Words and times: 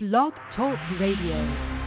Blog 0.00 0.32
Talk 0.54 0.78
Radio. 1.00 1.77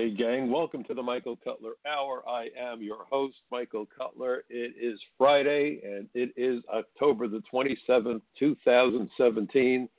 Friday, 0.00 0.14
gang. 0.16 0.50
Welcome 0.50 0.82
to 0.84 0.94
the 0.94 1.02
Michael 1.02 1.36
Cutler 1.44 1.72
Hour. 1.86 2.22
I 2.26 2.48
am 2.58 2.80
your 2.80 3.04
host, 3.10 3.36
Michael 3.52 3.86
Cutler. 3.98 4.44
It 4.48 4.72
is 4.80 4.98
Friday, 5.18 5.78
and 5.84 6.08
it 6.14 6.32
is 6.38 6.62
October 6.72 7.28
the 7.28 7.42
27th, 7.52 8.22
2017. 8.38 9.90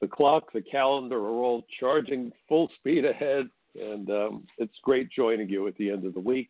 The 0.00 0.08
clock, 0.08 0.52
the 0.52 0.60
calendar 0.60 1.18
are 1.18 1.40
all 1.44 1.64
charging 1.78 2.32
full 2.48 2.68
speed 2.80 3.04
ahead, 3.04 3.48
and 3.80 4.10
um, 4.10 4.46
it's 4.58 4.74
great 4.82 5.08
joining 5.12 5.48
you 5.48 5.68
at 5.68 5.76
the 5.76 5.88
end 5.88 6.04
of 6.04 6.14
the 6.14 6.20
week 6.20 6.48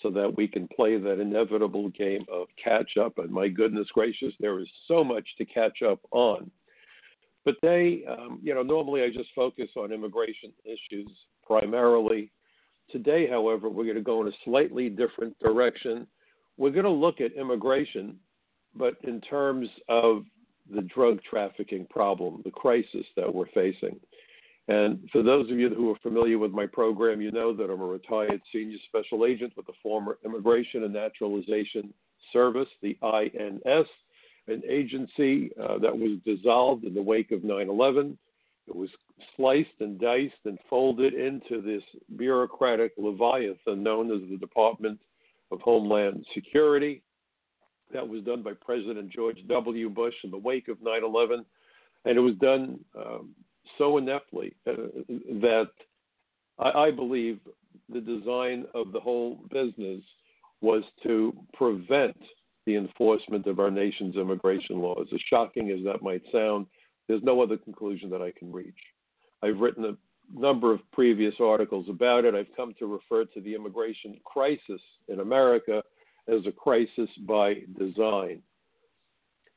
so 0.00 0.08
that 0.10 0.32
we 0.36 0.46
can 0.46 0.68
play 0.68 0.98
that 0.98 1.18
inevitable 1.18 1.88
game 1.88 2.24
of 2.32 2.46
catch 2.62 2.96
up. 2.96 3.18
And 3.18 3.32
my 3.32 3.48
goodness 3.48 3.88
gracious, 3.92 4.34
there 4.38 4.60
is 4.60 4.68
so 4.86 5.02
much 5.02 5.26
to 5.38 5.44
catch 5.44 5.82
up 5.82 5.98
on. 6.12 6.48
But 7.44 7.56
they, 7.60 8.04
um, 8.08 8.38
you 8.40 8.54
know, 8.54 8.62
normally 8.62 9.02
I 9.02 9.08
just 9.08 9.30
focus 9.34 9.70
on 9.76 9.90
immigration 9.90 10.52
issues 10.64 11.10
primarily. 11.50 12.30
Today, 12.92 13.26
however, 13.28 13.68
we're 13.68 13.84
going 13.84 13.96
to 13.96 14.02
go 14.02 14.22
in 14.22 14.28
a 14.28 14.36
slightly 14.44 14.88
different 14.88 15.36
direction. 15.40 16.06
We're 16.56 16.70
going 16.70 16.84
to 16.84 16.90
look 16.90 17.20
at 17.20 17.32
immigration, 17.32 18.16
but 18.76 18.94
in 19.02 19.20
terms 19.22 19.68
of 19.88 20.22
the 20.72 20.82
drug 20.82 21.18
trafficking 21.28 21.86
problem, 21.90 22.42
the 22.44 22.52
crisis 22.52 23.04
that 23.16 23.34
we're 23.34 23.48
facing. 23.52 23.98
And 24.68 25.08
for 25.10 25.24
those 25.24 25.50
of 25.50 25.58
you 25.58 25.68
who 25.70 25.90
are 25.90 25.98
familiar 26.04 26.38
with 26.38 26.52
my 26.52 26.66
program, 26.66 27.20
you 27.20 27.32
know 27.32 27.52
that 27.52 27.64
I'm 27.64 27.80
a 27.80 27.86
retired 27.86 28.40
senior 28.52 28.78
special 28.86 29.26
agent 29.26 29.52
with 29.56 29.66
the 29.66 29.72
former 29.82 30.18
Immigration 30.24 30.84
and 30.84 30.92
Naturalization 30.92 31.92
Service, 32.32 32.68
the 32.80 32.96
INS, 33.02 33.86
an 34.46 34.62
agency 34.68 35.50
uh, 35.60 35.78
that 35.78 35.96
was 35.96 36.18
dissolved 36.24 36.84
in 36.84 36.94
the 36.94 37.02
wake 37.02 37.32
of 37.32 37.42
9 37.42 37.68
11 37.68 38.16
it 38.70 38.76
was 38.76 38.90
sliced 39.36 39.68
and 39.80 40.00
diced 40.00 40.34
and 40.44 40.58
folded 40.68 41.12
into 41.12 41.60
this 41.60 41.82
bureaucratic 42.16 42.92
leviathan 42.96 43.82
known 43.82 44.10
as 44.10 44.28
the 44.30 44.36
Department 44.36 44.98
of 45.50 45.60
Homeland 45.60 46.24
Security. 46.34 47.02
That 47.92 48.08
was 48.08 48.22
done 48.22 48.42
by 48.42 48.52
President 48.64 49.10
George 49.10 49.38
W. 49.48 49.90
Bush 49.90 50.14
in 50.22 50.30
the 50.30 50.38
wake 50.38 50.68
of 50.68 50.80
9 50.80 51.02
11. 51.04 51.44
And 52.04 52.16
it 52.16 52.20
was 52.20 52.36
done 52.36 52.78
um, 52.96 53.34
so 53.76 53.98
ineptly 53.98 54.54
uh, 54.66 54.72
that 55.40 55.70
I, 56.58 56.70
I 56.70 56.90
believe 56.92 57.40
the 57.92 58.00
design 58.00 58.64
of 58.74 58.92
the 58.92 59.00
whole 59.00 59.40
business 59.50 60.02
was 60.60 60.84
to 61.02 61.32
prevent 61.54 62.16
the 62.66 62.76
enforcement 62.76 63.46
of 63.46 63.58
our 63.58 63.70
nation's 63.70 64.16
immigration 64.16 64.78
laws. 64.78 65.08
As 65.12 65.20
shocking 65.28 65.70
as 65.70 65.84
that 65.84 66.02
might 66.02 66.22
sound, 66.30 66.66
there's 67.10 67.22
no 67.24 67.42
other 67.42 67.56
conclusion 67.56 68.08
that 68.10 68.22
I 68.22 68.30
can 68.30 68.52
reach. 68.52 68.78
I've 69.42 69.58
written 69.58 69.84
a 69.84 69.96
number 70.32 70.72
of 70.72 70.78
previous 70.92 71.34
articles 71.40 71.86
about 71.88 72.24
it. 72.24 72.36
I've 72.36 72.54
come 72.56 72.72
to 72.78 72.86
refer 72.86 73.24
to 73.24 73.40
the 73.40 73.52
immigration 73.52 74.20
crisis 74.24 74.80
in 75.08 75.18
America 75.18 75.82
as 76.28 76.46
a 76.46 76.52
crisis 76.52 77.10
by 77.26 77.62
design. 77.76 78.42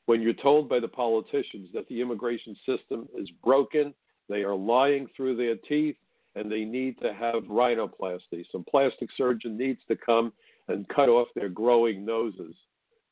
When 0.08 0.20
you're 0.20 0.34
told 0.34 0.68
by 0.68 0.80
the 0.80 0.88
politicians 0.88 1.70
that 1.76 1.88
the 1.90 2.02
immigration 2.02 2.56
system 2.66 3.08
is 3.16 3.30
broken, 3.44 3.94
they 4.30 4.42
are 4.42 4.56
lying 4.56 5.08
through 5.16 5.38
their 5.38 5.56
teeth, 5.56 5.98
and 6.36 6.52
they 6.52 6.66
need 6.66 7.00
to 7.02 7.14
have 7.14 7.44
rhinoplasty. 7.44 8.46
Some 8.52 8.66
plastic 8.68 9.10
surgeon 9.16 9.56
needs 9.56 9.82
to 9.90 9.96
come 9.96 10.34
and 10.70 10.90
cut 10.90 11.08
off 11.08 11.28
their 11.36 11.50
growing 11.50 12.04
noses 12.04 12.56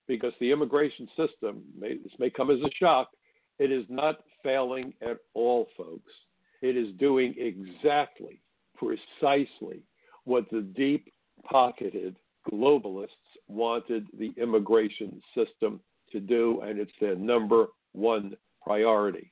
because 0.08 0.34
the 0.40 0.52
immigration 0.52 1.08
system, 1.16 1.62
may, 1.79 1.97
this 1.97 2.13
may 2.18 2.31
come 2.31 2.50
as 2.50 2.59
a 2.62 2.72
shock, 2.79 3.12
it 3.61 3.72
is 3.72 3.85
not 3.89 4.16
failing 4.41 4.91
at 5.03 5.17
all, 5.35 5.67
folks. 5.77 6.11
It 6.63 6.75
is 6.75 6.95
doing 6.97 7.35
exactly, 7.38 8.41
precisely 8.75 9.83
what 10.23 10.49
the 10.49 10.61
deep 10.75 11.13
pocketed 11.44 12.16
globalists 12.51 13.07
wanted 13.47 14.07
the 14.17 14.33
immigration 14.41 15.22
system 15.35 15.79
to 16.11 16.19
do, 16.19 16.61
and 16.61 16.79
it's 16.79 16.91
their 16.99 17.16
number 17.16 17.67
one 17.91 18.35
priority. 18.66 19.31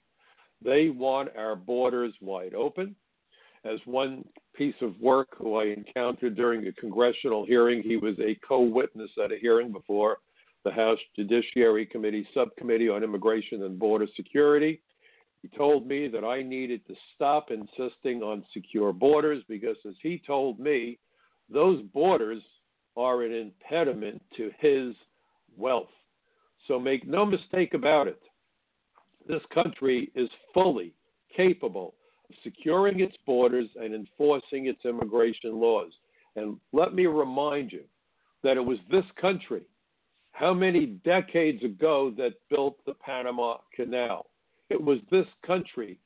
They 0.63 0.89
want 0.89 1.29
our 1.35 1.55
borders 1.55 2.13
wide 2.21 2.53
open. 2.53 2.95
As 3.65 3.79
one 3.85 4.23
piece 4.55 4.75
of 4.81 4.93
work 5.01 5.29
who 5.39 5.55
I 5.55 5.65
encountered 5.65 6.35
during 6.35 6.67
a 6.67 6.71
congressional 6.73 7.47
hearing, 7.47 7.81
he 7.81 7.97
was 7.97 8.13
a 8.19 8.37
co 8.47 8.59
witness 8.61 9.09
at 9.23 9.31
a 9.31 9.39
hearing 9.39 9.71
before 9.71 10.19
the 10.63 10.71
House 10.71 10.99
Judiciary 11.15 11.85
Committee 11.85 12.27
Subcommittee 12.33 12.89
on 12.89 13.03
Immigration 13.03 13.63
and 13.63 13.79
Border 13.79 14.07
Security. 14.15 14.81
He 15.41 15.47
told 15.57 15.87
me 15.87 16.07
that 16.09 16.25
I 16.25 16.41
needed 16.41 16.85
to 16.87 16.95
stop 17.15 17.49
insisting 17.49 18.21
on 18.21 18.43
secure 18.53 18.91
borders 18.91 19.43
because, 19.47 19.77
as 19.87 19.95
he 20.01 20.21
told 20.27 20.59
me, 20.59 20.99
those 21.49 21.81
borders 21.93 22.43
are 22.97 23.23
an 23.23 23.31
impediment 23.31 24.21
to 24.35 24.51
his 24.59 24.93
wealth. 25.57 25.89
So 26.67 26.77
make 26.77 27.07
no 27.07 27.25
mistake 27.25 27.73
about 27.73 28.07
it. 28.07 28.21
This 29.27 29.41
country 29.53 30.11
is 30.15 30.29
fully 30.53 30.93
capable 31.35 31.95
of 32.29 32.35
securing 32.43 32.99
its 32.99 33.15
borders 33.25 33.69
and 33.75 33.95
enforcing 33.95 34.65
its 34.65 34.83
immigration 34.83 35.59
laws. 35.59 35.91
And 36.35 36.57
let 36.73 36.93
me 36.93 37.05
remind 37.05 37.71
you 37.71 37.83
that 38.43 38.57
it 38.57 38.65
was 38.65 38.77
this 38.91 39.05
country 39.19 39.63
how 40.39 40.53
many 40.53 40.85
decades 41.03 41.61
ago 41.65 42.13
that 42.15 42.31
built 42.49 42.77
the 42.85 42.93
Panama 42.93 43.57
Canal? 43.75 44.27
It 44.69 44.81
was 44.81 44.99
this 45.11 45.25
country 45.45 45.99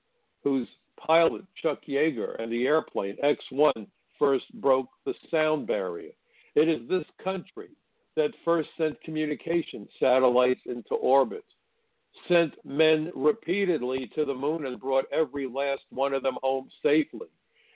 whose 0.44 0.68
pilot, 0.98 1.44
Chuck 1.62 1.82
Yeager, 1.88 2.42
and 2.42 2.52
the 2.52 2.66
airplane 2.66 3.16
X 3.22 3.44
1 3.52 3.86
first 4.18 4.46
broke 4.60 4.88
the 5.06 5.14
sound 5.30 5.68
barrier. 5.68 6.14
It 6.56 6.68
is 6.68 6.82
this 6.90 7.06
country 7.24 7.70
that 8.16 8.32
first 8.44 8.70
sent 8.76 9.00
communication 9.04 9.88
satellites 10.00 10.62
into 10.66 10.96
orbit, 10.96 11.46
sent 12.28 12.54
men 12.66 13.12
repeatedly 13.16 14.10
to 14.16 14.26
the 14.26 14.34
moon, 14.34 14.66
and 14.66 14.80
brought 14.80 15.06
every 15.14 15.48
last 15.48 15.84
one 15.92 16.12
of 16.12 16.24
them 16.24 16.38
home 16.42 16.70
safely. 16.82 17.28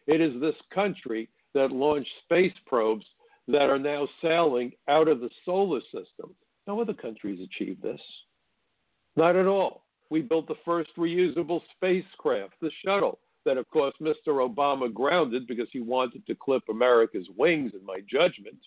It 0.08 0.22
is 0.22 0.42
this 0.42 0.56
country 0.74 1.30
that 1.54 1.72
launched 1.72 2.10
space 2.26 2.54
probes 2.66 3.06
that 3.48 3.70
are 3.70 3.78
now 3.78 4.08
sailing 4.24 4.72
out 4.88 5.08
of 5.08 5.20
the 5.20 5.30
solar 5.46 5.82
system. 5.82 6.34
No 6.68 6.82
other 6.82 6.94
countries 6.94 7.40
achieved 7.42 7.82
this. 7.82 8.02
Not 9.16 9.36
at 9.36 9.48
all. 9.48 9.86
We 10.10 10.22
built 10.22 10.48
the 10.48 10.56
first 10.64 10.90
reusable 10.98 11.62
spacecraft, 11.76 12.54
the 12.62 12.72
shuttle, 12.86 13.20
that 13.46 13.58
of 13.58 13.68
course 13.70 13.94
Mr. 14.02 14.48
Obama 14.48 14.94
grounded 14.94 15.48
because 15.48 15.68
he 15.72 15.80
wanted 15.80 16.26
to 16.28 16.36
clip 16.36 16.64
America's 16.70 17.28
wings, 17.38 17.72
in 17.74 17.86
my 17.86 18.00
judgment. 18.10 18.60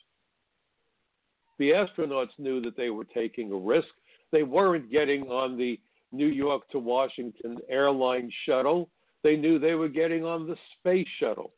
The 1.58 1.70
astronauts 1.70 2.38
knew 2.38 2.60
that 2.62 2.76
they 2.76 2.90
were 2.90 3.04
taking 3.04 3.52
a 3.52 3.56
risk. 3.56 3.88
They 4.32 4.42
weren't 4.42 4.90
getting 4.90 5.24
on 5.24 5.58
the 5.58 5.78
New 6.12 6.26
York 6.26 6.68
to 6.70 6.78
Washington 6.78 7.58
airline 7.68 8.30
shuttle. 8.46 8.88
They 9.22 9.36
knew 9.36 9.58
they 9.58 9.74
were 9.74 9.88
getting 9.88 10.24
on 10.24 10.46
the 10.46 10.56
space 10.78 11.06
shuttle. 11.18 11.52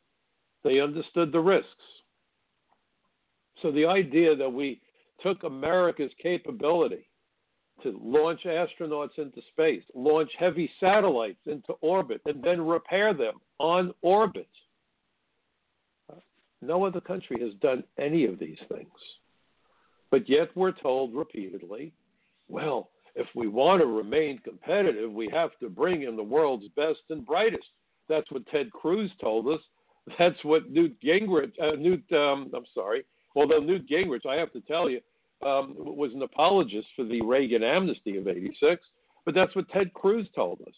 They 0.63 0.81
understood 0.81 1.31
the 1.31 1.39
risks. 1.39 1.69
So 3.61 3.71
the 3.71 3.85
idea 3.85 4.35
that 4.35 4.49
we 4.49 4.81
took 5.21 5.43
America's 5.43 6.11
capability 6.21 7.07
to 7.81 7.99
launch 8.01 8.41
astronauts 8.45 9.17
into 9.17 9.41
space, 9.51 9.83
launch 9.93 10.31
heavy 10.37 10.69
satellites 10.79 11.39
into 11.45 11.73
orbit, 11.81 12.21
and 12.25 12.43
then 12.43 12.61
repair 12.61 13.13
them 13.13 13.35
on 13.59 13.93
orbit. 14.01 14.47
No 16.61 16.85
other 16.85 17.01
country 17.01 17.37
has 17.41 17.53
done 17.55 17.83
any 17.99 18.25
of 18.25 18.39
these 18.39 18.59
things. 18.69 18.87
But 20.11 20.29
yet 20.29 20.49
we're 20.55 20.71
told 20.71 21.13
repeatedly 21.13 21.91
well, 22.49 22.89
if 23.15 23.27
we 23.35 23.47
want 23.47 23.81
to 23.81 23.87
remain 23.87 24.37
competitive, 24.39 25.11
we 25.11 25.29
have 25.31 25.51
to 25.59 25.69
bring 25.69 26.03
in 26.03 26.15
the 26.15 26.23
world's 26.23 26.67
best 26.75 26.99
and 27.09 27.25
brightest. 27.25 27.67
That's 28.09 28.29
what 28.31 28.45
Ted 28.47 28.71
Cruz 28.71 29.11
told 29.21 29.47
us. 29.47 29.61
That's 30.19 30.43
what 30.43 30.69
Newt 30.69 30.97
Gingrich, 31.01 31.53
uh, 31.61 31.75
Newt, 31.77 32.03
um, 32.11 32.51
I'm 32.53 32.65
sorry, 32.73 33.05
although 33.35 33.59
Newt 33.59 33.87
Gingrich, 33.89 34.25
I 34.25 34.35
have 34.35 34.51
to 34.53 34.61
tell 34.61 34.89
you, 34.89 34.99
um, 35.45 35.75
was 35.77 36.11
an 36.13 36.21
apologist 36.21 36.87
for 36.95 37.03
the 37.03 37.21
Reagan 37.21 37.63
amnesty 37.63 38.17
of 38.17 38.27
86, 38.27 38.81
but 39.25 39.35
that's 39.35 39.55
what 39.55 39.69
Ted 39.69 39.93
Cruz 39.93 40.27
told 40.35 40.61
us. 40.61 40.73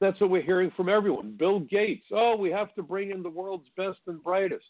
That's 0.00 0.18
what 0.20 0.30
we're 0.30 0.42
hearing 0.42 0.70
from 0.76 0.88
everyone. 0.88 1.36
Bill 1.38 1.60
Gates, 1.60 2.06
oh, 2.12 2.36
we 2.36 2.50
have 2.50 2.74
to 2.74 2.82
bring 2.82 3.10
in 3.10 3.22
the 3.22 3.28
world's 3.28 3.68
best 3.76 3.98
and 4.06 4.22
brightest. 4.22 4.64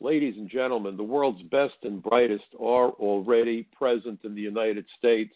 ladies 0.00 0.34
and 0.38 0.48
gentlemen, 0.48 0.96
the 0.96 1.02
world's 1.02 1.42
best 1.44 1.74
and 1.82 2.02
brightest 2.02 2.44
are 2.58 2.90
already 2.90 3.66
present 3.76 4.20
in 4.24 4.34
the 4.34 4.40
United 4.40 4.86
States, 4.98 5.34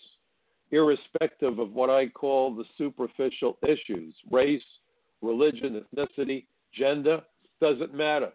irrespective 0.71 1.59
of 1.59 1.73
what 1.73 1.91
I 1.91 2.09
call 2.09 2.55
the 2.55 2.65
superficial 2.79 3.59
issues 3.67 4.15
race, 4.31 4.63
religion, 5.23 5.85
ethnicity, 5.97 6.47
gender, 6.73 7.21
doesn't 7.61 7.95
matter. 7.95 8.31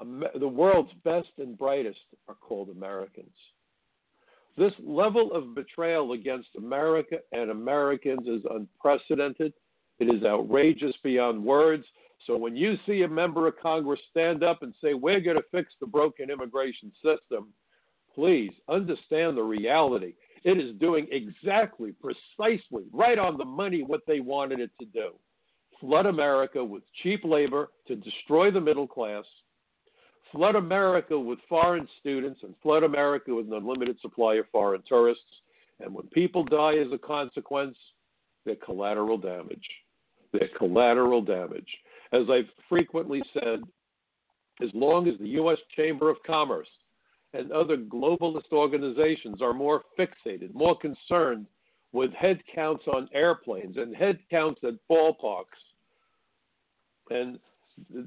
The 0.00 0.48
world's 0.48 0.92
best 1.04 1.28
and 1.38 1.58
brightest 1.58 1.98
are 2.28 2.34
called 2.34 2.68
Americans. 2.68 3.34
This 4.56 4.72
level 4.82 5.32
of 5.32 5.54
betrayal 5.54 6.12
against 6.12 6.48
America 6.56 7.18
and 7.32 7.50
Americans 7.50 8.26
is 8.26 8.42
unprecedented. 8.50 9.52
It 9.98 10.04
is 10.04 10.24
outrageous 10.24 10.94
beyond 11.02 11.42
words. 11.42 11.84
So 12.26 12.36
when 12.36 12.56
you 12.56 12.76
see 12.86 13.02
a 13.02 13.08
member 13.08 13.46
of 13.46 13.58
Congress 13.60 14.00
stand 14.10 14.42
up 14.42 14.62
and 14.62 14.74
say, 14.82 14.94
We're 14.94 15.20
going 15.20 15.36
to 15.36 15.44
fix 15.52 15.72
the 15.80 15.86
broken 15.86 16.30
immigration 16.30 16.92
system, 16.96 17.52
please 18.14 18.52
understand 18.68 19.36
the 19.36 19.42
reality. 19.42 20.14
It 20.44 20.58
is 20.58 20.76
doing 20.78 21.06
exactly, 21.10 21.92
precisely, 21.92 22.84
right 22.92 23.18
on 23.18 23.36
the 23.36 23.44
money 23.44 23.82
what 23.82 24.02
they 24.06 24.20
wanted 24.20 24.60
it 24.60 24.70
to 24.80 24.86
do 24.86 25.12
flood 25.80 26.06
America 26.06 26.64
with 26.64 26.82
cheap 27.02 27.24
labor 27.24 27.70
to 27.86 27.96
destroy 27.96 28.50
the 28.50 28.60
middle 28.60 28.86
class, 28.86 29.24
flood 30.32 30.56
America 30.56 31.18
with 31.18 31.38
foreign 31.48 31.88
students, 32.00 32.40
and 32.42 32.54
flood 32.62 32.82
America 32.82 33.34
with 33.34 33.46
an 33.46 33.54
unlimited 33.54 33.98
supply 34.00 34.34
of 34.34 34.46
foreign 34.50 34.82
tourists. 34.88 35.24
And 35.80 35.94
when 35.94 36.06
people 36.08 36.44
die 36.44 36.76
as 36.78 36.92
a 36.92 36.98
consequence, 36.98 37.76
they're 38.44 38.56
collateral 38.56 39.18
damage. 39.18 39.66
They're 40.32 40.48
collateral 40.56 41.22
damage. 41.22 41.68
As 42.12 42.22
I've 42.30 42.48
frequently 42.68 43.22
said, 43.32 43.60
as 44.62 44.70
long 44.74 45.08
as 45.08 45.18
the 45.18 45.28
U.S. 45.28 45.58
Chamber 45.76 46.10
of 46.10 46.16
Commerce 46.26 46.68
and 47.32 47.52
other 47.52 47.76
globalist 47.76 48.50
organizations 48.52 49.40
are 49.40 49.54
more 49.54 49.82
fixated, 49.98 50.54
more 50.54 50.76
concerned 50.76 51.46
with 51.92 52.12
head 52.12 52.40
counts 52.54 52.84
on 52.92 53.08
airplanes 53.14 53.76
and 53.76 53.94
head 53.94 54.18
counts 54.30 54.60
at 54.64 54.74
ballparks 54.90 55.46
and 57.10 57.38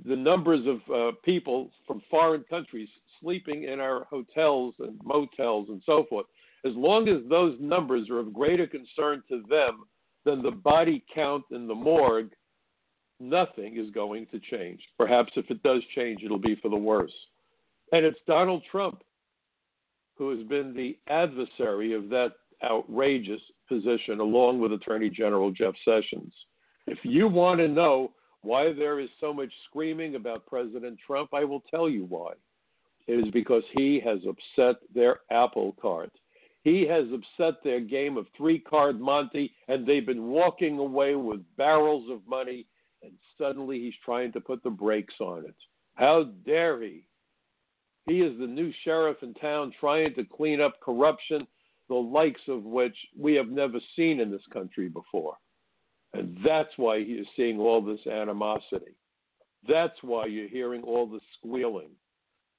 the 0.06 0.15
numbers 0.15 0.65
of 0.68 0.94
uh, 0.94 1.12
people 1.23 1.69
from 1.88 2.01
foreign 2.09 2.44
countries 2.50 2.89
sleeping 3.21 3.63
in 3.63 3.79
our 3.79 4.06
hotels 4.06 4.73
and 4.79 5.00
motels 5.03 5.68
and 5.69 5.81
so 5.85 6.06
forth, 6.09 6.25
as 6.65 6.73
long 6.75 7.07
as 7.07 7.18
those 7.29 7.56
numbers 7.59 8.09
are 8.09 8.19
of 8.19 8.33
greater 8.33 8.68
concern 8.68 9.23
to 9.29 9.44
them 9.50 9.83
than 10.25 10.41
the 10.41 10.51
body 10.51 11.03
count 11.13 11.44
in 11.51 11.68
the 11.68 11.75
morgue, 11.75 12.31
nothing 13.19 13.77
is 13.77 13.89
going 13.91 14.27
to 14.27 14.39
change. 14.39 14.81
Perhaps 14.97 15.33
if 15.35 15.50
it 15.50 15.62
does 15.63 15.81
change, 15.95 16.21
it'll 16.23 16.38
be 16.38 16.56
for 16.62 16.69
the 16.69 16.75
worse. 16.75 17.13
And 17.91 18.06
it's 18.06 18.19
Donald 18.27 18.63
Trump 18.71 19.03
who 20.21 20.38
has 20.38 20.47
been 20.47 20.71
the 20.75 20.97
adversary 21.12 21.94
of 21.94 22.07
that 22.09 22.33
outrageous 22.63 23.41
position, 23.68 24.19
along 24.19 24.59
with 24.59 24.71
Attorney 24.71 25.09
General 25.09 25.50
Jeff 25.50 25.73
Sessions. 25.83 26.31
If 26.85 27.00
you 27.01 27.27
want 27.27 27.59
to 27.59 27.68
know 27.68 28.12
why 28.42 28.74
there 28.74 29.00
is 29.00 29.10
so 29.20 29.34
much 29.34 29.52
screaming 29.70 30.16
about 30.16 30.46
President 30.46 30.98
Trump, 31.06 31.30
I 31.34 31.44
will 31.44 31.64
tell 31.70 31.90
you 31.90 32.06
why. 32.06 32.34
It 33.08 33.14
is 33.14 33.32
because 33.32 33.64
he 33.76 34.00
has 34.06 34.20
upset 34.28 34.78
their 34.94 35.20
apple 35.32 35.76
cart. 35.82 36.12
He 36.64 36.86
has 36.88 37.06
upset 37.12 37.64
their 37.64 37.80
game 37.80 38.18
of 38.18 38.28
three 38.38 38.60
card 38.60 39.00
Monte, 39.00 39.52
and 39.68 39.86
they've 39.86 40.06
been 40.06 40.28
walking 40.28 40.78
away 40.78 41.16
with 41.16 41.42
barrels 41.58 42.10
of 42.12 42.22
money, 42.28 42.68
and 43.02 43.12
suddenly 43.38 43.80
he's 43.80 43.96
trying 44.06 44.32
to 44.34 44.42
put 44.42 44.64
the 44.64 44.70
brakes 44.70 45.16
on 45.20 45.46
it. 45.46 45.56
How 45.96 46.26
dare 46.46 46.82
he? 46.82 47.08
He 48.08 48.22
is 48.22 48.38
the 48.40 48.48
new 48.48 48.72
sheriff 48.84 49.18
in 49.22 49.34
town 49.36 49.74
trying 49.80 50.14
to 50.16 50.24
clean 50.24 50.62
up 50.62 50.80
corruption, 50.82 51.48
the 51.90 51.96
likes 51.96 52.42
of 52.48 52.64
which 52.64 52.96
we 53.18 53.34
have 53.36 53.50
never 53.50 53.80
seen 53.96 54.20
in 54.20 54.32
this 54.32 54.46
country 54.54 54.88
before. 54.88 55.36
And 56.13 56.38
that's 56.46 56.72
why 56.78 56.98
you're 56.98 57.25
seeing 57.36 57.60
all 57.60 57.81
this 57.81 58.06
animosity. 58.06 58.96
That's 59.68 59.98
why 60.02 60.25
you're 60.25 60.50
hearing 60.50 60.84
all 60.84 61.06
the 61.06 61.19
squealing, 61.38 61.92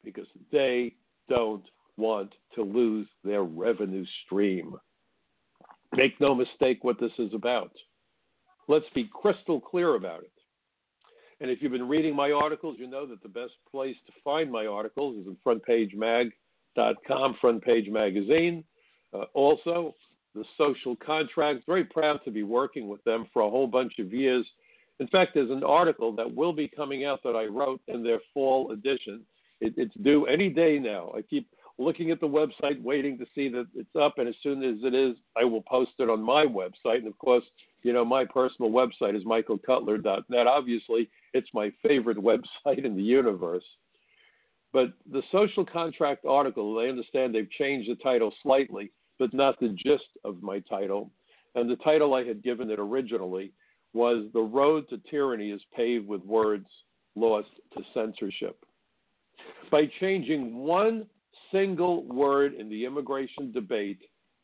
because 0.05 0.27
they 0.51 0.95
don't 1.29 1.65
want 1.97 2.33
to 2.55 2.63
lose 2.63 3.07
their 3.25 3.43
revenue 3.43 4.05
stream. 4.25 4.77
Make 5.95 6.19
no 6.21 6.35
mistake 6.35 6.83
what 6.83 6.99
this 6.99 7.13
is 7.19 7.35
about. 7.35 7.73
Let's 8.69 8.87
be 8.95 9.11
crystal 9.13 9.61
clear 9.61 9.97
about 9.97 10.23
it. 10.23 10.33
And 11.41 11.51
if 11.51 11.61
you've 11.61 11.73
been 11.73 11.89
reading 11.89 12.15
my 12.15 12.31
articles, 12.31 12.77
you 12.79 12.87
know 12.87 13.05
that 13.07 13.23
the 13.23 13.29
best 13.29 13.55
place 13.71 13.97
to 14.07 14.13
find 14.23 14.51
my 14.51 14.67
articles 14.67 15.17
is 15.17 15.27
at 15.27 15.35
frontpagemag.com, 15.45 17.37
Front 17.41 17.65
Page 17.65 17.89
Magazine. 17.91 18.63
Uh, 19.13 19.25
also, 19.35 19.95
the 20.35 20.45
social 20.57 20.97
contract. 20.97 21.67
Very 21.67 21.85
proud 21.85 22.21
to 22.25 22.31
be 22.31 22.43
working 22.43 22.89
with 22.89 23.03
them 23.05 23.27
for 23.33 23.43
a 23.43 23.51
whole 23.51 23.67
bunch 23.67 23.99
of 23.99 24.13
years. 24.13 24.47
In 25.01 25.07
fact, 25.09 25.33
there's 25.35 25.51
an 25.51 25.65
article 25.65 26.13
that 26.17 26.33
will 26.33 26.53
be 26.53 26.69
coming 26.69 27.05
out 27.05 27.23
that 27.25 27.37
I 27.37 27.47
wrote 27.47 27.81
in 27.89 28.03
their 28.03 28.21
fall 28.33 28.71
edition. 28.73 29.23
It, 29.61 29.75
it's 29.77 29.95
due 30.03 30.27
any 30.27 30.49
day 30.49 30.79
now. 30.79 31.13
I 31.17 31.23
keep 31.23 31.49
looking 31.79 32.11
at 32.11 32.21
the 32.21 32.29
website, 32.29 32.83
waiting 32.83 33.19
to 33.19 33.27
see 33.35 33.49
that 33.49 33.67
it's 33.75 33.97
up, 34.01 34.19
and 34.19 34.29
as 34.29 34.35
soon 34.43 34.63
as 34.63 34.77
it 34.85 34.95
is, 34.95 35.17
I 35.37 35.45
will 35.45 35.63
post 35.63 35.93
it 35.99 36.11
on 36.11 36.23
my 36.23 36.45
website. 36.45 36.99
And 36.99 37.07
of 37.07 37.19
course, 37.19 37.45
you 37.83 37.93
know, 37.93 38.05
my 38.05 38.25
personal 38.25 38.71
website 38.71 39.17
is 39.17 39.25
michaelcutler.net. 39.25 40.47
Obviously, 40.47 41.09
it's 41.33 41.49
my 41.53 41.73
favorite 41.87 42.19
website 42.19 42.85
in 42.85 42.97
the 42.97 43.03
universe. 43.03 43.65
But 44.73 44.93
the 45.11 45.23
social 45.31 45.67
contract 45.67 46.25
article, 46.25 46.79
I 46.79 46.89
understand 46.89 47.35
they've 47.35 47.51
changed 47.51 47.91
the 47.91 47.97
title 47.97 48.33
slightly 48.43 48.91
but 49.23 49.33
not 49.33 49.61
the 49.61 49.69
gist 49.69 50.19
of 50.25 50.43
my 50.43 50.59
title. 50.69 51.09
And 51.55 51.71
the 51.71 51.77
title 51.77 52.13
I 52.13 52.25
had 52.25 52.43
given 52.43 52.71
it 52.71 52.81
originally 52.81 53.53
was 53.93 54.27
The 54.35 54.41
Road 54.41 54.89
to 54.89 54.99
Tyranny 55.09 55.53
is 55.53 55.61
Paved 55.77 56.09
with 56.09 56.25
Words 56.25 56.67
Lost 57.15 57.47
to 57.75 57.85
Censorship. 57.95 58.65
By 59.71 59.89
changing 60.01 60.57
one 60.57 61.07
single 61.53 62.03
word 62.07 62.55
in 62.55 62.69
the 62.69 62.85
immigration 62.85 63.53
debate, 63.53 64.01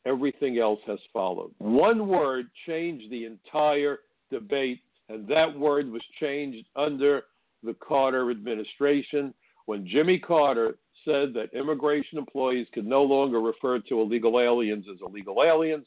everything 0.06 0.60
else 0.60 0.80
has 0.86 1.00
followed. 1.12 1.50
One 1.58 2.06
word 2.06 2.46
changed 2.64 3.10
the 3.10 3.24
entire 3.24 3.98
debate, 4.30 4.78
and 5.08 5.26
that 5.26 5.58
word 5.58 5.90
was 5.90 6.02
changed 6.20 6.68
under 6.76 7.22
the 7.64 7.74
Carter 7.74 8.30
administration 8.30 9.34
when 9.66 9.88
Jimmy 9.88 10.20
Carter 10.20 10.76
said 11.08 11.32
that 11.32 11.58
immigration 11.58 12.18
employees 12.18 12.66
could 12.74 12.86
no 12.86 13.02
longer 13.02 13.40
refer 13.40 13.78
to 13.78 14.00
illegal 14.00 14.38
aliens 14.38 14.84
as 14.92 14.98
illegal 15.00 15.42
aliens. 15.42 15.86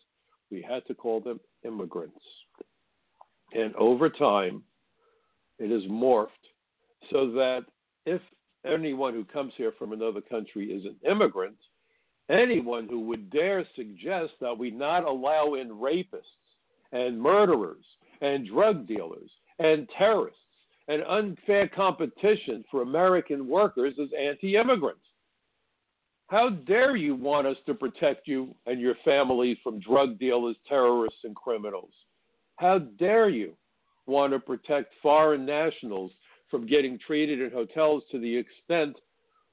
We 0.50 0.66
had 0.68 0.86
to 0.88 0.96
call 0.96 1.22
them 1.22 1.40
immigrants. 1.64 2.18
And 3.54 3.76
over 3.76 4.10
time, 4.10 4.64
it 5.60 5.70
has 5.70 5.90
morphed 5.90 6.28
so 7.12 7.32
that 7.32 7.66
if 8.06 8.22
anyone 8.66 9.14
who 9.14 9.26
comes 9.26 9.54
here 9.58 9.74
from 9.78 9.94
another 9.94 10.22
country 10.22 10.72
is 10.72 10.86
an 10.86 10.96
immigrant, 11.10 11.58
anyone 12.30 12.88
who 12.90 13.02
would 13.02 13.30
dare 13.30 13.66
suggest 13.76 14.32
that 14.40 14.58
we 14.58 14.72
not 14.72 15.04
allow 15.04 15.54
in 15.54 15.70
rapists 15.70 16.24
and 16.92 17.22
murderers 17.22 17.84
and 18.22 18.48
drug 18.48 18.88
dealers 18.88 19.30
and 19.60 19.88
terrorists 19.98 20.40
and 20.88 21.04
unfair 21.04 21.68
competition 21.68 22.66
for 22.72 22.82
American 22.82 23.48
workers 23.48 23.94
is 23.98 24.10
anti 24.20 24.56
immigrant. 24.56 24.98
How 26.32 26.48
dare 26.48 26.96
you 26.96 27.14
want 27.14 27.46
us 27.46 27.58
to 27.66 27.74
protect 27.74 28.26
you 28.26 28.56
and 28.66 28.80
your 28.80 28.96
family 29.04 29.60
from 29.62 29.82
drug 29.82 30.18
dealers, 30.18 30.56
terrorists, 30.66 31.20
and 31.26 31.36
criminals? 31.36 31.92
How 32.56 32.80
dare 32.80 33.28
you 33.28 33.52
want 34.06 34.32
to 34.32 34.40
protect 34.40 34.94
foreign 35.02 35.46
nationals 35.46 36.10
from 36.50 36.66
getting 36.66 36.98
treated 37.06 37.42
in 37.42 37.52
hotels 37.52 38.04
to 38.12 38.20
the 38.20 38.34
extent, 38.34 38.96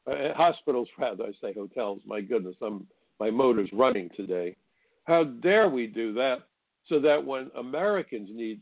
uh, 0.06 0.32
hospitals 0.36 0.86
rather, 0.96 1.24
I 1.24 1.32
say 1.40 1.52
hotels, 1.52 2.00
my 2.06 2.20
goodness, 2.20 2.54
I'm, 2.62 2.86
my 3.18 3.28
motor's 3.28 3.70
running 3.72 4.08
today. 4.16 4.54
How 5.02 5.24
dare 5.24 5.68
we 5.68 5.88
do 5.88 6.12
that 6.12 6.42
so 6.88 7.00
that 7.00 7.26
when 7.26 7.50
Americans 7.56 8.28
need 8.32 8.60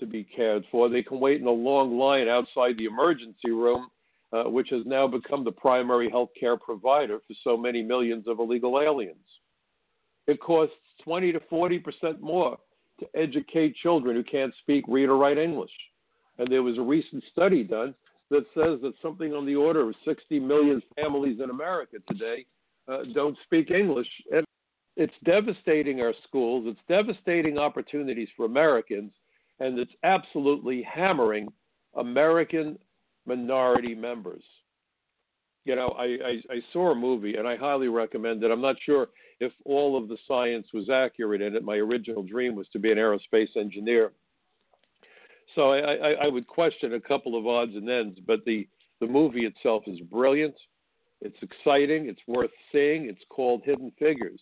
to 0.00 0.06
be 0.06 0.24
cared 0.24 0.64
for, 0.70 0.88
they 0.88 1.02
can 1.02 1.20
wait 1.20 1.42
in 1.42 1.46
a 1.46 1.50
long 1.50 1.98
line 1.98 2.28
outside 2.28 2.78
the 2.78 2.86
emergency 2.86 3.50
room 3.50 3.88
uh, 4.32 4.44
which 4.44 4.68
has 4.70 4.82
now 4.84 5.06
become 5.06 5.44
the 5.44 5.52
primary 5.52 6.10
health 6.10 6.30
care 6.38 6.56
provider 6.56 7.18
for 7.26 7.34
so 7.44 7.56
many 7.56 7.82
millions 7.82 8.26
of 8.26 8.38
illegal 8.38 8.80
aliens. 8.80 9.16
It 10.26 10.40
costs 10.40 10.74
20 11.04 11.32
to 11.32 11.40
40 11.48 11.78
percent 11.78 12.20
more 12.20 12.58
to 13.00 13.06
educate 13.14 13.76
children 13.76 14.16
who 14.16 14.24
can't 14.24 14.52
speak, 14.60 14.84
read, 14.88 15.08
or 15.08 15.16
write 15.16 15.38
English. 15.38 15.70
And 16.38 16.50
there 16.50 16.62
was 16.62 16.78
a 16.78 16.82
recent 16.82 17.22
study 17.32 17.64
done 17.64 17.94
that 18.30 18.44
says 18.54 18.80
that 18.82 18.92
something 19.00 19.32
on 19.32 19.46
the 19.46 19.54
order 19.54 19.88
of 19.88 19.94
60 20.04 20.38
million 20.40 20.82
families 20.96 21.40
in 21.42 21.50
America 21.50 21.96
today 22.08 22.44
uh, 22.86 23.04
don't 23.14 23.36
speak 23.44 23.70
English. 23.70 24.08
And 24.32 24.44
it's 24.96 25.14
devastating 25.24 26.00
our 26.00 26.12
schools, 26.26 26.64
it's 26.66 26.80
devastating 26.88 27.56
opportunities 27.56 28.28
for 28.36 28.46
Americans, 28.46 29.12
and 29.60 29.78
it's 29.78 29.92
absolutely 30.02 30.82
hammering 30.82 31.48
American 31.96 32.78
minority 33.28 33.94
members. 33.94 34.42
you 35.64 35.76
know, 35.76 35.88
I, 35.98 36.04
I, 36.04 36.54
I 36.54 36.60
saw 36.72 36.92
a 36.92 36.94
movie 36.94 37.36
and 37.36 37.46
I 37.46 37.56
highly 37.56 37.88
recommend 37.88 38.42
it. 38.42 38.50
I'm 38.50 38.62
not 38.62 38.76
sure 38.84 39.08
if 39.38 39.52
all 39.64 39.96
of 39.96 40.08
the 40.08 40.16
science 40.26 40.66
was 40.72 40.88
accurate 40.88 41.42
in 41.42 41.54
it. 41.54 41.62
My 41.62 41.76
original 41.76 42.22
dream 42.22 42.54
was 42.56 42.66
to 42.72 42.78
be 42.78 42.90
an 42.90 42.98
aerospace 42.98 43.54
engineer. 43.56 44.12
So 45.54 45.72
I, 45.72 45.78
I, 45.78 46.10
I 46.24 46.28
would 46.28 46.46
question 46.46 46.94
a 46.94 47.00
couple 47.00 47.38
of 47.38 47.46
odds 47.46 47.74
and 47.74 47.88
ends, 47.88 48.18
but 48.26 48.44
the, 48.46 48.66
the 49.00 49.06
movie 49.06 49.44
itself 49.44 49.82
is 49.86 50.00
brilliant. 50.00 50.54
It's 51.20 51.36
exciting. 51.42 52.08
It's 52.08 52.20
worth 52.26 52.50
seeing. 52.72 53.06
It's 53.06 53.24
called 53.28 53.62
Hidden 53.64 53.92
Figures 53.98 54.40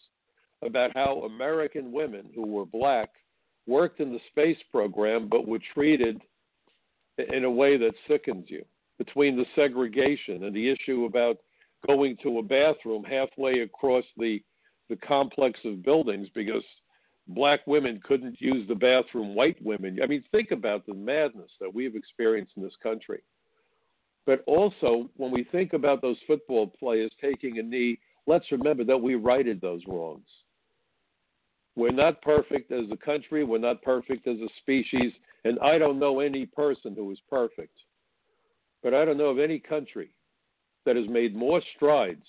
about 0.65 0.93
how 0.95 1.23
American 1.23 1.93
women 1.93 2.27
who 2.35 2.47
were 2.47 2.67
black 2.67 3.11
worked 3.67 4.01
in 4.01 4.13
the 4.13 4.21
space 4.31 4.63
program 4.71 5.29
but 5.29 5.49
were 5.49 5.61
treated 5.75 6.21
in 7.33 7.45
a 7.45 7.51
way 7.51 7.77
that 7.77 7.93
sickens 8.07 8.47
you 8.49 8.65
between 8.99 9.37
the 9.37 9.47
segregation 9.55 10.45
and 10.45 10.55
the 10.55 10.71
issue 10.71 11.05
about 11.05 11.37
going 11.87 12.17
to 12.23 12.39
a 12.39 12.43
bathroom 12.43 13.05
halfway 13.05 13.61
across 13.61 14.05
the 14.17 14.43
the 14.89 14.97
complex 14.97 15.59
of 15.65 15.83
buildings 15.83 16.29
because 16.33 16.63
black 17.27 17.67
women 17.67 18.01
couldn't 18.05 18.41
use 18.41 18.67
the 18.69 18.75
bathroom 18.75 19.35
white 19.35 19.61
women. 19.61 19.99
I 20.03 20.07
mean 20.07 20.23
think 20.31 20.53
about 20.53 20.87
the 20.87 20.95
madness 20.95 21.51
that 21.61 21.75
we've 21.75 21.97
experienced 21.97 22.53
in 22.57 22.63
this 22.63 22.77
country. 22.83 23.23
But 24.27 24.45
also 24.47 25.11
when 25.17 25.33
we 25.33 25.45
think 25.51 25.73
about 25.73 26.03
those 26.03 26.19
football 26.27 26.69
players 26.69 27.11
taking 27.21 27.59
a 27.59 27.63
knee 27.63 27.99
let's 28.27 28.51
remember 28.51 28.85
that 28.85 29.01
we 29.01 29.15
righted 29.15 29.61
those 29.61 29.83
wrongs. 29.87 30.27
We're 31.77 31.93
not 31.93 32.23
perfect 32.23 32.73
as 32.73 32.87
a 32.91 32.97
country. 32.97 33.45
We're 33.45 33.59
not 33.59 33.83
perfect 33.83 34.27
as 34.27 34.39
a 34.39 34.49
species. 34.61 35.13
And 35.45 35.59
i 35.61 35.79
don't 35.79 35.99
know 35.99 36.21
any 36.21 36.47
person 36.47 36.95
who 36.95 37.11
is 37.11 37.19
perfect 37.29 37.77
but 38.87 38.95
I 38.95 39.05
don't 39.05 39.19
know 39.19 39.31
of 39.31 39.41
any 39.41 39.59
country 39.59 40.11
that 40.85 40.95
has 40.95 41.09
made 41.09 41.35
more 41.35 41.61
strides 41.75 42.23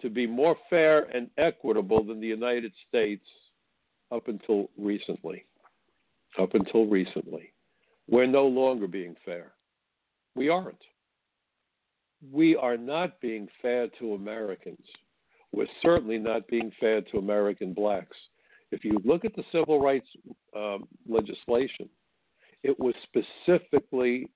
to 0.00 0.10
be 0.10 0.26
more 0.26 0.56
fair 0.68 1.02
and 1.16 1.30
equitable 1.38 2.02
than 2.02 2.20
the 2.20 2.26
United 2.26 2.72
States 2.88 3.24
up 4.10 4.26
until 4.26 4.68
recently. 4.76 5.44
Up 6.40 6.54
until 6.54 6.86
recently. 6.86 7.52
We're 8.10 8.26
no 8.26 8.48
longer 8.48 8.88
being 8.88 9.14
fair. 9.24 9.52
We 10.34 10.48
aren't. 10.48 10.82
We 12.32 12.56
are 12.56 12.76
not 12.76 13.20
being 13.20 13.46
fair 13.62 13.86
to 14.00 14.14
Americans. 14.14 14.84
We're 15.52 15.68
certainly 15.82 16.18
not 16.18 16.48
being 16.48 16.72
fair 16.80 17.02
to 17.12 17.18
American 17.18 17.74
blacks. 17.74 18.16
If 18.72 18.84
you 18.84 19.00
look 19.04 19.24
at 19.24 19.36
the 19.36 19.44
civil 19.52 19.80
rights 19.80 20.08
um, 20.56 20.88
legislation, 21.08 21.88
it 22.64 22.76
was 22.80 22.94
specifically 23.04 24.28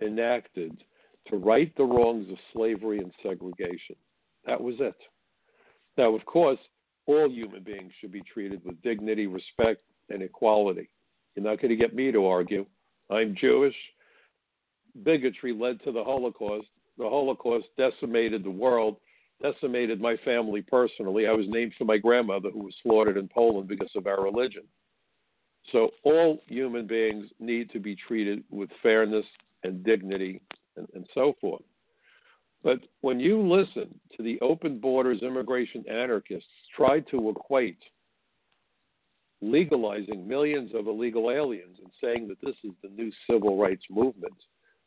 enacted 0.00 0.82
to 1.28 1.36
right 1.36 1.72
the 1.76 1.84
wrongs 1.84 2.30
of 2.30 2.36
slavery 2.52 2.98
and 2.98 3.12
segregation. 3.22 3.96
That 4.46 4.60
was 4.60 4.74
it. 4.80 4.96
Now, 5.96 6.14
of 6.14 6.24
course, 6.24 6.58
all 7.06 7.30
human 7.30 7.62
beings 7.62 7.92
should 8.00 8.12
be 8.12 8.22
treated 8.22 8.64
with 8.64 8.80
dignity, 8.82 9.26
respect, 9.26 9.82
and 10.08 10.22
equality. 10.22 10.88
You're 11.34 11.44
not 11.44 11.60
going 11.60 11.70
to 11.70 11.76
get 11.76 11.94
me 11.94 12.12
to 12.12 12.26
argue. 12.26 12.66
I'm 13.10 13.36
Jewish. 13.38 13.74
Bigotry 15.04 15.52
led 15.52 15.82
to 15.84 15.92
the 15.92 16.04
Holocaust. 16.04 16.66
The 16.98 17.08
Holocaust 17.08 17.66
decimated 17.76 18.44
the 18.44 18.50
world, 18.50 18.96
decimated 19.40 20.00
my 20.00 20.16
family 20.24 20.62
personally. 20.62 21.26
I 21.26 21.32
was 21.32 21.46
named 21.48 21.72
for 21.78 21.84
my 21.84 21.96
grandmother 21.96 22.50
who 22.50 22.64
was 22.64 22.74
slaughtered 22.82 23.16
in 23.16 23.28
Poland 23.28 23.68
because 23.68 23.90
of 23.96 24.06
our 24.06 24.22
religion. 24.22 24.62
So 25.70 25.90
all 26.04 26.42
human 26.46 26.86
beings 26.86 27.26
need 27.38 27.70
to 27.70 27.78
be 27.78 27.96
treated 27.96 28.42
with 28.50 28.68
fairness 28.82 29.24
and 29.64 29.84
dignity 29.84 30.40
and, 30.76 30.86
and 30.94 31.06
so 31.14 31.34
forth. 31.40 31.62
But 32.62 32.80
when 33.00 33.18
you 33.18 33.40
listen 33.40 33.98
to 34.16 34.22
the 34.22 34.38
open 34.40 34.78
borders 34.78 35.22
immigration 35.22 35.84
anarchists 35.90 36.48
try 36.76 37.00
to 37.00 37.30
equate 37.30 37.78
legalizing 39.40 40.26
millions 40.28 40.70
of 40.72 40.86
illegal 40.86 41.30
aliens 41.30 41.78
and 41.82 41.90
saying 42.00 42.28
that 42.28 42.40
this 42.40 42.54
is 42.62 42.70
the 42.82 42.88
new 42.90 43.10
civil 43.28 43.58
rights 43.58 43.82
movement, 43.90 44.36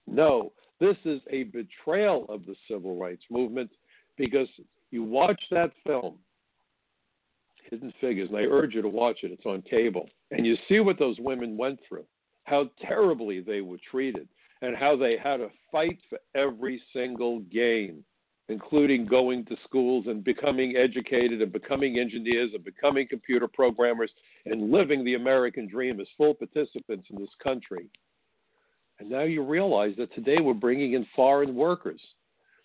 no, 0.07 0.53
this 0.79 0.95
is 1.03 1.21
a 1.29 1.43
betrayal 1.43 2.25
of 2.29 2.45
the 2.45 2.55
civil 2.69 2.97
rights 2.97 3.23
movement 3.29 3.69
because 4.17 4.47
you 4.91 5.03
watch 5.03 5.41
that 5.51 5.71
film, 5.85 6.17
Hidden 7.69 7.93
Figures, 7.99 8.29
and 8.29 8.37
I 8.37 8.43
urge 8.43 8.75
you 8.75 8.81
to 8.81 8.87
watch 8.87 9.19
it, 9.23 9.31
it's 9.31 9.45
on 9.45 9.61
cable, 9.63 10.07
and 10.31 10.45
you 10.45 10.55
see 10.69 10.79
what 10.79 10.99
those 10.99 11.17
women 11.19 11.57
went 11.57 11.79
through, 11.87 12.05
how 12.43 12.69
terribly 12.81 13.41
they 13.41 13.61
were 13.61 13.79
treated, 13.89 14.29
and 14.61 14.75
how 14.75 14.95
they 14.95 15.17
had 15.17 15.37
to 15.37 15.49
fight 15.71 15.99
for 16.09 16.19
every 16.35 16.81
single 16.93 17.39
gain, 17.39 18.03
including 18.49 19.05
going 19.05 19.45
to 19.45 19.55
schools 19.63 20.05
and 20.07 20.23
becoming 20.23 20.75
educated 20.77 21.41
and 21.41 21.51
becoming 21.51 21.99
engineers 21.99 22.51
and 22.53 22.63
becoming 22.63 23.07
computer 23.07 23.47
programmers 23.47 24.11
and 24.45 24.71
living 24.71 25.03
the 25.03 25.15
American 25.15 25.67
dream 25.67 25.99
as 25.99 26.07
full 26.17 26.33
participants 26.33 27.07
in 27.09 27.19
this 27.19 27.33
country. 27.43 27.89
And 28.99 29.09
now 29.09 29.23
you 29.23 29.43
realize 29.43 29.93
that 29.97 30.13
today 30.15 30.37
we're 30.39 30.53
bringing 30.53 30.93
in 30.93 31.05
foreign 31.15 31.53
workers. 31.53 32.01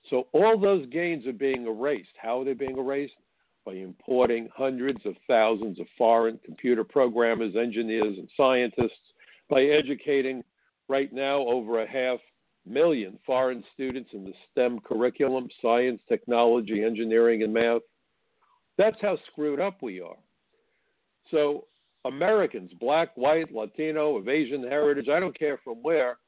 So 0.08 0.28
all 0.32 0.58
those 0.58 0.86
gains 0.86 1.26
are 1.26 1.32
being 1.32 1.66
erased. 1.66 2.10
How 2.20 2.40
are 2.40 2.44
they 2.44 2.54
being 2.54 2.78
erased? 2.78 3.14
By 3.66 3.74
importing 3.74 4.48
hundreds 4.56 5.04
of 5.04 5.14
thousands 5.26 5.78
of 5.80 5.86
foreign 5.98 6.38
computer 6.44 6.82
programmers, 6.82 7.56
engineers, 7.56 8.16
and 8.16 8.28
scientists, 8.36 9.12
by 9.50 9.64
educating 9.64 10.42
right 10.90 11.12
now 11.12 11.38
over 11.46 11.82
a 11.82 11.88
half 11.88 12.18
million 12.66 13.18
foreign 13.24 13.64
students 13.72 14.10
in 14.12 14.24
the 14.24 14.34
STEM 14.50 14.80
curriculum 14.80 15.48
science, 15.62 16.02
technology, 16.08 16.84
engineering, 16.84 17.42
and 17.42 17.54
math. 17.54 17.82
That's 18.76 19.00
how 19.00 19.16
screwed 19.30 19.60
up 19.60 19.82
we 19.82 20.00
are. 20.00 20.16
So, 21.30 21.66
Americans, 22.04 22.72
black, 22.80 23.16
white, 23.16 23.54
Latino, 23.54 24.16
of 24.16 24.28
Asian 24.28 24.62
heritage, 24.62 25.08
I 25.08 25.20
don't 25.20 25.38
care 25.38 25.60
from 25.62 25.76
where, 25.76 26.18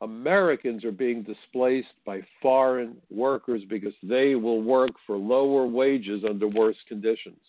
Americans 0.00 0.84
are 0.84 0.92
being 0.92 1.22
displaced 1.22 1.94
by 2.04 2.22
foreign 2.40 2.96
workers 3.10 3.62
because 3.68 3.94
they 4.02 4.34
will 4.34 4.62
work 4.62 4.90
for 5.06 5.16
lower 5.16 5.66
wages 5.66 6.24
under 6.28 6.48
worse 6.48 6.76
conditions. 6.88 7.40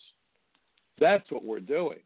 That's 1.00 1.28
what 1.30 1.44
we're 1.44 1.60
doing. 1.60 1.98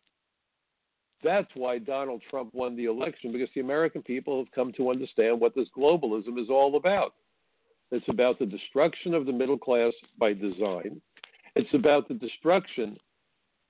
That's 1.23 1.51
why 1.55 1.79
Donald 1.79 2.23
Trump 2.31 2.55
won 2.55 2.77
the 2.77 2.85
election 2.85 3.33
because 3.33 3.49
the 3.55 3.61
American 3.61 4.03
people 4.03 4.39
have 4.39 4.53
come 4.53 4.73
to 4.75 4.91
understand 4.91 5.41
what 5.41 5.55
this 5.55 5.69
globalism 5.77 6.39
is 6.41 6.49
all 6.49 6.77
about. 6.77 7.15
It's 7.91 8.09
about 8.09 8.39
the 8.39 8.47
destruction 8.47 9.15
of 9.15 9.27
the 9.27 9.33
middle 9.33 9.59
class 9.59 9.93
by 10.19 10.33
design. 10.33 11.01
It's 11.57 11.73
about 11.75 12.07
the 12.07 12.15
destruction 12.15 12.97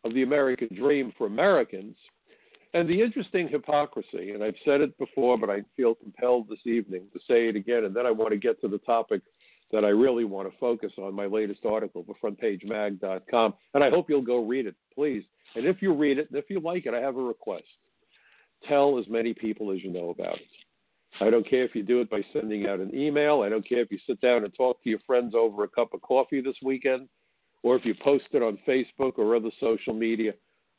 of 0.04 0.12
the 0.12 0.22
American 0.22 0.68
dream 0.74 1.12
for 1.16 1.26
Americans. 1.26 1.96
And 2.74 2.88
the 2.88 3.00
interesting 3.00 3.48
hypocrisy, 3.48 4.32
and 4.32 4.44
I've 4.44 4.54
said 4.64 4.82
it 4.82 4.96
before, 4.98 5.38
but 5.38 5.48
I 5.48 5.62
feel 5.74 5.94
compelled 5.94 6.48
this 6.48 6.66
evening 6.66 7.04
to 7.14 7.18
say 7.20 7.48
it 7.48 7.56
again, 7.56 7.84
and 7.84 7.96
then 7.96 8.04
I 8.04 8.10
want 8.10 8.32
to 8.32 8.36
get 8.36 8.60
to 8.60 8.68
the 8.68 8.78
topic 8.78 9.22
that 9.72 9.84
I 9.84 9.88
really 9.88 10.24
want 10.24 10.50
to 10.50 10.58
focus 10.58 10.92
on 10.98 11.14
my 11.14 11.26
latest 11.26 11.64
article 11.64 12.04
for 12.04 12.14
frontpagemag.com. 12.30 13.54
And 13.74 13.84
I 13.84 13.90
hope 13.90 14.10
you'll 14.10 14.20
go 14.22 14.44
read 14.44 14.66
it, 14.66 14.74
please. 14.94 15.24
And 15.54 15.66
if 15.66 15.82
you 15.82 15.94
read 15.94 16.18
it, 16.18 16.28
and 16.30 16.38
if 16.38 16.50
you 16.50 16.60
like 16.60 16.86
it, 16.86 16.94
I 16.94 17.00
have 17.00 17.16
a 17.16 17.22
request. 17.22 17.64
Tell 18.68 18.98
as 18.98 19.06
many 19.08 19.34
people 19.34 19.70
as 19.70 19.82
you 19.82 19.92
know 19.92 20.10
about 20.10 20.36
it. 20.36 20.46
I 21.20 21.30
don't 21.30 21.48
care 21.48 21.64
if 21.64 21.74
you 21.74 21.82
do 21.82 22.00
it 22.00 22.10
by 22.10 22.20
sending 22.32 22.66
out 22.66 22.80
an 22.80 22.94
email. 22.94 23.42
I 23.42 23.48
don't 23.48 23.66
care 23.66 23.80
if 23.80 23.90
you 23.90 23.98
sit 24.06 24.20
down 24.20 24.44
and 24.44 24.54
talk 24.54 24.82
to 24.82 24.90
your 24.90 25.00
friends 25.06 25.34
over 25.34 25.64
a 25.64 25.68
cup 25.68 25.94
of 25.94 26.02
coffee 26.02 26.40
this 26.40 26.56
weekend, 26.62 27.08
or 27.62 27.76
if 27.76 27.84
you 27.84 27.94
post 27.94 28.26
it 28.32 28.42
on 28.42 28.58
Facebook 28.66 29.18
or 29.18 29.34
other 29.34 29.50
social 29.60 29.94
media. 29.94 30.32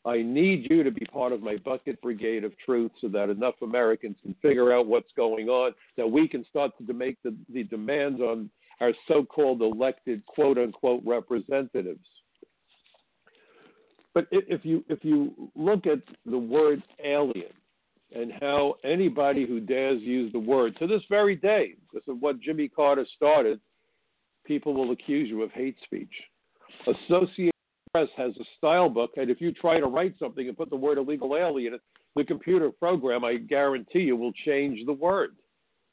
I 0.06 0.22
need 0.22 0.68
you 0.70 0.84
to 0.84 0.92
be 0.92 1.06
part 1.06 1.34
of 1.34 1.42
my 1.42 1.58
bucket 1.58 2.02
brigade 2.02 2.46
of 2.46 2.58
truth 2.60 2.92
so 3.02 3.10
that 3.10 3.30
enough 3.30 3.56
Americans 3.62 4.18
can 4.24 4.34
figure 4.42 4.72
out 4.72 4.88
what's 4.88 5.12
going 5.18 5.50
on, 5.50 5.74
that 5.98 6.10
we 6.10 6.28
can 6.28 6.46
start 6.46 6.72
to 6.86 6.94
make 6.94 7.18
the, 7.22 7.36
the 7.54 7.64
demands 7.64 8.22
on 8.22 8.50
our 8.80 8.94
so 9.10 9.26
called 9.26 9.62
elected 9.62 10.26
quote 10.26 10.58
unquote 10.58 11.02
representatives. 11.06 12.06
But 14.20 14.28
if 14.32 14.66
you 14.66 14.84
if 14.90 15.06
you 15.06 15.50
look 15.56 15.88
at 15.88 16.00
the 16.26 16.38
word 16.38 16.84
alien 17.02 17.54
and 18.14 18.34
how 18.42 18.76
anybody 18.84 19.48
who 19.48 19.62
dares 19.62 20.02
use 20.02 20.30
the 20.34 20.40
word 20.40 20.76
to 20.80 20.88
this 20.88 21.02
very 21.10 21.38
day, 21.38 21.76
this 21.94 22.04
is 22.04 22.16
what 22.20 22.42
Jimmy 22.42 22.68
Carter 22.68 23.06
started, 23.16 23.62
people 24.44 24.74
will 24.74 24.92
accuse 24.92 25.30
you 25.30 25.42
of 25.42 25.54
hate 25.54 25.78
speech. 25.86 26.12
Associated 26.86 27.54
Press 27.94 28.10
has 28.18 28.34
a 28.42 28.44
style 28.58 28.90
book, 28.90 29.12
and 29.16 29.30
if 29.30 29.40
you 29.40 29.54
try 29.54 29.80
to 29.80 29.88
write 29.88 30.16
something 30.20 30.46
and 30.50 30.58
put 30.58 30.70
the 30.70 30.76
word 30.76 30.98
illegal 30.98 31.38
alien, 31.38 31.80
the 32.18 32.26
computer 32.26 32.72
program, 32.72 33.24
I 33.24 33.38
guarantee 33.38 34.00
you, 34.00 34.18
will 34.18 34.34
change 34.46 34.86
the 34.86 34.92
word. 34.92 35.38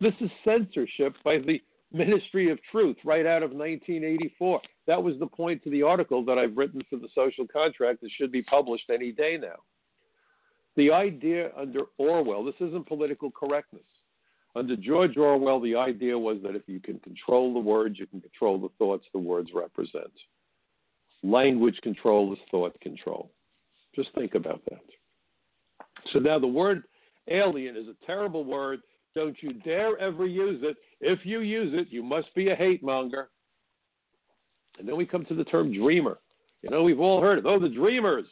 This 0.01 0.15
is 0.21 0.31
censorship 0.45 1.15
by 1.23 1.39
the 1.39 1.63
Ministry 1.93 2.51
of 2.51 2.59
Truth 2.71 2.97
right 3.05 3.27
out 3.27 3.43
of 3.43 3.51
1984. 3.51 4.61
That 4.87 5.03
was 5.03 5.19
the 5.19 5.27
point 5.27 5.63
to 5.65 5.71
the 5.71 5.83
article 5.83 6.25
that 6.25 6.39
I've 6.39 6.57
written 6.57 6.83
for 6.91 6.97
the 6.97 7.09
social 7.15 7.47
contract 7.47 8.01
that 8.03 8.11
should 8.17 8.33
be 8.33 8.43
published 8.43 8.91
any 8.91 9.13
day 9.13 9.39
now. 9.41 9.57
The 10.77 10.93
idea 10.93 11.51
under 11.57 11.83
Orwell, 11.97 12.45
this 12.45 12.55
isn't 12.61 12.87
political 12.87 13.31
correctness. 13.31 13.83
Under 14.55 14.77
George 14.77 15.17
Orwell, 15.17 15.61
the 15.61 15.77
idea 15.77 16.19
was 16.19 16.39
that 16.43 16.57
if 16.57 16.63
you 16.67 16.81
can 16.81 16.99
control 17.01 17.53
the 17.53 17.61
words, 17.61 17.99
you 17.99 18.07
can 18.07 18.21
control 18.21 18.59
the 18.59 18.71
thoughts 18.79 19.07
the 19.13 19.19
words 19.19 19.51
represent. 19.55 20.13
Language 21.23 21.79
control 21.83 22.33
is 22.33 22.39
thought 22.51 22.79
control. 22.81 23.31
Just 23.95 24.11
think 24.15 24.35
about 24.35 24.63
that. 24.71 24.81
So 26.13 26.19
now 26.19 26.39
the 26.39 26.47
word 26.47 26.85
alien 27.29 27.77
is 27.77 27.87
a 27.89 28.07
terrible 28.07 28.45
word. 28.45 28.81
Don't 29.15 29.37
you 29.43 29.55
dare 29.55 29.99
ever 29.99 30.27
use 30.27 30.63
it. 30.63 30.77
If 31.01 31.21
you 31.25 31.41
use 31.41 31.75
it, 31.75 31.89
you 31.91 32.03
must 32.03 32.35
be 32.35 32.49
a 32.49 32.55
hate 32.55 32.83
monger. 32.83 33.29
And 34.79 34.89
then 34.89 34.97
we 34.97 35.07
come 35.07 35.25
to 35.27 35.35
the 35.35 35.45
term 35.45 35.73
dreamer. 35.73 36.19
You 36.63 36.71
know, 36.71 36.83
we've 36.83 37.01
all 37.01 37.21
heard 37.21 37.39
it. 37.39 37.47
Oh, 37.47 37.59
the 37.59 37.69
dreamers. 37.69 38.27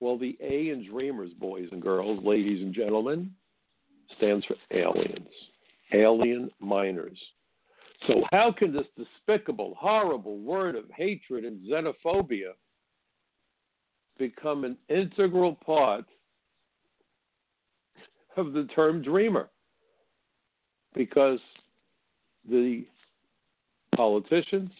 Well, 0.00 0.16
the 0.16 0.36
A 0.40 0.70
in 0.70 0.88
dreamers, 0.88 1.32
boys 1.38 1.68
and 1.72 1.82
girls, 1.82 2.24
ladies 2.24 2.62
and 2.62 2.74
gentlemen, 2.74 3.30
stands 4.16 4.44
for 4.46 4.56
aliens, 4.72 5.28
alien 5.92 6.50
minors. 6.58 7.18
So, 8.06 8.24
how 8.32 8.50
can 8.50 8.72
this 8.72 8.86
despicable, 8.96 9.76
horrible 9.78 10.38
word 10.38 10.74
of 10.74 10.84
hatred 10.96 11.44
and 11.44 11.60
xenophobia 11.68 12.52
become 14.18 14.64
an 14.64 14.78
integral 14.88 15.54
part 15.54 16.06
of 18.38 18.54
the 18.54 18.64
term 18.74 19.02
dreamer? 19.02 19.50
Because 20.94 21.40
the 22.50 22.84
politicians 23.96 24.70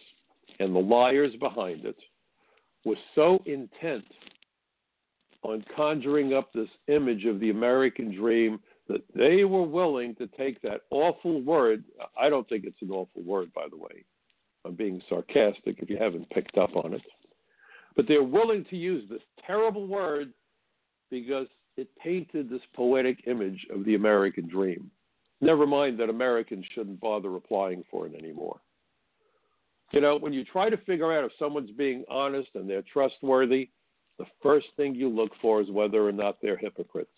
and 0.59 0.75
the 0.75 0.79
liars 0.79 1.33
behind 1.39 1.85
it 1.85 1.97
were 2.85 2.95
so 3.15 3.41
intent 3.45 4.05
on 5.43 5.63
conjuring 5.75 6.33
up 6.33 6.51
this 6.53 6.69
image 6.87 7.25
of 7.25 7.39
the 7.39 7.49
American 7.49 8.13
dream 8.13 8.59
that 8.87 9.01
they 9.15 9.43
were 9.43 9.63
willing 9.63 10.13
to 10.15 10.27
take 10.27 10.61
that 10.61 10.81
awful 10.91 11.41
word. 11.41 11.83
I 12.19 12.29
don't 12.29 12.47
think 12.47 12.65
it's 12.65 12.81
an 12.81 12.91
awful 12.91 13.23
word, 13.23 13.51
by 13.53 13.65
the 13.69 13.77
way. 13.77 14.03
I'm 14.65 14.75
being 14.75 15.01
sarcastic 15.09 15.77
if 15.79 15.89
you 15.89 15.97
haven't 15.97 16.29
picked 16.29 16.57
up 16.57 16.75
on 16.75 16.93
it. 16.93 17.01
But 17.95 18.07
they're 18.07 18.23
willing 18.23 18.65
to 18.69 18.77
use 18.77 19.09
this 19.09 19.21
terrible 19.45 19.87
word 19.87 20.33
because 21.09 21.47
it 21.77 21.87
painted 22.01 22.49
this 22.49 22.61
poetic 22.75 23.23
image 23.27 23.65
of 23.73 23.85
the 23.85 23.95
American 23.95 24.47
dream. 24.47 24.91
Never 25.41 25.65
mind 25.65 25.99
that 25.99 26.09
Americans 26.09 26.65
shouldn't 26.73 26.99
bother 26.99 27.35
applying 27.35 27.83
for 27.89 28.05
it 28.05 28.13
anymore. 28.15 28.59
You 29.91 29.99
know, 29.99 30.17
when 30.17 30.31
you 30.31 30.45
try 30.45 30.69
to 30.69 30.77
figure 30.77 31.11
out 31.11 31.25
if 31.25 31.31
someone's 31.37 31.71
being 31.71 32.05
honest 32.09 32.49
and 32.53 32.69
they're 32.69 32.83
trustworthy, 32.93 33.69
the 34.19 34.25
first 34.41 34.67
thing 34.77 34.95
you 34.95 35.09
look 35.09 35.31
for 35.41 35.59
is 35.61 35.69
whether 35.69 36.07
or 36.07 36.11
not 36.11 36.37
they're 36.41 36.57
hypocrites, 36.57 37.09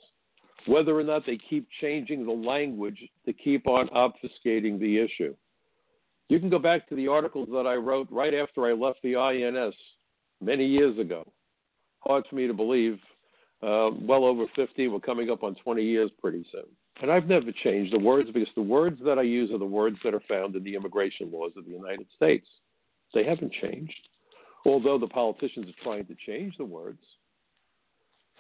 whether 0.66 0.98
or 0.98 1.04
not 1.04 1.26
they 1.26 1.38
keep 1.50 1.68
changing 1.82 2.26
the 2.26 2.32
language 2.32 2.98
to 3.26 3.34
keep 3.34 3.68
on 3.68 3.90
obfuscating 3.90 4.80
the 4.80 4.98
issue. 4.98 5.36
You 6.30 6.40
can 6.40 6.50
go 6.50 6.60
back 6.60 6.88
to 6.90 6.96
the 6.96 7.10
articles 7.10 7.50
that 7.52 7.68
I 7.68 7.76
wrote 7.76 8.08
right 8.10 8.34
after 8.34 8.66
I 8.66 8.74
left 8.74 9.00
the 9.04 9.18
INS 9.18 9.76
many 10.42 10.66
years 10.66 10.98
ago. 10.98 11.32
Hard 12.00 12.24
for 12.30 12.36
me 12.36 12.48
to 12.48 12.54
believe. 12.54 13.00
Uh, 13.62 13.92
well 14.02 14.26
over 14.26 14.46
50. 14.56 14.88
We're 14.88 15.00
coming 15.00 15.30
up 15.30 15.44
on 15.44 15.56
20 15.56 15.84
years 15.84 16.10
pretty 16.20 16.46
soon. 16.52 16.66
And 17.04 17.12
I've 17.12 17.28
never 17.28 17.52
changed 17.52 17.92
the 17.92 18.00
words 18.00 18.30
because 18.34 18.48
the 18.56 18.62
words 18.62 18.98
that 19.04 19.20
I 19.20 19.24
use 19.24 19.52
are 19.52 19.58
the 19.58 19.66
words 19.66 19.98
that 20.06 20.14
are 20.14 20.24
found 20.26 20.56
in 20.56 20.64
the 20.64 20.74
immigration 20.74 21.30
laws 21.34 21.52
of 21.58 21.66
the 21.66 21.72
United 21.72 22.08
States. 22.16 22.48
They 23.14 23.26
haven't 23.26 23.52
changed, 23.62 24.08
although 24.66 24.98
the 24.98 25.08
politicians 25.08 25.68
are 25.68 25.84
trying 25.84 26.06
to 26.06 26.16
change 26.26 26.56
the 26.58 26.64
words. 26.64 27.02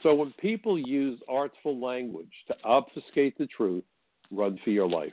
So 0.01 0.15
when 0.15 0.32
people 0.39 0.79
use 0.79 1.20
artful 1.27 1.77
language 1.77 2.32
to 2.48 2.55
obfuscate 2.63 3.38
the 3.38 3.48
truth, 3.48 3.84
run 4.32 4.58
for 4.63 4.70
your 4.70 4.88
life 4.88 5.12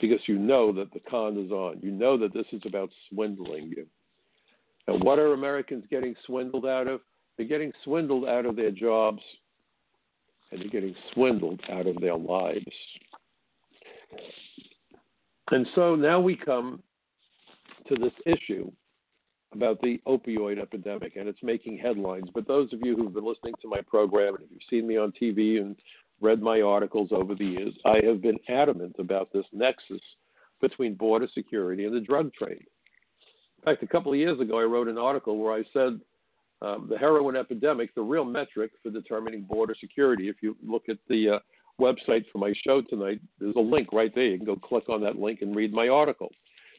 because 0.00 0.20
you 0.26 0.38
know 0.38 0.72
that 0.72 0.90
the 0.94 1.00
con 1.00 1.36
is 1.36 1.50
on. 1.50 1.80
You 1.82 1.90
know 1.90 2.16
that 2.16 2.32
this 2.32 2.46
is 2.52 2.62
about 2.64 2.88
swindling 3.10 3.74
you. 3.76 3.86
And 4.86 5.04
what 5.04 5.18
are 5.18 5.34
Americans 5.34 5.84
getting 5.90 6.14
swindled 6.24 6.64
out 6.64 6.86
of? 6.86 7.02
They're 7.36 7.46
getting 7.46 7.72
swindled 7.84 8.26
out 8.26 8.46
of 8.46 8.56
their 8.56 8.70
jobs 8.70 9.20
and 10.50 10.60
they're 10.60 10.68
getting 10.68 10.94
swindled 11.12 11.60
out 11.70 11.86
of 11.86 12.00
their 12.00 12.16
lives. 12.16 12.64
And 15.50 15.66
so 15.74 15.94
now 15.94 16.20
we 16.20 16.36
come 16.36 16.82
to 17.88 17.94
this 17.94 18.12
issue 18.26 18.70
about 19.54 19.80
the 19.80 19.98
opioid 20.06 20.60
epidemic, 20.60 21.16
and 21.16 21.28
it's 21.28 21.42
making 21.42 21.78
headlines. 21.78 22.28
But 22.34 22.46
those 22.46 22.72
of 22.72 22.80
you 22.82 22.96
who've 22.96 23.14
been 23.14 23.26
listening 23.26 23.54
to 23.62 23.68
my 23.68 23.80
program, 23.80 24.34
and 24.34 24.44
if 24.44 24.50
you've 24.50 24.60
seen 24.68 24.86
me 24.86 24.98
on 24.98 25.12
TV 25.20 25.58
and 25.58 25.74
read 26.20 26.42
my 26.42 26.60
articles 26.60 27.10
over 27.12 27.34
the 27.34 27.46
years, 27.46 27.74
I 27.86 28.00
have 28.04 28.20
been 28.20 28.38
adamant 28.48 28.96
about 28.98 29.32
this 29.32 29.46
nexus 29.52 30.00
between 30.60 30.94
border 30.94 31.28
security 31.32 31.86
and 31.86 31.94
the 31.94 32.00
drug 32.00 32.32
trade. 32.34 32.66
In 33.58 33.64
fact, 33.64 33.82
a 33.82 33.86
couple 33.86 34.12
of 34.12 34.18
years 34.18 34.38
ago, 34.38 34.58
I 34.58 34.64
wrote 34.64 34.88
an 34.88 34.98
article 34.98 35.38
where 35.38 35.52
I 35.52 35.62
said 35.72 36.00
um, 36.62 36.86
the 36.90 36.98
heroin 36.98 37.36
epidemic, 37.36 37.94
the 37.94 38.02
real 38.02 38.24
metric 38.24 38.72
for 38.82 38.90
determining 38.90 39.42
border 39.42 39.74
security. 39.78 40.28
If 40.28 40.36
you 40.42 40.56
look 40.66 40.88
at 40.88 40.98
the 41.08 41.30
uh, 41.30 41.38
website 41.80 42.24
for 42.32 42.38
my 42.38 42.52
show 42.64 42.82
tonight, 42.82 43.20
there's 43.38 43.54
a 43.56 43.60
link 43.60 43.92
right 43.92 44.12
there. 44.14 44.24
You 44.24 44.36
can 44.38 44.46
go 44.46 44.56
click 44.56 44.88
on 44.88 45.00
that 45.02 45.16
link 45.16 45.42
and 45.42 45.54
read 45.54 45.72
my 45.72 45.88
article. 45.88 46.30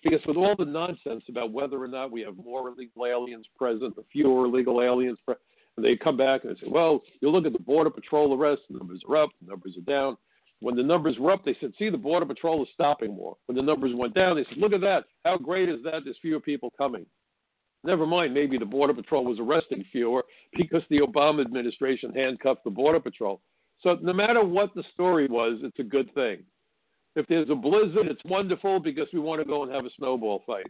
Because 0.04 0.20
with 0.26 0.38
all 0.38 0.56
the 0.58 0.65
nonsense 0.65 1.24
about 1.30 1.52
whether 1.52 1.82
or 1.82 1.88
not 1.88 2.12
we 2.12 2.22
have 2.22 2.36
more 2.38 2.70
illegal 2.70 3.06
aliens 3.06 3.46
present 3.58 3.94
or 3.98 4.04
fewer 4.12 4.46
illegal 4.46 4.82
aliens 4.82 5.18
present, 5.26 5.44
and 5.76 5.86
they 5.86 5.96
come 5.96 6.18
back 6.18 6.44
and 6.44 6.56
they 6.56 6.60
say, 6.60 6.68
well, 6.70 7.02
you 7.22 7.30
look 7.30 7.46
at 7.46 7.54
the 7.54 7.60
Border 7.60 7.89
Patrol 7.89 8.34
arrests, 8.34 8.65
the 8.70 8.78
numbers 8.78 9.02
are 9.10 9.18
up, 9.18 9.30
the 9.42 9.50
numbers 9.50 9.76
are 9.78 9.92
down. 9.92 10.18
When 10.62 10.76
the 10.76 10.84
numbers 10.84 11.18
were 11.18 11.32
up, 11.32 11.46
they 11.46 11.56
said, 11.62 11.72
see, 11.80 11.89
the 11.89 11.98
Border 11.98 12.26
Patrol 12.26 12.62
is 12.63 12.70
stopping 12.74 13.15
more. 13.15 13.38
When 13.46 13.56
the 13.56 13.62
numbers 13.62 13.92
went 13.96 14.13
down, 14.13 14.36
they 14.36 14.44
said, 14.50 14.58
look 14.58 14.74
at 14.74 14.82
that. 14.82 15.06
How 15.24 15.38
great 15.38 15.70
is 15.70 15.82
that? 15.84 16.02
There's 16.04 16.18
fewer 16.22 16.42
people 16.42 16.74
coming. 16.78 17.06
Never 17.84 18.06
mind, 18.06 18.34
maybe 18.34 18.58
the 18.58 18.65
Border 18.65 18.94
Patrol 18.94 19.24
was 19.24 19.39
arresting 19.39 19.86
fewer 19.92 20.24
because 20.58 20.82
the 20.89 21.00
Obama 21.00 21.42
administration 21.42 22.13
handcuffed 22.13 22.63
the 22.63 22.70
Border 22.70 23.00
Patrol. 23.00 23.42
So 23.82 23.98
no 24.02 24.12
matter 24.12 24.44
what 24.44 24.74
the 24.76 24.84
story 24.94 25.28
was, 25.28 25.60
it's 25.63 25.80
a 25.80 25.84
good 25.84 26.13
thing. 26.13 26.44
If 27.15 27.26
there's 27.28 27.50
a 27.50 27.56
blizzard, 27.56 28.08
it's 28.08 28.24
wonderful 28.26 28.80
because 28.80 29.08
we 29.13 29.20
want 29.20 29.42
to 29.42 29.48
go 29.48 29.63
and 29.63 29.72
have 29.72 29.86
a 29.86 29.89
snowball 29.98 30.44
fight. 30.46 30.65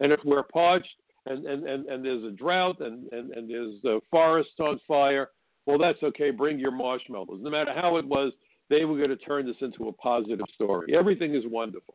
And 0.00 0.12
if 0.12 0.20
we're 0.24 0.42
parched 0.42 0.88
and, 1.26 1.44
and, 1.46 1.68
and, 1.68 1.86
and 1.86 2.04
there's 2.04 2.24
a 2.24 2.30
drought 2.30 2.80
and, 2.80 3.12
and, 3.12 3.30
and 3.32 3.50
there's 3.50 3.80
the 3.82 4.00
forests 4.10 4.58
on 4.58 4.80
fire, 4.88 5.28
well, 5.66 5.78
that's 5.78 6.02
okay. 6.02 6.30
Bring 6.30 6.58
your 6.58 6.70
marshmallows. 6.70 7.40
No 7.42 7.50
matter 7.50 7.72
how 7.74 7.98
it 7.98 8.06
was, 8.06 8.32
they 8.70 8.84
were 8.86 8.96
going 8.96 9.10
to 9.10 9.16
turn 9.16 9.46
this 9.46 9.56
into 9.60 9.88
a 9.88 9.92
positive 9.92 10.46
story. 10.54 10.96
Everything 10.96 11.34
is 11.34 11.44
wonderful. 11.46 11.94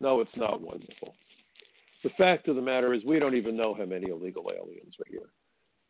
No, 0.00 0.20
it's 0.20 0.36
not 0.36 0.60
wonderful. 0.60 1.14
The 2.02 2.10
fact 2.18 2.48
of 2.48 2.56
the 2.56 2.62
matter 2.62 2.94
is, 2.94 3.04
we 3.04 3.18
don't 3.18 3.36
even 3.36 3.56
know 3.56 3.74
how 3.74 3.84
many 3.84 4.10
illegal 4.10 4.50
aliens 4.52 4.94
are 4.98 5.10
here. 5.10 5.30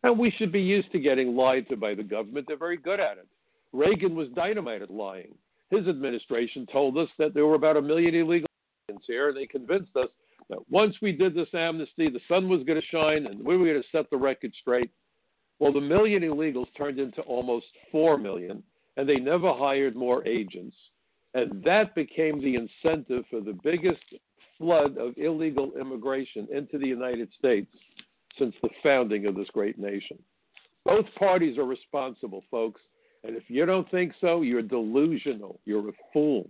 And 0.03 0.18
we 0.18 0.31
should 0.33 0.53
be 0.53 0.61
used 0.61 0.90
to 0.92 0.98
getting 0.98 1.37
lied 1.37 1.68
to 1.68 1.77
by 1.77 1.94
the 1.94 2.03
government. 2.03 2.46
They're 2.48 2.57
very 2.57 2.77
good 2.77 3.01
at 3.01 3.18
it. 3.18 3.29
Reagan 3.72 4.14
was 4.14 4.29
dynamite 4.35 4.83
at 4.83 4.90
lying. 4.90 5.35
His 5.70 5.87
administration 5.88 6.66
told 6.70 6.98
us 6.98 7.09
that 7.18 7.33
there 7.33 7.46
were 7.46 7.55
about 7.55 7.79
a 7.79 7.83
million 7.83 8.14
illegal 8.14 8.48
aliens 8.88 9.05
here, 9.07 9.29
and 9.29 9.37
they 9.37 9.46
convinced 9.46 9.96
us 9.96 10.09
that 10.51 10.59
once 10.70 10.94
we 11.01 11.12
did 11.12 11.35
this 11.35 11.48
amnesty, 11.55 12.11
the 12.11 12.20
sun 12.29 12.48
was 12.48 12.62
going 12.64 12.81
to 12.81 12.87
shine 12.88 13.27
and 13.27 13.42
we 13.42 13.57
were 13.57 13.64
going 13.64 13.81
to 13.83 13.88
set 13.90 14.11
the 14.11 14.16
record 14.16 14.53
straight. 14.61 14.90
Well, 15.59 15.72
the 15.72 15.81
million 15.81 16.22
illegals 16.22 16.66
turned 16.77 16.98
into 16.98 17.22
almost 17.22 17.66
four 17.90 18.18
million, 18.18 18.62
and 18.96 19.09
they 19.09 19.16
never 19.16 19.55
hired 19.55 19.96
more 19.96 20.27
agents. 20.27 20.77
And 21.35 21.62
that 21.64 21.94
became 21.94 22.42
the 22.42 22.57
incentive 22.57 23.25
for 23.31 23.40
the 23.40 23.59
biggest 23.62 24.03
flood 24.62 24.96
of 24.96 25.14
illegal 25.16 25.72
immigration 25.79 26.46
into 26.55 26.79
the 26.79 26.87
United 26.87 27.29
States 27.37 27.66
since 28.38 28.55
the 28.62 28.68
founding 28.81 29.27
of 29.27 29.35
this 29.35 29.48
great 29.53 29.77
nation. 29.77 30.16
Both 30.85 31.07
parties 31.18 31.59
are 31.59 31.64
responsible, 31.64 32.44
folks. 32.48 32.81
And 33.25 33.37
if 33.37 33.42
you 33.48 33.66
don't 33.66 33.90
think 33.90 34.12
so, 34.20 34.42
you're 34.42 34.62
delusional. 34.62 35.59
You're 35.64 35.88
a 35.88 35.92
fool. 36.12 36.48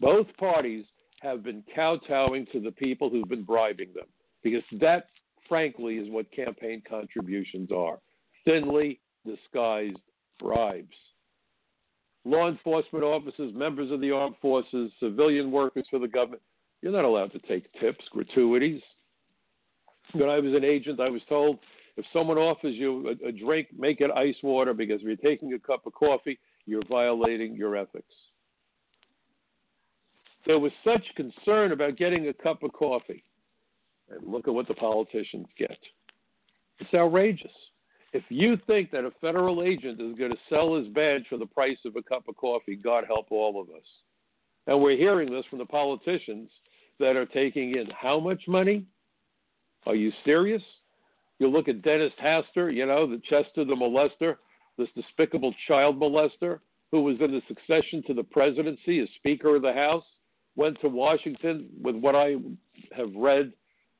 Both 0.00 0.28
parties 0.38 0.84
have 1.22 1.42
been 1.42 1.64
kowtowing 1.74 2.46
to 2.52 2.60
the 2.60 2.70
people 2.70 3.10
who've 3.10 3.28
been 3.28 3.42
bribing 3.42 3.88
them 3.94 4.06
because 4.44 4.62
that, 4.80 5.08
frankly, 5.48 5.96
is 5.96 6.10
what 6.10 6.30
campaign 6.30 6.82
contributions 6.88 7.70
are 7.72 7.98
thinly 8.44 9.00
disguised 9.26 9.98
bribes. 10.38 10.96
Law 12.24 12.48
enforcement 12.48 13.04
officers, 13.04 13.52
members 13.54 13.90
of 13.90 14.00
the 14.00 14.10
armed 14.10 14.36
forces, 14.40 14.90
civilian 15.00 15.50
workers 15.50 15.86
for 15.90 15.98
the 15.98 16.08
government, 16.08 16.42
you're 16.84 16.92
not 16.92 17.06
allowed 17.06 17.32
to 17.32 17.38
take 17.38 17.64
tips, 17.80 18.04
gratuities. 18.10 18.82
When 20.12 20.28
I 20.28 20.38
was 20.38 20.52
an 20.52 20.64
agent, 20.64 21.00
I 21.00 21.08
was 21.08 21.22
told 21.30 21.58
if 21.96 22.04
someone 22.12 22.36
offers 22.36 22.74
you 22.74 23.08
a, 23.08 23.28
a 23.28 23.32
drink, 23.32 23.68
make 23.74 24.02
it 24.02 24.10
ice 24.10 24.36
water 24.42 24.74
because 24.74 25.00
if 25.00 25.06
you're 25.06 25.16
taking 25.16 25.54
a 25.54 25.58
cup 25.58 25.86
of 25.86 25.94
coffee, 25.94 26.38
you're 26.66 26.84
violating 26.86 27.56
your 27.56 27.74
ethics. 27.74 28.12
There 30.46 30.58
was 30.58 30.72
such 30.84 31.02
concern 31.16 31.72
about 31.72 31.96
getting 31.96 32.28
a 32.28 32.34
cup 32.34 32.62
of 32.62 32.74
coffee. 32.74 33.24
And 34.10 34.30
look 34.30 34.46
at 34.46 34.52
what 34.52 34.68
the 34.68 34.74
politicians 34.74 35.46
get. 35.58 35.78
It's 36.80 36.92
outrageous. 36.92 37.50
If 38.12 38.24
you 38.28 38.58
think 38.66 38.90
that 38.90 39.06
a 39.06 39.10
federal 39.22 39.62
agent 39.62 40.02
is 40.02 40.18
going 40.18 40.32
to 40.32 40.38
sell 40.50 40.76
his 40.76 40.88
badge 40.88 41.24
for 41.30 41.38
the 41.38 41.46
price 41.46 41.78
of 41.86 41.96
a 41.96 42.02
cup 42.02 42.28
of 42.28 42.36
coffee, 42.36 42.76
God 42.76 43.04
help 43.06 43.28
all 43.30 43.58
of 43.58 43.70
us. 43.70 43.86
And 44.66 44.82
we're 44.82 44.98
hearing 44.98 45.32
this 45.32 45.46
from 45.48 45.60
the 45.60 45.64
politicians 45.64 46.50
that 47.00 47.16
are 47.16 47.26
taking 47.26 47.76
in 47.76 47.86
how 47.90 48.20
much 48.20 48.42
money? 48.46 48.84
Are 49.86 49.94
you 49.94 50.12
serious? 50.24 50.62
You 51.38 51.48
look 51.48 51.68
at 51.68 51.82
Dennis 51.82 52.12
Hastert, 52.22 52.74
you 52.74 52.86
know, 52.86 53.06
the 53.06 53.20
Chester 53.28 53.64
the 53.64 53.74
molester, 53.74 54.36
this 54.78 54.88
despicable 54.94 55.54
child 55.66 55.98
molester 55.98 56.60
who 56.90 57.02
was 57.02 57.16
in 57.20 57.32
the 57.32 57.42
succession 57.48 58.02
to 58.06 58.14
the 58.14 58.22
presidency 58.22 59.00
as 59.00 59.08
Speaker 59.16 59.56
of 59.56 59.62
the 59.62 59.72
House, 59.72 60.04
went 60.56 60.80
to 60.80 60.88
Washington 60.88 61.68
with 61.82 61.96
what 61.96 62.14
I 62.14 62.36
have 62.96 63.12
read 63.16 63.52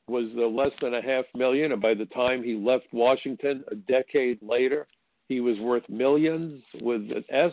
was 0.07 0.27
less 0.35 0.73
than 0.81 0.95
a 0.95 1.03
half 1.03 1.25
million, 1.35 1.73
and 1.73 1.81
by 1.81 1.95
the 1.95 2.05
time 2.07 2.43
he 2.43 2.55
left 2.55 2.87
Washington 2.93 3.65
a 3.71 3.75
decade 3.75 4.39
later, 4.43 4.87
he 5.29 5.41
was 5.41 5.59
worth 5.59 5.89
millions 5.89 6.63
with 6.81 7.01
an 7.11 7.25
S. 7.31 7.53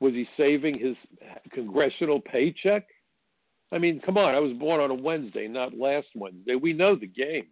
Was 0.00 0.12
he 0.12 0.28
saving 0.36 0.78
his 0.78 0.96
congressional 1.52 2.20
paycheck? 2.20 2.86
I 3.74 3.78
mean, 3.78 4.00
come 4.00 4.16
on, 4.16 4.36
I 4.36 4.38
was 4.38 4.52
born 4.52 4.80
on 4.80 4.92
a 4.92 4.94
Wednesday, 4.94 5.48
not 5.48 5.76
last 5.76 6.06
Wednesday. 6.14 6.54
We 6.54 6.72
know 6.72 6.94
the 6.94 7.08
game. 7.08 7.48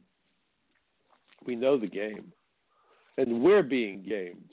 We 1.44 1.56
know 1.56 1.76
the 1.76 1.88
game. 1.88 2.32
And 3.18 3.42
we're 3.42 3.64
being 3.64 4.04
gamed. 4.08 4.52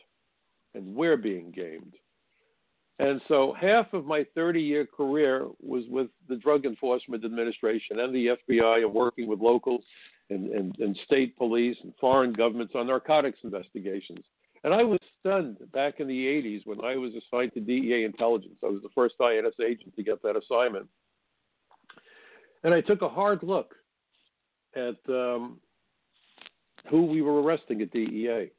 And 0.73 0.95
we're 0.95 1.15
being 1.15 1.51
gamed. 1.51 1.93
And 2.97 3.21
so 3.27 3.55
half 3.59 3.93
of 3.93 4.05
my 4.05 4.25
30 4.33 4.59
year 4.59 4.85
career 4.85 5.47
was 5.61 5.83
with 5.89 6.07
the 6.27 6.37
Drug 6.37 6.65
Enforcement 6.65 7.23
Administration 7.23 7.99
and 7.99 8.13
the 8.15 8.35
FBI 8.49 8.83
and 8.83 8.93
working 8.93 9.27
with 9.27 9.39
local 9.39 9.79
and, 10.31 10.49
and, 10.49 10.75
and 10.79 10.97
state 11.05 11.37
police 11.37 11.77
and 11.83 11.93
foreign 12.01 12.33
governments 12.33 12.73
on 12.75 12.87
narcotics 12.87 13.39
investigations. 13.43 14.25
And 14.63 14.73
I 14.73 14.83
was 14.83 14.99
stunned 15.19 15.57
back 15.71 15.99
in 15.99 16.07
the 16.07 16.25
80s 16.25 16.65
when 16.65 16.83
I 16.83 16.95
was 16.95 17.11
assigned 17.13 17.53
to 17.53 17.59
DEA 17.59 18.05
intelligence. 18.05 18.57
I 18.63 18.67
was 18.67 18.81
the 18.81 18.89
first 18.95 19.15
INS 19.21 19.53
agent 19.63 19.95
to 19.95 20.03
get 20.03 20.21
that 20.23 20.35
assignment. 20.35 20.87
And 22.63 22.73
I 22.73 22.81
took 22.81 23.01
a 23.01 23.09
hard 23.09 23.41
look 23.43 23.73
at 24.75 24.97
um, 25.07 25.59
who 26.89 27.05
we 27.05 27.21
were 27.21 27.41
arresting 27.41 27.81
at 27.81 27.91
DEA 27.91 28.51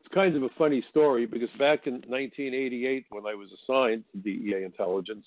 It's 0.00 0.14
kind 0.14 0.36
of 0.36 0.42
a 0.42 0.48
funny 0.58 0.84
story 0.90 1.26
because 1.26 1.50
back 1.58 1.86
in 1.86 1.94
1988, 1.94 3.06
when 3.10 3.26
I 3.26 3.34
was 3.34 3.48
assigned 3.62 4.04
to 4.12 4.18
DEA 4.18 4.64
intelligence, 4.64 5.24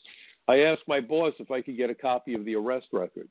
I 0.47 0.59
asked 0.59 0.83
my 0.87 0.99
boss 0.99 1.33
if 1.39 1.51
I 1.51 1.61
could 1.61 1.77
get 1.77 1.89
a 1.89 1.95
copy 1.95 2.33
of 2.33 2.45
the 2.45 2.55
arrest 2.55 2.87
records. 2.91 3.29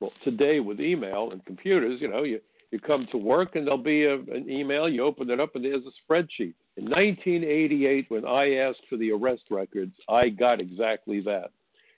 Well, 0.00 0.12
today 0.24 0.58
with 0.58 0.80
email 0.80 1.30
and 1.30 1.44
computers, 1.44 2.00
you 2.00 2.08
know, 2.08 2.24
you, 2.24 2.40
you 2.72 2.80
come 2.80 3.06
to 3.12 3.18
work 3.18 3.54
and 3.54 3.66
there'll 3.66 3.78
be 3.78 4.04
a, 4.04 4.14
an 4.14 4.50
email, 4.50 4.88
you 4.88 5.04
open 5.04 5.30
it 5.30 5.38
up 5.38 5.54
and 5.54 5.64
there's 5.64 5.84
a 5.84 6.12
spreadsheet. 6.12 6.54
In 6.76 6.86
1988, 6.86 8.06
when 8.08 8.24
I 8.24 8.54
asked 8.54 8.80
for 8.88 8.96
the 8.96 9.12
arrest 9.12 9.42
records, 9.50 9.92
I 10.08 10.30
got 10.30 10.60
exactly 10.60 11.20
that. 11.20 11.50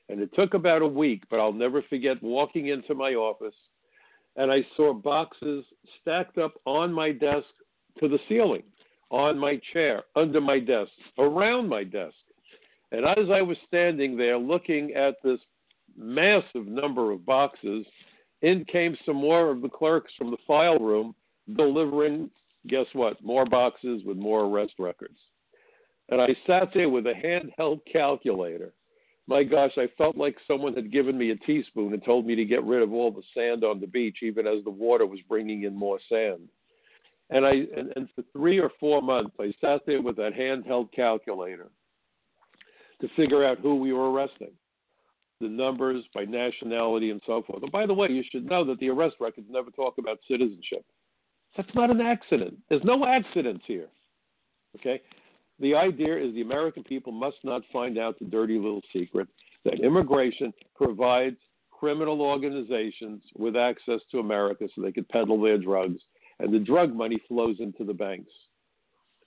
And 0.08 0.20
it 0.20 0.30
took 0.34 0.54
about 0.54 0.82
a 0.82 0.86
week, 0.86 1.22
but 1.30 1.40
I'll 1.40 1.52
never 1.52 1.82
forget 1.82 2.22
walking 2.22 2.68
into 2.68 2.94
my 2.94 3.14
office 3.14 3.54
and 4.36 4.50
I 4.50 4.66
saw 4.76 4.92
boxes 4.92 5.64
stacked 6.00 6.38
up 6.38 6.54
on 6.66 6.92
my 6.92 7.12
desk 7.12 7.46
to 8.00 8.08
the 8.08 8.18
ceiling 8.28 8.64
on 9.10 9.38
my 9.38 9.60
chair, 9.72 10.04
under 10.16 10.40
my 10.40 10.58
desk, 10.58 10.90
around 11.18 11.68
my 11.68 11.84
desk. 11.84 12.16
And 12.90 13.04
as 13.04 13.30
I 13.32 13.42
was 13.42 13.56
standing 13.68 14.16
there 14.16 14.36
looking 14.36 14.92
at 14.94 15.16
this 15.22 15.38
massive 15.96 16.66
number 16.66 17.12
of 17.12 17.24
boxes, 17.24 17.86
in 18.42 18.64
came 18.64 18.96
some 19.06 19.16
more 19.16 19.50
of 19.50 19.62
the 19.62 19.68
clerks 19.68 20.12
from 20.18 20.30
the 20.30 20.36
file 20.46 20.78
room 20.78 21.14
delivering, 21.56 22.28
guess 22.66 22.86
what, 22.92 23.22
more 23.22 23.44
boxes 23.46 24.02
with 24.04 24.16
more 24.16 24.44
arrest 24.44 24.74
records. 24.78 25.18
And 26.08 26.20
I 26.20 26.34
sat 26.46 26.68
there 26.74 26.88
with 26.88 27.06
a 27.06 27.14
handheld 27.14 27.80
calculator. 27.90 28.72
My 29.26 29.42
gosh, 29.42 29.72
I 29.78 29.88
felt 29.96 30.16
like 30.16 30.36
someone 30.46 30.74
had 30.74 30.92
given 30.92 31.16
me 31.16 31.30
a 31.30 31.36
teaspoon 31.36 31.94
and 31.94 32.04
told 32.04 32.26
me 32.26 32.34
to 32.34 32.44
get 32.44 32.62
rid 32.64 32.82
of 32.82 32.92
all 32.92 33.10
the 33.10 33.22
sand 33.34 33.64
on 33.64 33.80
the 33.80 33.86
beach, 33.86 34.18
even 34.22 34.46
as 34.46 34.62
the 34.64 34.70
water 34.70 35.06
was 35.06 35.20
bringing 35.28 35.62
in 35.62 35.74
more 35.74 35.98
sand. 36.08 36.48
And 37.30 37.46
I 37.46 37.52
and, 37.74 37.92
and 37.96 38.08
for 38.14 38.22
three 38.32 38.58
or 38.58 38.70
four 38.78 39.00
months, 39.00 39.34
I 39.40 39.52
sat 39.60 39.80
there 39.86 40.02
with 40.02 40.16
that 40.16 40.34
handheld 40.34 40.92
calculator 40.92 41.70
to 43.00 43.08
figure 43.16 43.44
out 43.44 43.60
who 43.60 43.76
we 43.76 43.94
were 43.94 44.10
arresting, 44.10 44.52
the 45.40 45.48
numbers 45.48 46.04
by 46.14 46.24
nationality 46.24 47.10
and 47.10 47.22
so 47.26 47.42
forth. 47.46 47.62
And 47.62 47.72
by 47.72 47.86
the 47.86 47.94
way, 47.94 48.08
you 48.10 48.22
should 48.30 48.44
know 48.44 48.62
that 48.64 48.78
the 48.78 48.90
arrest 48.90 49.16
records 49.20 49.46
never 49.50 49.70
talk 49.70 49.96
about 49.98 50.18
citizenship. 50.28 50.84
That's 51.56 51.74
not 51.74 51.90
an 51.90 52.00
accident. 52.00 52.58
There's 52.68 52.84
no 52.84 53.06
accidents 53.06 53.64
here. 53.66 53.88
Okay? 54.76 55.00
The 55.60 55.74
idea 55.74 56.16
is 56.16 56.34
the 56.34 56.42
American 56.42 56.82
people 56.82 57.12
must 57.12 57.36
not 57.44 57.62
find 57.72 57.98
out 57.98 58.18
the 58.18 58.24
dirty 58.24 58.58
little 58.58 58.82
secret 58.92 59.28
that 59.64 59.80
immigration 59.80 60.52
provides 60.74 61.36
criminal 61.70 62.22
organizations 62.22 63.22
with 63.36 63.56
access 63.56 64.00
to 64.10 64.18
America 64.18 64.68
so 64.74 64.82
they 64.82 64.92
could 64.92 65.08
peddle 65.08 65.40
their 65.40 65.58
drugs 65.58 66.00
and 66.40 66.52
the 66.52 66.58
drug 66.58 66.94
money 66.94 67.20
flows 67.28 67.56
into 67.60 67.84
the 67.84 67.94
banks. 67.94 68.32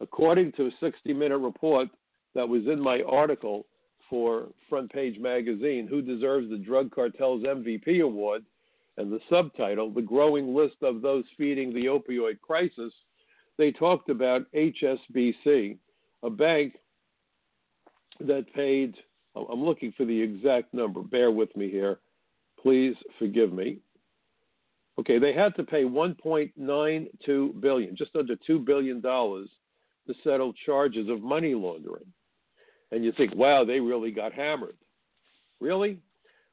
According 0.01 0.51
to 0.53 0.67
a 0.67 0.71
60 0.79 1.13
minute 1.13 1.37
report 1.37 1.89
that 2.35 2.47
was 2.47 2.63
in 2.67 2.79
my 2.79 3.01
article 3.03 3.65
for 4.09 4.47
Front 4.69 4.91
Page 4.91 5.19
Magazine, 5.19 5.87
Who 5.87 6.01
Deserves 6.01 6.49
the 6.49 6.57
Drug 6.57 6.91
Cartel's 6.91 7.43
MVP 7.43 8.01
Award, 8.01 8.43
and 8.97 9.11
the 9.11 9.19
subtitle, 9.29 9.91
The 9.91 10.01
Growing 10.01 10.55
List 10.55 10.77
of 10.81 11.01
Those 11.01 11.25
Feeding 11.37 11.73
the 11.73 11.85
Opioid 11.85 12.39
Crisis, 12.41 12.93
they 13.57 13.71
talked 13.71 14.09
about 14.09 14.51
HSBC, 14.53 15.77
a 16.23 16.29
bank 16.29 16.75
that 18.19 18.51
paid, 18.53 18.95
I'm 19.35 19.63
looking 19.63 19.93
for 19.95 20.05
the 20.05 20.19
exact 20.19 20.73
number, 20.73 21.01
bear 21.01 21.31
with 21.31 21.55
me 21.55 21.69
here, 21.69 21.99
please 22.61 22.95
forgive 23.19 23.53
me. 23.53 23.79
Okay, 24.99 25.19
they 25.19 25.33
had 25.33 25.55
to 25.55 25.63
pay 25.63 25.83
1.92 25.83 27.61
billion, 27.61 27.95
just 27.95 28.15
under 28.15 28.35
2 28.35 28.59
billion 28.59 28.99
dollars 28.99 29.49
to 30.07 30.13
settle 30.23 30.53
charges 30.65 31.07
of 31.09 31.21
money 31.21 31.53
laundering. 31.53 32.05
And 32.91 33.03
you 33.03 33.11
think, 33.11 33.35
wow, 33.35 33.63
they 33.63 33.79
really 33.79 34.11
got 34.11 34.33
hammered. 34.33 34.77
Really? 35.59 35.99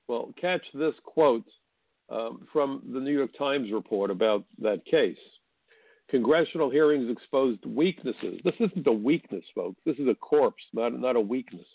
Well, 0.08 0.34
catch 0.38 0.62
this 0.74 0.94
quote 1.04 1.46
um, 2.10 2.46
from 2.52 2.82
the 2.92 3.00
New 3.00 3.12
York 3.12 3.30
Times 3.38 3.70
report 3.72 4.10
about 4.10 4.44
that 4.60 4.84
case. 4.84 5.16
Congressional 6.10 6.70
hearings 6.70 7.10
exposed 7.10 7.64
weaknesses. 7.64 8.40
This 8.44 8.54
isn't 8.60 8.86
a 8.86 8.92
weakness, 8.92 9.44
folks. 9.54 9.80
This 9.84 9.96
is 9.98 10.08
a 10.08 10.14
corpse, 10.14 10.62
not, 10.72 10.98
not 10.98 11.16
a 11.16 11.20
weakness. 11.20 11.66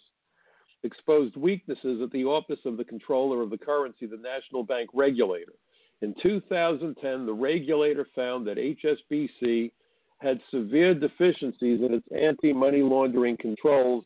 Exposed 0.84 1.36
weaknesses 1.36 2.02
at 2.02 2.12
the 2.12 2.24
Office 2.24 2.60
of 2.66 2.78
the 2.78 2.86
Comptroller 2.86 3.42
of 3.42 3.50
the 3.50 3.58
Currency, 3.58 4.06
the 4.06 4.18
national 4.18 4.64
bank 4.64 4.90
regulator 4.94 5.54
in 6.02 6.16
2010, 6.22 7.26
the 7.26 7.34
regulator 7.34 8.08
found 8.16 8.48
that 8.48 8.58
HSBC 8.58 9.72
had 10.20 10.40
severe 10.52 10.94
deficiencies 10.94 11.82
in 11.82 11.94
its 11.94 12.08
anti 12.18 12.54
money 12.54 12.82
laundering 12.82 13.38
controls, 13.38 14.06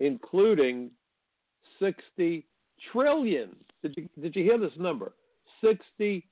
including 0.00 0.90
60 1.78 2.46
trillion. 2.92 3.56
Did 3.82 3.94
you, 3.96 4.08
did 4.20 4.36
you 4.36 4.44
hear 4.44 4.58
this 4.58 4.72
number? 4.78 5.12
60 5.64 6.26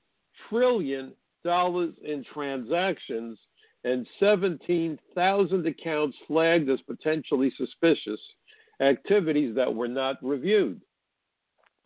trillion 0.49 1.13
dollars 1.43 1.93
in 2.03 2.23
transactions 2.33 3.37
and 3.83 4.05
17,000 4.19 5.67
accounts 5.67 6.17
flagged 6.27 6.69
as 6.69 6.79
potentially 6.81 7.51
suspicious 7.57 8.19
activities 8.81 9.55
that 9.55 9.73
were 9.73 9.87
not 9.87 10.17
reviewed. 10.21 10.81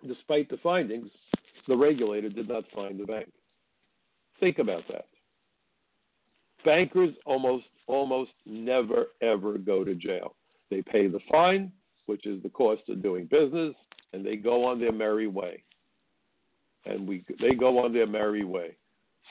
Despite 0.08 0.50
the 0.50 0.58
findings, 0.58 1.10
the 1.68 1.78
regulator 1.78 2.30
did 2.30 2.48
not 2.48 2.66
find 2.76 3.00
the 3.00 3.06
bank. 3.06 3.32
Think 4.39 4.60
about 4.60 4.84
that. 4.89 5.06
Bankers 6.66 7.13
almost 7.26 7.66
almost 7.88 8.32
never 8.46 9.08
ever 9.22 9.58
go 9.58 9.84
to 9.84 9.96
jail. 9.96 10.36
They 10.70 10.82
pay 10.82 11.08
the 11.08 11.20
fine, 11.30 11.72
which 12.06 12.26
is 12.26 12.42
the 12.42 12.50
cost 12.50 12.82
of 12.89 13.04
doing 13.04 13.26
business, 13.26 13.76
and 14.13 14.26
they 14.26 14.36
go 14.36 14.66
on 14.66 14.80
their 14.80 14.92
merry 14.92 15.28
way. 15.28 15.63
And 16.86 17.08
we 17.08 17.24
they 17.39 17.54
go 17.54 17.80
on 17.84 17.94
their 17.94 18.08
merry 18.08 18.44
way. 18.44 18.78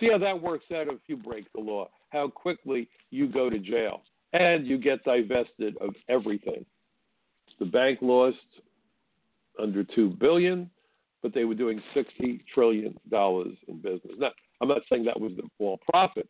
See 0.00 0.08
how 0.10 0.18
that 0.18 0.40
works 0.40 0.66
out 0.74 0.88
if 0.88 1.00
you 1.06 1.16
break 1.16 1.52
the 1.52 1.60
law. 1.60 1.88
How 2.10 2.28
quickly 2.28 2.88
you 3.10 3.28
go 3.28 3.50
to 3.50 3.58
jail 3.58 4.02
and 4.32 4.66
you 4.66 4.78
get 4.78 5.04
divested 5.04 5.76
of 5.78 5.94
everything. 6.08 6.64
The 7.58 7.66
bank 7.66 7.98
lost 8.02 8.38
under 9.60 9.84
two 9.84 10.10
billion 10.18 10.70
but 11.22 11.32
they 11.32 11.44
were 11.44 11.54
doing 11.54 11.80
$60 11.94 12.40
trillion 12.52 12.98
in 13.12 13.76
business. 13.80 14.12
Now, 14.18 14.30
I'm 14.60 14.68
not 14.68 14.82
saying 14.90 15.04
that 15.04 15.18
was 15.18 15.32
the 15.36 15.48
all 15.58 15.78
profits, 15.88 16.28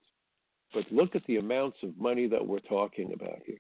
but 0.75 0.85
look 0.93 1.17
at 1.17 1.25
the 1.27 1.39
amounts 1.39 1.79
of 1.83 1.97
money 1.99 2.29
that 2.29 2.47
we're 2.47 2.61
talking 2.61 3.13
about 3.15 3.41
here. 3.47 3.59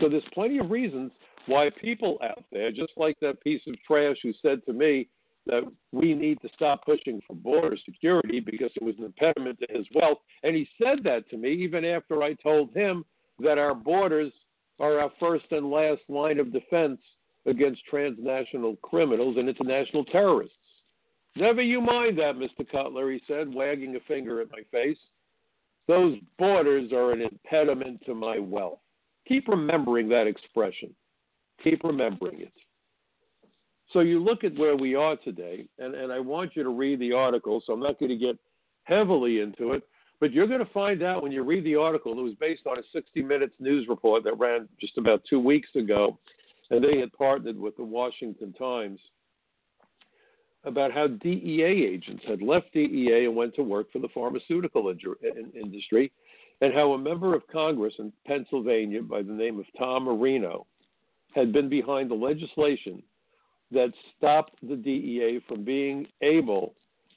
So 0.00 0.08
there's 0.08 0.22
plenty 0.34 0.58
of 0.58 0.70
reasons 0.70 1.12
why 1.46 1.70
people 1.80 2.18
out 2.22 2.44
there, 2.50 2.72
just 2.72 2.92
like 2.96 3.16
that 3.20 3.40
piece 3.42 3.62
of 3.68 3.74
trash 3.86 4.16
who 4.22 4.32
said 4.42 4.60
to 4.66 4.72
me 4.72 5.08
that 5.46 5.62
we 5.90 6.14
need 6.14 6.40
to 6.42 6.48
stop 6.54 6.84
pushing 6.84 7.20
for 7.26 7.34
border 7.34 7.76
security 7.84 8.40
because 8.40 8.70
it 8.76 8.82
was 8.82 8.94
an 8.98 9.04
impediment 9.04 9.58
to 9.58 9.76
his 9.76 9.86
wealth. 9.94 10.18
And 10.42 10.54
he 10.54 10.68
said 10.80 11.02
that 11.04 11.28
to 11.30 11.36
me 11.36 11.52
even 11.52 11.84
after 11.84 12.22
I 12.22 12.34
told 12.34 12.74
him 12.74 13.04
that 13.40 13.58
our 13.58 13.74
borders 13.74 14.32
are 14.78 15.00
our 15.00 15.10
first 15.18 15.46
and 15.50 15.70
last 15.70 16.02
line 16.08 16.38
of 16.38 16.52
defense 16.52 17.00
against 17.46 17.84
transnational 17.86 18.76
criminals 18.76 19.36
and 19.36 19.48
international 19.48 20.04
terrorists. 20.04 20.56
Never 21.34 21.62
you 21.62 21.80
mind 21.80 22.18
that, 22.18 22.36
Mr. 22.36 22.68
Cutler, 22.70 23.10
he 23.10 23.20
said, 23.26 23.52
wagging 23.52 23.96
a 23.96 24.00
finger 24.00 24.40
at 24.40 24.50
my 24.50 24.62
face. 24.70 24.98
Those 25.88 26.16
borders 26.38 26.92
are 26.92 27.12
an 27.12 27.22
impediment 27.22 28.02
to 28.06 28.14
my 28.14 28.38
wealth. 28.38 28.78
Keep 29.26 29.48
remembering 29.48 30.08
that 30.10 30.26
expression. 30.26 30.94
Keep 31.64 31.84
remembering 31.84 32.40
it. 32.40 32.52
So 33.92 34.00
you 34.00 34.22
look 34.22 34.42
at 34.44 34.56
where 34.56 34.76
we 34.76 34.94
are 34.94 35.16
today, 35.16 35.66
and, 35.78 35.94
and 35.94 36.12
I 36.12 36.18
want 36.18 36.56
you 36.56 36.62
to 36.62 36.70
read 36.70 36.98
the 36.98 37.12
article, 37.12 37.62
so 37.64 37.72
I'm 37.72 37.80
not 37.80 37.98
going 37.98 38.08
to 38.10 38.16
get 38.16 38.38
heavily 38.84 39.40
into 39.40 39.72
it, 39.72 39.82
but 40.18 40.32
you're 40.32 40.46
going 40.46 40.64
to 40.64 40.72
find 40.72 41.02
out 41.02 41.22
when 41.22 41.32
you 41.32 41.42
read 41.42 41.64
the 41.64 41.76
article, 41.76 42.12
it 42.12 42.22
was 42.22 42.34
based 42.40 42.66
on 42.66 42.78
a 42.78 42.82
60 42.92 43.22
Minutes 43.22 43.54
news 43.58 43.88
report 43.88 44.24
that 44.24 44.38
ran 44.38 44.68
just 44.80 44.96
about 44.96 45.22
two 45.28 45.40
weeks 45.40 45.68
ago, 45.74 46.18
and 46.70 46.82
they 46.82 46.98
had 46.98 47.12
partnered 47.12 47.58
with 47.58 47.76
the 47.76 47.84
Washington 47.84 48.52
Times 48.54 49.00
about 50.64 50.92
how 50.92 51.08
DEA 51.08 51.84
agents 51.92 52.22
had 52.26 52.40
left 52.40 52.72
DEA 52.72 53.24
and 53.26 53.36
went 53.36 53.54
to 53.56 53.62
work 53.62 53.90
for 53.92 53.98
the 53.98 54.08
pharmaceutical 54.14 54.94
industry, 55.54 56.12
and 56.60 56.72
how 56.72 56.92
a 56.92 56.98
member 56.98 57.34
of 57.34 57.46
Congress 57.48 57.94
in 57.98 58.12
Pennsylvania 58.26 59.02
by 59.02 59.22
the 59.22 59.32
name 59.32 59.58
of 59.58 59.66
Tom 59.76 60.04
Marino 60.04 60.66
had 61.34 61.52
been 61.52 61.68
behind 61.68 62.10
the 62.10 62.14
legislation 62.14 63.02
that 63.72 63.92
stopped 64.16 64.56
the 64.62 64.76
DEA 64.76 65.40
from 65.48 65.64
being 65.64 66.06
able 66.22 66.74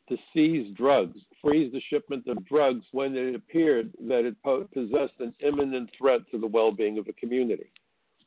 to 0.10 0.18
seize 0.34 0.76
drugs, 0.76 1.18
freeze 1.42 1.72
the 1.72 1.82
shipment 1.90 2.28
of 2.28 2.46
drugs 2.46 2.86
when 2.92 3.16
it 3.16 3.36
appeared 3.36 3.92
that 4.08 4.26
it 4.26 4.36
possessed 4.44 5.20
an 5.20 5.34
imminent 5.40 5.90
threat 5.98 6.22
to 6.32 6.38
the 6.38 6.48
well 6.48 6.72
being 6.72 6.98
of 6.98 7.08
a 7.08 7.14
community. 7.14 7.72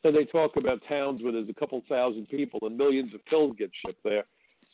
And 0.04 0.16
they 0.16 0.24
talk 0.24 0.56
about 0.56 0.80
towns 0.88 1.22
where 1.22 1.32
there's 1.32 1.48
a 1.48 1.54
couple 1.54 1.82
thousand 1.88 2.28
people 2.28 2.60
and 2.62 2.76
millions 2.76 3.12
of 3.14 3.24
pills 3.26 3.56
get 3.58 3.70
shipped 3.84 4.02
there. 4.04 4.24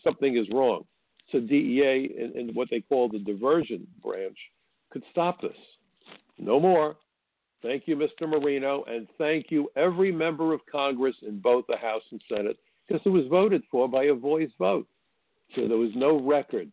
Something 0.03 0.37
is 0.37 0.47
wrong. 0.53 0.85
So 1.33 1.40
DEA 1.40 2.14
and, 2.21 2.35
and 2.35 2.55
what 2.55 2.69
they 2.71 2.81
call 2.81 3.09
the 3.09 3.19
diversion 3.19 3.87
branch 4.03 4.37
could 4.90 5.03
stop 5.11 5.40
this. 5.40 5.57
No 6.38 6.61
more. 6.61 6.97
Thank 7.62 7.85
you, 7.88 7.97
Mr. 7.97 8.29
Marino, 8.29 8.85
and 8.87 9.09
thank 9.17 9.47
you 9.51 9.71
every 9.75 10.12
member 10.12 10.53
of 10.53 10.61
Congress 10.71 11.17
in 11.27 11.40
both 11.40 11.64
the 11.67 11.79
House 11.79 12.03
and 12.11 12.21
Senate 12.29 12.59
because 12.87 13.03
it 13.05 13.11
was 13.11 13.27
voted 13.29 13.62
for 13.70 13.88
by 13.88 14.05
a 14.05 14.14
voice 14.14 14.51
vote. 14.59 14.87
So 15.55 15.68
there 15.68 15.79
was 15.79 15.92
no 15.94 16.20
record, 16.20 16.70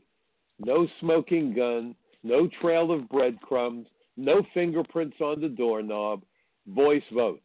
no 0.60 0.88
smoking 1.00 1.54
gun, 1.54 1.95
no 2.24 2.50
trail 2.62 2.91
of 2.91 3.10
breadcrumbs, 3.10 3.88
no 4.17 4.41
fingerprints 4.54 5.17
on 5.21 5.41
the 5.41 5.50
doorknob, 5.50 6.24
voice 6.67 7.04
vote. 7.13 7.41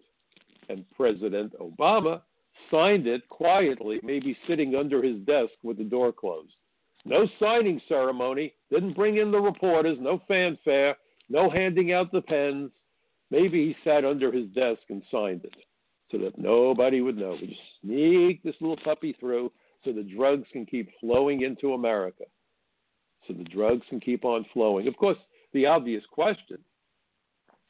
And 0.69 0.85
President 0.97 1.55
Obama 1.59 2.23
signed 2.71 3.07
it 3.07 3.29
quietly, 3.29 4.01
maybe 4.03 4.37
sitting 4.49 4.75
under 4.75 5.03
his 5.03 5.19
desk 5.21 5.53
with 5.63 5.79
the 5.79 5.85
door 5.85 6.13
closed. 6.13 6.55
No 7.05 7.29
signing 7.39 7.81
ceremony, 7.89 8.55
didn't 8.71 8.97
bring 8.97 9.19
in 9.19 9.31
the 9.31 9.41
reporters, 9.41 9.99
no 10.01 10.21
fanfare, 10.27 10.97
no 11.29 11.49
handing 11.49 11.93
out 11.93 12.11
the 12.11 12.21
pens. 12.21 12.71
Maybe 13.31 13.67
he 13.67 13.77
sat 13.89 14.05
under 14.05 14.33
his 14.33 14.49
desk 14.49 14.83
and 14.89 15.03
signed 15.11 15.45
it 15.45 15.55
so 16.11 16.19
that 16.19 16.39
nobody 16.39 17.01
would 17.01 17.17
know. 17.17 17.37
We 17.41 17.49
just 17.49 17.61
sneak 17.83 18.43
this 18.43 18.55
little 18.61 18.77
puppy 18.77 19.17
through 19.19 19.53
so 19.85 19.93
the 19.93 20.03
drugs 20.03 20.47
can 20.53 20.67
keep 20.67 20.91
flowing 21.01 21.43
into 21.43 21.75
America. 21.75 22.25
So 23.27 23.35
the 23.35 23.45
drugs 23.45 23.83
can 23.89 24.01
keep 24.01 24.25
on 24.25 24.47
flowing. 24.53 24.87
Of 24.87 24.97
course, 24.97 25.19
the 25.53 25.67
obvious 25.67 26.05
question, 26.11 26.59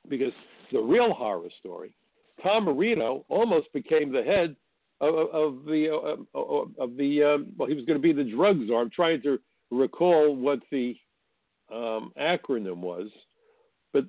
because 0.08 0.32
the 0.72 0.80
real 0.80 1.12
horror 1.12 1.48
story, 1.60 1.94
Tom 2.42 2.64
Marino 2.64 3.24
almost 3.28 3.72
became 3.72 4.12
the 4.12 4.22
head 4.22 4.56
of, 5.00 5.14
of 5.14 5.64
the 5.64 5.90
uh, 5.90 6.38
of 6.38 6.96
the 6.96 7.22
um, 7.22 7.46
well, 7.56 7.68
he 7.68 7.74
was 7.74 7.84
going 7.84 8.00
to 8.00 8.02
be 8.02 8.12
the 8.12 8.30
drug 8.30 8.58
czar. 8.66 8.80
I'm 8.82 8.90
trying 8.90 9.22
to 9.22 9.38
recall 9.70 10.34
what 10.34 10.60
the 10.70 10.96
um, 11.72 12.12
acronym 12.20 12.78
was, 12.78 13.08
but 13.92 14.04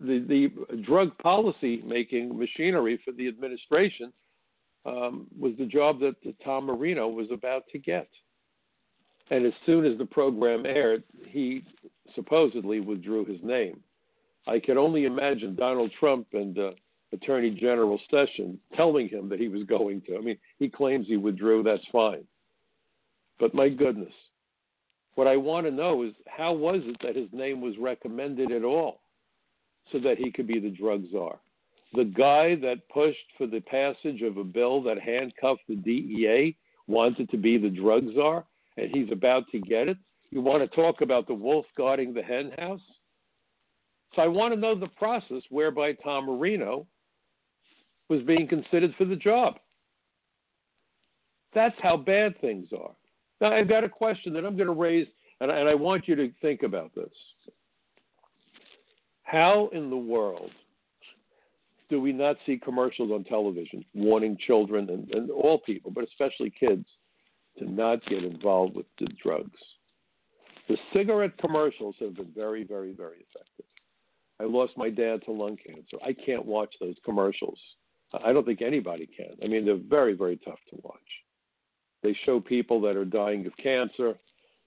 the, 0.00 0.18
the 0.28 0.82
drug 0.82 1.16
policy 1.18 1.82
making 1.84 2.36
machinery 2.36 3.00
for 3.04 3.12
the 3.12 3.28
administration 3.28 4.12
um, 4.84 5.26
was 5.38 5.52
the 5.58 5.66
job 5.66 6.00
that 6.00 6.14
Tom 6.44 6.66
Marino 6.66 7.08
was 7.08 7.26
about 7.32 7.64
to 7.72 7.78
get. 7.78 8.08
And 9.30 9.44
as 9.44 9.52
soon 9.64 9.84
as 9.84 9.98
the 9.98 10.06
program 10.06 10.64
aired, 10.66 11.02
he 11.26 11.64
supposedly 12.14 12.80
withdrew 12.80 13.24
his 13.24 13.40
name. 13.42 13.80
I 14.46 14.60
can 14.60 14.78
only 14.78 15.04
imagine 15.04 15.56
Donald 15.56 15.90
Trump 15.98 16.28
and 16.32 16.56
uh, 16.56 16.70
Attorney 17.12 17.50
General 17.50 17.98
Sessions 18.10 18.58
telling 18.76 19.08
him 19.08 19.28
that 19.28 19.40
he 19.40 19.48
was 19.48 19.64
going 19.64 20.02
to. 20.02 20.16
I 20.16 20.20
mean, 20.20 20.38
he 20.58 20.68
claims 20.68 21.06
he 21.08 21.16
withdrew, 21.16 21.64
that's 21.64 21.84
fine. 21.90 22.24
But 23.40 23.54
my 23.54 23.68
goodness, 23.68 24.12
what 25.14 25.26
I 25.26 25.36
want 25.36 25.66
to 25.66 25.72
know 25.72 26.04
is 26.04 26.12
how 26.28 26.52
was 26.52 26.80
it 26.84 26.96
that 27.02 27.16
his 27.16 27.28
name 27.32 27.60
was 27.60 27.74
recommended 27.78 28.52
at 28.52 28.62
all? 28.62 29.00
So 29.92 29.98
that 30.00 30.18
he 30.18 30.30
could 30.30 30.46
be 30.46 30.58
the 30.58 30.70
drug 30.70 31.04
czar. 31.12 31.38
The 31.94 32.04
guy 32.04 32.56
that 32.56 32.88
pushed 32.92 33.18
for 33.38 33.46
the 33.46 33.60
passage 33.60 34.22
of 34.22 34.36
a 34.36 34.44
bill 34.44 34.82
that 34.82 35.00
handcuffed 35.00 35.62
the 35.68 35.76
DEA 35.76 36.56
wanted 36.86 37.30
to 37.30 37.36
be 37.36 37.58
the 37.58 37.70
drug 37.70 38.04
czar, 38.14 38.44
and 38.76 38.90
he's 38.90 39.10
about 39.12 39.44
to 39.52 39.60
get 39.60 39.88
it. 39.88 39.96
You 40.30 40.40
want 40.40 40.62
to 40.62 40.76
talk 40.76 41.00
about 41.00 41.26
the 41.26 41.34
wolf 41.34 41.66
guarding 41.76 42.12
the 42.12 42.22
hen 42.22 42.52
house? 42.58 42.80
So 44.14 44.22
I 44.22 44.28
want 44.28 44.54
to 44.54 44.60
know 44.60 44.74
the 44.74 44.88
process 44.88 45.42
whereby 45.50 45.92
Tom 45.92 46.26
Marino 46.26 46.86
was 48.08 48.22
being 48.22 48.48
considered 48.48 48.94
for 48.96 49.04
the 49.04 49.16
job. 49.16 49.58
That's 51.54 51.74
how 51.82 51.96
bad 51.96 52.38
things 52.40 52.68
are. 52.78 52.92
Now, 53.40 53.52
I've 53.52 53.68
got 53.68 53.84
a 53.84 53.88
question 53.88 54.32
that 54.34 54.44
I'm 54.44 54.56
going 54.56 54.68
to 54.68 54.72
raise, 54.72 55.06
and 55.40 55.50
I, 55.50 55.58
and 55.58 55.68
I 55.68 55.74
want 55.74 56.08
you 56.08 56.14
to 56.16 56.30
think 56.40 56.62
about 56.62 56.94
this. 56.94 57.12
How 59.26 59.68
in 59.72 59.90
the 59.90 59.96
world 59.96 60.52
do 61.90 62.00
we 62.00 62.12
not 62.12 62.36
see 62.46 62.58
commercials 62.58 63.10
on 63.10 63.24
television 63.24 63.84
warning 63.92 64.38
children 64.46 64.88
and, 64.88 65.12
and 65.12 65.30
all 65.32 65.58
people, 65.58 65.90
but 65.90 66.04
especially 66.04 66.50
kids, 66.50 66.86
to 67.58 67.68
not 67.68 68.06
get 68.06 68.22
involved 68.22 68.76
with 68.76 68.86
the 69.00 69.08
drugs? 69.20 69.58
The 70.68 70.76
cigarette 70.92 71.36
commercials 71.38 71.96
have 71.98 72.14
been 72.14 72.30
very, 72.36 72.62
very, 72.62 72.92
very 72.92 73.16
effective. 73.16 73.66
I 74.38 74.44
lost 74.44 74.74
my 74.76 74.90
dad 74.90 75.22
to 75.24 75.32
lung 75.32 75.56
cancer. 75.56 75.96
I 76.04 76.12
can't 76.12 76.46
watch 76.46 76.72
those 76.80 76.94
commercials. 77.04 77.58
I 78.24 78.32
don't 78.32 78.46
think 78.46 78.62
anybody 78.62 79.06
can. 79.06 79.34
I 79.42 79.48
mean, 79.48 79.64
they're 79.64 79.74
very, 79.76 80.14
very 80.14 80.36
tough 80.36 80.60
to 80.70 80.80
watch. 80.82 81.00
They 82.04 82.16
show 82.24 82.38
people 82.38 82.80
that 82.82 82.96
are 82.96 83.04
dying 83.04 83.44
of 83.44 83.56
cancer. 83.56 84.14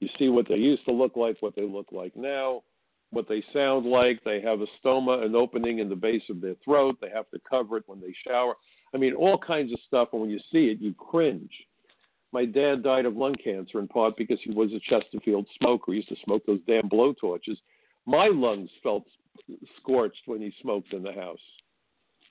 You 0.01 0.09
see 0.17 0.27
what 0.27 0.49
they 0.49 0.55
used 0.55 0.83
to 0.85 0.91
look 0.91 1.15
like, 1.15 1.37
what 1.39 1.55
they 1.55 1.65
look 1.65 1.87
like 1.93 2.13
now 2.17 2.63
what 3.11 3.27
they 3.27 3.43
sound 3.53 3.85
like. 3.85 4.23
They 4.23 4.41
have 4.41 4.61
a 4.61 4.67
stoma, 4.83 5.23
an 5.23 5.35
opening 5.35 5.79
in 5.79 5.89
the 5.89 5.95
base 5.95 6.23
of 6.29 6.41
their 6.41 6.55
throat. 6.63 6.97
They 7.01 7.09
have 7.09 7.29
to 7.31 7.39
cover 7.49 7.77
it 7.77 7.83
when 7.87 7.99
they 7.99 8.13
shower. 8.27 8.55
I 8.93 8.97
mean, 8.97 9.13
all 9.13 9.37
kinds 9.37 9.71
of 9.73 9.79
stuff. 9.87 10.09
And 10.13 10.21
when 10.21 10.29
you 10.29 10.39
see 10.51 10.65
it, 10.65 10.79
you 10.79 10.93
cringe. 10.93 11.51
My 12.31 12.45
dad 12.45 12.83
died 12.83 13.05
of 13.05 13.17
lung 13.17 13.35
cancer 13.43 13.79
in 13.79 13.87
part 13.87 14.15
because 14.15 14.39
he 14.43 14.51
was 14.51 14.71
a 14.71 14.79
Chesterfield 14.87 15.47
smoker. 15.59 15.91
He 15.91 15.97
used 15.97 16.09
to 16.09 16.15
smoke 16.23 16.45
those 16.45 16.59
damn 16.67 16.89
blowtorches. 16.89 17.57
My 18.05 18.27
lungs 18.27 18.69
felt 18.83 19.05
scorched 19.77 20.21
when 20.25 20.41
he 20.41 20.53
smoked 20.61 20.93
in 20.93 21.01
the 21.01 21.13
house. 21.13 21.39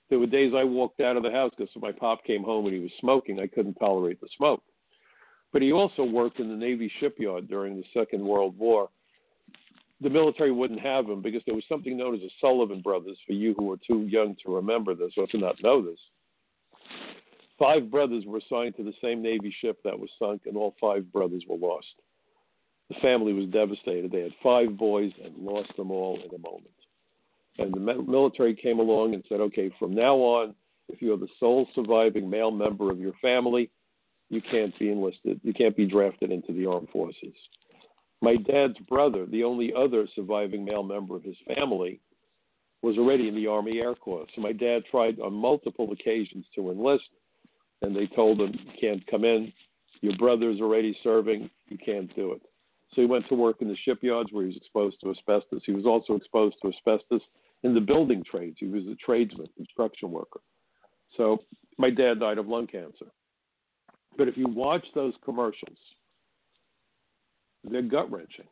There 0.08 0.18
were 0.18 0.26
days 0.26 0.52
I 0.56 0.64
walked 0.64 1.00
out 1.00 1.16
of 1.16 1.22
the 1.22 1.30
house 1.30 1.52
because 1.56 1.74
my 1.76 1.92
pop 1.92 2.24
came 2.24 2.42
home 2.42 2.64
and 2.66 2.74
he 2.74 2.80
was 2.80 2.92
smoking. 3.00 3.40
I 3.40 3.46
couldn't 3.46 3.74
tolerate 3.74 4.20
the 4.20 4.28
smoke. 4.36 4.62
But 5.52 5.62
he 5.62 5.72
also 5.72 6.04
worked 6.04 6.40
in 6.40 6.48
the 6.48 6.56
Navy 6.56 6.90
shipyard 7.00 7.48
during 7.48 7.76
the 7.76 7.84
Second 7.92 8.24
World 8.24 8.56
War 8.56 8.90
the 10.00 10.10
military 10.10 10.52
wouldn't 10.52 10.80
have 10.80 11.06
him 11.06 11.22
because 11.22 11.42
there 11.44 11.54
was 11.54 11.64
something 11.68 11.96
known 11.96 12.14
as 12.14 12.20
the 12.20 12.30
Sullivan 12.40 12.80
brothers. 12.80 13.18
For 13.26 13.32
you 13.32 13.54
who 13.58 13.72
are 13.72 13.78
too 13.86 14.06
young 14.06 14.36
to 14.44 14.54
remember 14.54 14.94
this 14.94 15.12
or 15.16 15.26
to 15.28 15.38
not 15.38 15.62
know 15.62 15.82
this, 15.82 15.98
five 17.58 17.90
brothers 17.90 18.24
were 18.26 18.38
assigned 18.38 18.76
to 18.76 18.84
the 18.84 18.94
same 19.02 19.22
Navy 19.22 19.54
ship 19.60 19.78
that 19.84 19.98
was 19.98 20.10
sunk, 20.18 20.42
and 20.46 20.56
all 20.56 20.74
five 20.80 21.12
brothers 21.12 21.44
were 21.48 21.56
lost. 21.56 21.86
The 22.88 22.96
family 23.02 23.32
was 23.32 23.48
devastated. 23.50 24.10
They 24.10 24.22
had 24.22 24.32
five 24.42 24.76
boys 24.76 25.12
and 25.22 25.36
lost 25.36 25.76
them 25.76 25.90
all 25.90 26.16
in 26.16 26.34
a 26.34 26.38
moment. 26.38 26.70
And 27.58 27.74
the 27.74 28.02
military 28.02 28.54
came 28.54 28.78
along 28.78 29.14
and 29.14 29.24
said, 29.28 29.40
okay, 29.40 29.70
from 29.78 29.92
now 29.94 30.14
on, 30.14 30.54
if 30.88 31.02
you 31.02 31.12
are 31.12 31.18
the 31.18 31.28
sole 31.40 31.68
surviving 31.74 32.30
male 32.30 32.52
member 32.52 32.90
of 32.90 33.00
your 33.00 33.12
family, 33.20 33.68
you 34.30 34.40
can't 34.40 34.78
be 34.78 34.90
enlisted. 34.90 35.40
You 35.42 35.52
can't 35.52 35.76
be 35.76 35.86
drafted 35.86 36.30
into 36.30 36.52
the 36.52 36.66
armed 36.66 36.88
forces. 36.90 37.34
My 38.20 38.36
dad's 38.36 38.78
brother, 38.88 39.26
the 39.26 39.44
only 39.44 39.72
other 39.74 40.08
surviving 40.14 40.64
male 40.64 40.82
member 40.82 41.16
of 41.16 41.22
his 41.22 41.36
family, 41.54 42.00
was 42.82 42.96
already 42.96 43.28
in 43.28 43.34
the 43.34 43.46
Army 43.46 43.80
Air 43.80 43.94
Corps. 43.94 44.26
So 44.34 44.40
my 44.40 44.52
dad 44.52 44.82
tried 44.90 45.20
on 45.20 45.32
multiple 45.32 45.90
occasions 45.92 46.46
to 46.54 46.70
enlist, 46.70 47.08
and 47.82 47.94
they 47.94 48.06
told 48.06 48.40
him, 48.40 48.52
You 48.52 48.72
can't 48.80 49.06
come 49.06 49.24
in. 49.24 49.52
Your 50.00 50.16
brother's 50.16 50.60
already 50.60 50.96
serving. 51.02 51.50
You 51.68 51.78
can't 51.78 52.14
do 52.14 52.32
it. 52.32 52.42
So 52.94 53.02
he 53.02 53.06
went 53.06 53.28
to 53.28 53.34
work 53.34 53.56
in 53.60 53.68
the 53.68 53.76
shipyards 53.84 54.32
where 54.32 54.44
he 54.44 54.48
was 54.48 54.56
exposed 54.56 54.96
to 55.02 55.10
asbestos. 55.10 55.62
He 55.66 55.72
was 55.72 55.86
also 55.86 56.14
exposed 56.14 56.56
to 56.62 56.68
asbestos 56.68 57.20
in 57.62 57.74
the 57.74 57.80
building 57.80 58.22
trades. 58.28 58.56
He 58.60 58.66
was 58.66 58.84
a 58.86 58.94
tradesman, 58.94 59.48
construction 59.56 60.10
worker. 60.10 60.40
So 61.16 61.38
My 61.78 61.90
dad 61.90 62.20
died 62.20 62.38
of 62.38 62.48
lung 62.48 62.66
cancer. 62.66 63.06
But 64.16 64.28
if 64.28 64.36
you 64.36 64.48
watch 64.48 64.84
those 64.94 65.14
commercials, 65.24 65.78
they're 67.64 67.82
gut 67.82 68.10
wrenching. 68.10 68.46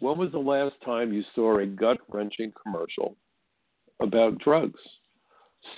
When 0.00 0.18
was 0.18 0.30
the 0.32 0.38
last 0.38 0.74
time 0.84 1.12
you 1.12 1.22
saw 1.34 1.58
a 1.58 1.66
gut 1.66 1.98
wrenching 2.08 2.52
commercial 2.62 3.16
about 4.00 4.38
drugs? 4.38 4.80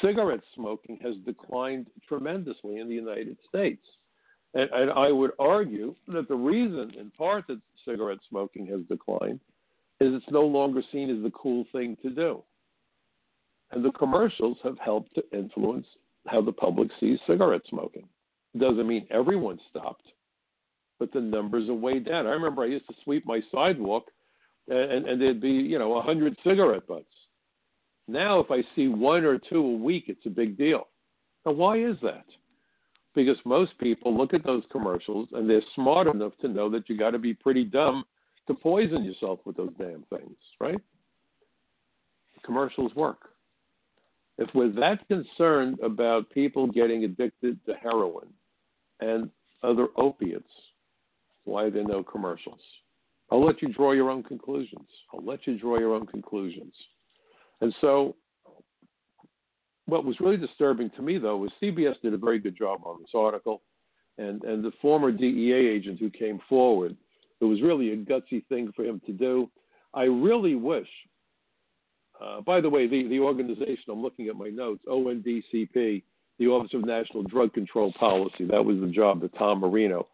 Cigarette 0.02 0.42
smoking 0.54 0.98
has 1.02 1.16
declined 1.24 1.86
tremendously 2.06 2.78
in 2.78 2.88
the 2.88 2.94
United 2.94 3.38
States. 3.48 3.84
And, 4.54 4.68
and 4.72 4.90
I 4.90 5.10
would 5.10 5.30
argue 5.38 5.94
that 6.08 6.28
the 6.28 6.36
reason, 6.36 6.92
in 6.98 7.10
part, 7.12 7.46
that 7.48 7.60
cigarette 7.84 8.18
smoking 8.28 8.66
has 8.66 8.80
declined 8.88 9.40
is 10.00 10.14
it's 10.14 10.30
no 10.30 10.42
longer 10.42 10.82
seen 10.92 11.10
as 11.10 11.22
the 11.22 11.30
cool 11.30 11.64
thing 11.72 11.96
to 12.02 12.10
do. 12.10 12.42
And 13.70 13.84
the 13.84 13.92
commercials 13.92 14.58
have 14.64 14.78
helped 14.78 15.14
to 15.14 15.22
influence 15.32 15.86
how 16.26 16.40
the 16.42 16.52
public 16.52 16.90
sees 16.98 17.18
cigarette 17.26 17.62
smoking. 17.68 18.08
It 18.54 18.58
Doesn't 18.58 18.86
mean 18.86 19.06
everyone 19.10 19.60
stopped, 19.70 20.06
but 21.00 21.12
the 21.12 21.20
numbers 21.20 21.68
are 21.68 21.74
way 21.74 21.98
down. 21.98 22.26
I 22.26 22.30
remember 22.30 22.62
I 22.62 22.66
used 22.66 22.86
to 22.86 22.94
sweep 23.02 23.26
my 23.26 23.40
sidewalk, 23.52 24.04
and, 24.68 25.06
and 25.08 25.20
there'd 25.20 25.40
be 25.40 25.48
you 25.48 25.80
know 25.80 25.96
a 25.96 26.02
hundred 26.02 26.36
cigarette 26.44 26.86
butts. 26.86 27.06
Now, 28.06 28.38
if 28.38 28.50
I 28.50 28.62
see 28.76 28.86
one 28.86 29.24
or 29.24 29.38
two 29.38 29.64
a 29.64 29.76
week, 29.76 30.04
it's 30.06 30.26
a 30.26 30.30
big 30.30 30.56
deal. 30.56 30.86
Now, 31.44 31.52
why 31.52 31.78
is 31.78 31.96
that? 32.02 32.26
Because 33.14 33.38
most 33.44 33.76
people 33.78 34.16
look 34.16 34.34
at 34.34 34.44
those 34.44 34.62
commercials 34.70 35.28
and 35.32 35.48
they're 35.48 35.62
smart 35.74 36.06
enough 36.06 36.32
to 36.40 36.48
know 36.48 36.68
that 36.70 36.88
you 36.88 36.96
got 36.96 37.10
to 37.10 37.18
be 37.18 37.34
pretty 37.34 37.64
dumb 37.64 38.04
to 38.46 38.54
poison 38.54 39.04
yourself 39.04 39.40
with 39.44 39.56
those 39.56 39.72
damn 39.78 40.04
things, 40.10 40.36
right? 40.60 40.80
Commercials 42.44 42.94
work. 42.94 43.30
If 44.38 44.48
we're 44.54 44.72
that 44.72 45.06
concerned 45.06 45.78
about 45.80 46.30
people 46.30 46.66
getting 46.66 47.04
addicted 47.04 47.64
to 47.66 47.74
heroin 47.74 48.28
and 49.00 49.30
other 49.62 49.88
opiates, 49.96 50.50
why 51.44 51.64
are 51.64 51.70
there 51.70 51.84
no 51.84 52.02
commercials? 52.02 52.60
I'll 53.30 53.44
let 53.44 53.62
you 53.62 53.72
draw 53.72 53.92
your 53.92 54.10
own 54.10 54.22
conclusions. 54.22 54.88
I'll 55.12 55.24
let 55.24 55.46
you 55.46 55.58
draw 55.58 55.78
your 55.78 55.94
own 55.94 56.06
conclusions. 56.06 56.74
And 57.60 57.74
so, 57.80 58.16
what 59.86 60.04
was 60.04 60.18
really 60.20 60.36
disturbing 60.36 60.90
to 60.96 61.02
me, 61.02 61.18
though, 61.18 61.36
was 61.36 61.50
CBS 61.62 62.00
did 62.02 62.14
a 62.14 62.18
very 62.18 62.38
good 62.38 62.56
job 62.56 62.80
on 62.84 63.00
this 63.00 63.10
article, 63.14 63.62
and, 64.18 64.42
and 64.44 64.64
the 64.64 64.72
former 64.82 65.12
DEA 65.12 65.52
agent 65.52 65.98
who 65.98 66.10
came 66.10 66.40
forward, 66.48 66.96
it 67.40 67.44
was 67.44 67.62
really 67.62 67.92
a 67.92 67.96
gutsy 67.96 68.44
thing 68.48 68.72
for 68.74 68.84
him 68.84 69.00
to 69.06 69.12
do. 69.12 69.50
I 69.94 70.04
really 70.04 70.54
wish 70.54 70.88
uh, 72.20 72.40
by 72.42 72.60
the 72.60 72.68
way, 72.68 72.86
the, 72.86 73.08
the 73.08 73.18
organization, 73.18 73.84
I'm 73.90 74.02
looking 74.02 74.28
at 74.28 74.36
my 74.36 74.48
notes, 74.48 74.82
ONDCP, 74.86 76.02
the 76.38 76.46
Office 76.46 76.74
of 76.74 76.84
National 76.84 77.22
Drug 77.22 77.52
Control 77.54 77.92
Policy, 77.98 78.44
that 78.50 78.64
was 78.64 78.78
the 78.80 78.88
job 78.88 79.20
that 79.22 79.36
Tom 79.38 79.60
Marino 79.60 80.06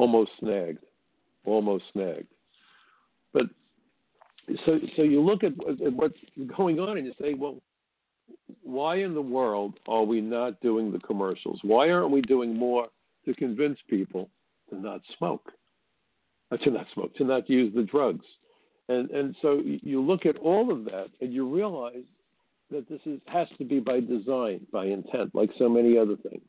almost 0.00 0.30
snagged, 0.40 0.84
almost 1.44 1.84
snagged. 1.92 2.26
But 3.34 3.46
so, 4.64 4.78
so 4.96 5.02
you 5.02 5.20
look 5.20 5.44
at, 5.44 5.52
at 5.68 5.92
what's 5.92 6.16
going 6.56 6.80
on 6.80 6.96
and 6.96 7.06
you 7.06 7.12
say, 7.20 7.34
well, 7.34 7.56
why 8.62 8.96
in 8.96 9.12
the 9.12 9.20
world 9.20 9.74
are 9.86 10.02
we 10.02 10.22
not 10.22 10.58
doing 10.62 10.90
the 10.90 10.98
commercials? 11.00 11.60
Why 11.62 11.90
aren't 11.90 12.10
we 12.10 12.22
doing 12.22 12.56
more 12.56 12.88
to 13.26 13.34
convince 13.34 13.78
people 13.88 14.30
to 14.70 14.80
not 14.80 15.02
smoke, 15.18 15.52
uh, 16.50 16.56
to 16.56 16.70
not 16.70 16.86
smoke, 16.94 17.14
to 17.16 17.24
not 17.24 17.50
use 17.50 17.74
the 17.74 17.82
drugs? 17.82 18.24
And 18.88 19.10
and 19.10 19.36
so 19.42 19.60
you 19.64 20.00
look 20.00 20.24
at 20.24 20.38
all 20.38 20.72
of 20.72 20.84
that 20.86 21.08
and 21.20 21.32
you 21.32 21.46
realize 21.54 22.08
that 22.70 22.88
this 22.88 23.00
is 23.04 23.20
has 23.26 23.48
to 23.58 23.64
be 23.64 23.80
by 23.80 24.00
design, 24.00 24.66
by 24.72 24.86
intent, 24.86 25.34
like 25.34 25.50
so 25.58 25.68
many 25.68 25.98
other 25.98 26.16
things. 26.16 26.48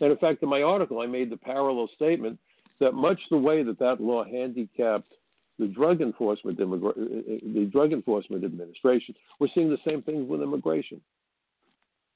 And 0.00 0.10
in 0.10 0.16
fact, 0.16 0.42
in 0.42 0.48
my 0.48 0.62
article, 0.62 1.00
I 1.00 1.06
made 1.06 1.30
the 1.30 1.36
parallel 1.36 1.88
statement 1.94 2.38
that 2.80 2.92
much 2.92 3.18
the 3.30 3.36
way 3.36 3.62
that 3.62 3.78
that 3.78 4.00
law 4.00 4.24
handicapped 4.24 5.12
the 5.58 5.66
drug 5.66 6.00
enforcement 6.00 6.56
the 6.58 7.68
drug 7.70 7.92
enforcement 7.92 8.44
administration, 8.44 9.14
we're 9.38 9.48
seeing 9.54 9.68
the 9.70 9.78
same 9.86 10.02
thing 10.02 10.26
with 10.26 10.42
immigration. 10.42 11.00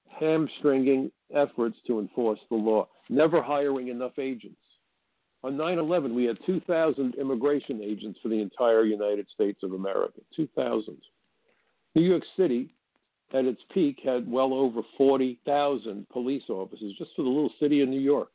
Hamstringing 0.09 1.11
efforts 1.35 1.77
to 1.87 1.99
enforce 1.99 2.39
the 2.49 2.57
law, 2.57 2.89
never 3.11 3.43
hiring 3.43 3.89
enough 3.89 4.19
agents, 4.19 4.57
on 5.45 5.59
9 5.59 5.79
11, 5.79 6.15
we 6.15 6.25
had 6.25 6.39
2,000 6.47 7.17
immigration 7.17 7.83
agents 7.83 8.19
for 8.23 8.31
the 8.31 8.41
entire 8.41 8.85
United 8.85 9.29
States 9.29 9.63
of 9.63 9.75
America. 9.75 10.21
2,000. 10.35 10.97
New 11.95 12.03
York 12.03 12.23
City, 12.35 12.75
at 13.35 13.45
its 13.45 13.61
peak, 13.75 13.99
had 14.03 14.27
well 14.27 14.55
over 14.55 14.81
40,000 14.97 16.09
police 16.09 16.45
officers 16.49 16.95
just 16.97 17.11
for 17.15 17.25
the 17.25 17.29
little 17.29 17.53
city 17.61 17.83
of 17.83 17.91
New 17.91 18.01
York. 18.01 18.31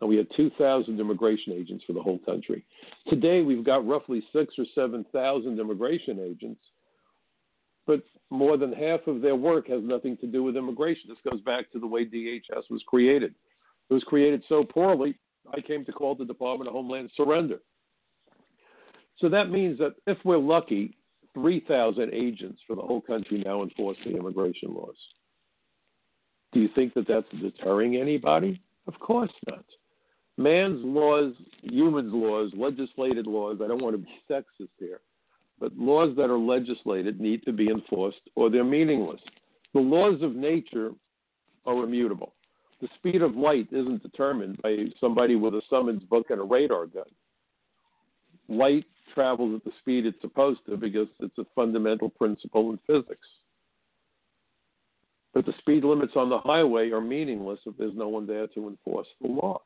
And 0.00 0.10
we 0.10 0.16
had 0.16 0.26
2,000 0.36 1.00
immigration 1.00 1.52
agents 1.52 1.84
for 1.86 1.94
the 1.94 2.02
whole 2.02 2.18
country. 2.18 2.64
Today, 3.08 3.42
we've 3.42 3.64
got 3.64 3.86
roughly 3.86 4.22
six 4.32 4.54
or 4.58 4.66
7,000 4.74 5.58
immigration 5.58 6.20
agents, 6.20 6.60
but 7.86 8.02
more 8.30 8.56
than 8.56 8.72
half 8.72 9.06
of 9.06 9.22
their 9.22 9.36
work 9.36 9.68
has 9.68 9.82
nothing 9.82 10.16
to 10.18 10.26
do 10.26 10.42
with 10.42 10.56
immigration. 10.56 11.08
This 11.08 11.32
goes 11.32 11.40
back 11.42 11.70
to 11.72 11.78
the 11.78 11.86
way 11.86 12.04
DHS 12.04 12.68
was 12.68 12.82
created. 12.86 13.34
It 13.88 13.94
was 13.94 14.04
created 14.04 14.42
so 14.48 14.64
poorly 14.64 15.16
I 15.54 15.60
came 15.60 15.84
to 15.84 15.92
call 15.92 16.14
the 16.14 16.24
Department 16.24 16.68
of 16.68 16.74
Homeland 16.74 17.10
surrender. 17.16 17.58
So 19.18 19.28
that 19.28 19.50
means 19.50 19.78
that 19.78 19.94
if 20.06 20.18
we're 20.24 20.38
lucky, 20.38 20.96
3,000 21.34 22.12
agents 22.12 22.60
for 22.66 22.76
the 22.76 22.82
whole 22.82 23.00
country 23.00 23.42
now 23.44 23.62
enforce 23.62 23.96
the 24.04 24.16
immigration 24.16 24.74
laws. 24.74 24.96
Do 26.52 26.60
you 26.60 26.68
think 26.74 26.94
that 26.94 27.06
that's 27.06 27.28
deterring 27.40 27.96
anybody? 27.96 28.62
Of 28.86 28.98
course 28.98 29.32
not. 29.46 29.64
Man's 30.38 30.84
laws, 30.84 31.32
humans' 31.62 32.12
laws, 32.12 32.52
legislated 32.54 33.26
laws, 33.26 33.58
I 33.62 33.68
don't 33.68 33.82
want 33.82 33.94
to 33.94 33.98
be 33.98 34.20
sexist 34.30 34.68
here, 34.78 35.00
but 35.58 35.76
laws 35.76 36.14
that 36.16 36.30
are 36.30 36.38
legislated 36.38 37.20
need 37.20 37.42
to 37.44 37.52
be 37.52 37.68
enforced 37.68 38.20
or 38.34 38.50
they're 38.50 38.64
meaningless. 38.64 39.20
The 39.72 39.80
laws 39.80 40.22
of 40.22 40.34
nature 40.34 40.90
are 41.64 41.82
immutable 41.82 42.32
the 42.80 42.88
speed 42.96 43.22
of 43.22 43.36
light 43.36 43.68
isn't 43.72 44.02
determined 44.02 44.60
by 44.62 44.86
somebody 45.00 45.34
with 45.34 45.54
a 45.54 45.62
summons 45.70 46.02
book 46.04 46.26
and 46.30 46.40
a 46.40 46.44
radar 46.44 46.86
gun. 46.86 47.04
Light 48.48 48.84
travels 49.14 49.56
at 49.56 49.64
the 49.64 49.72
speed 49.80 50.06
it's 50.06 50.20
supposed 50.20 50.60
to 50.68 50.76
because 50.76 51.08
it's 51.20 51.38
a 51.38 51.46
fundamental 51.54 52.10
principle 52.10 52.70
in 52.70 52.78
physics. 52.86 53.26
But 55.32 55.46
the 55.46 55.54
speed 55.58 55.84
limits 55.84 56.12
on 56.16 56.28
the 56.28 56.38
highway 56.38 56.90
are 56.90 57.00
meaningless 57.00 57.60
if 57.66 57.76
there's 57.76 57.96
no 57.96 58.08
one 58.08 58.26
there 58.26 58.46
to 58.48 58.68
enforce 58.68 59.08
the 59.20 59.28
law. 59.28 59.62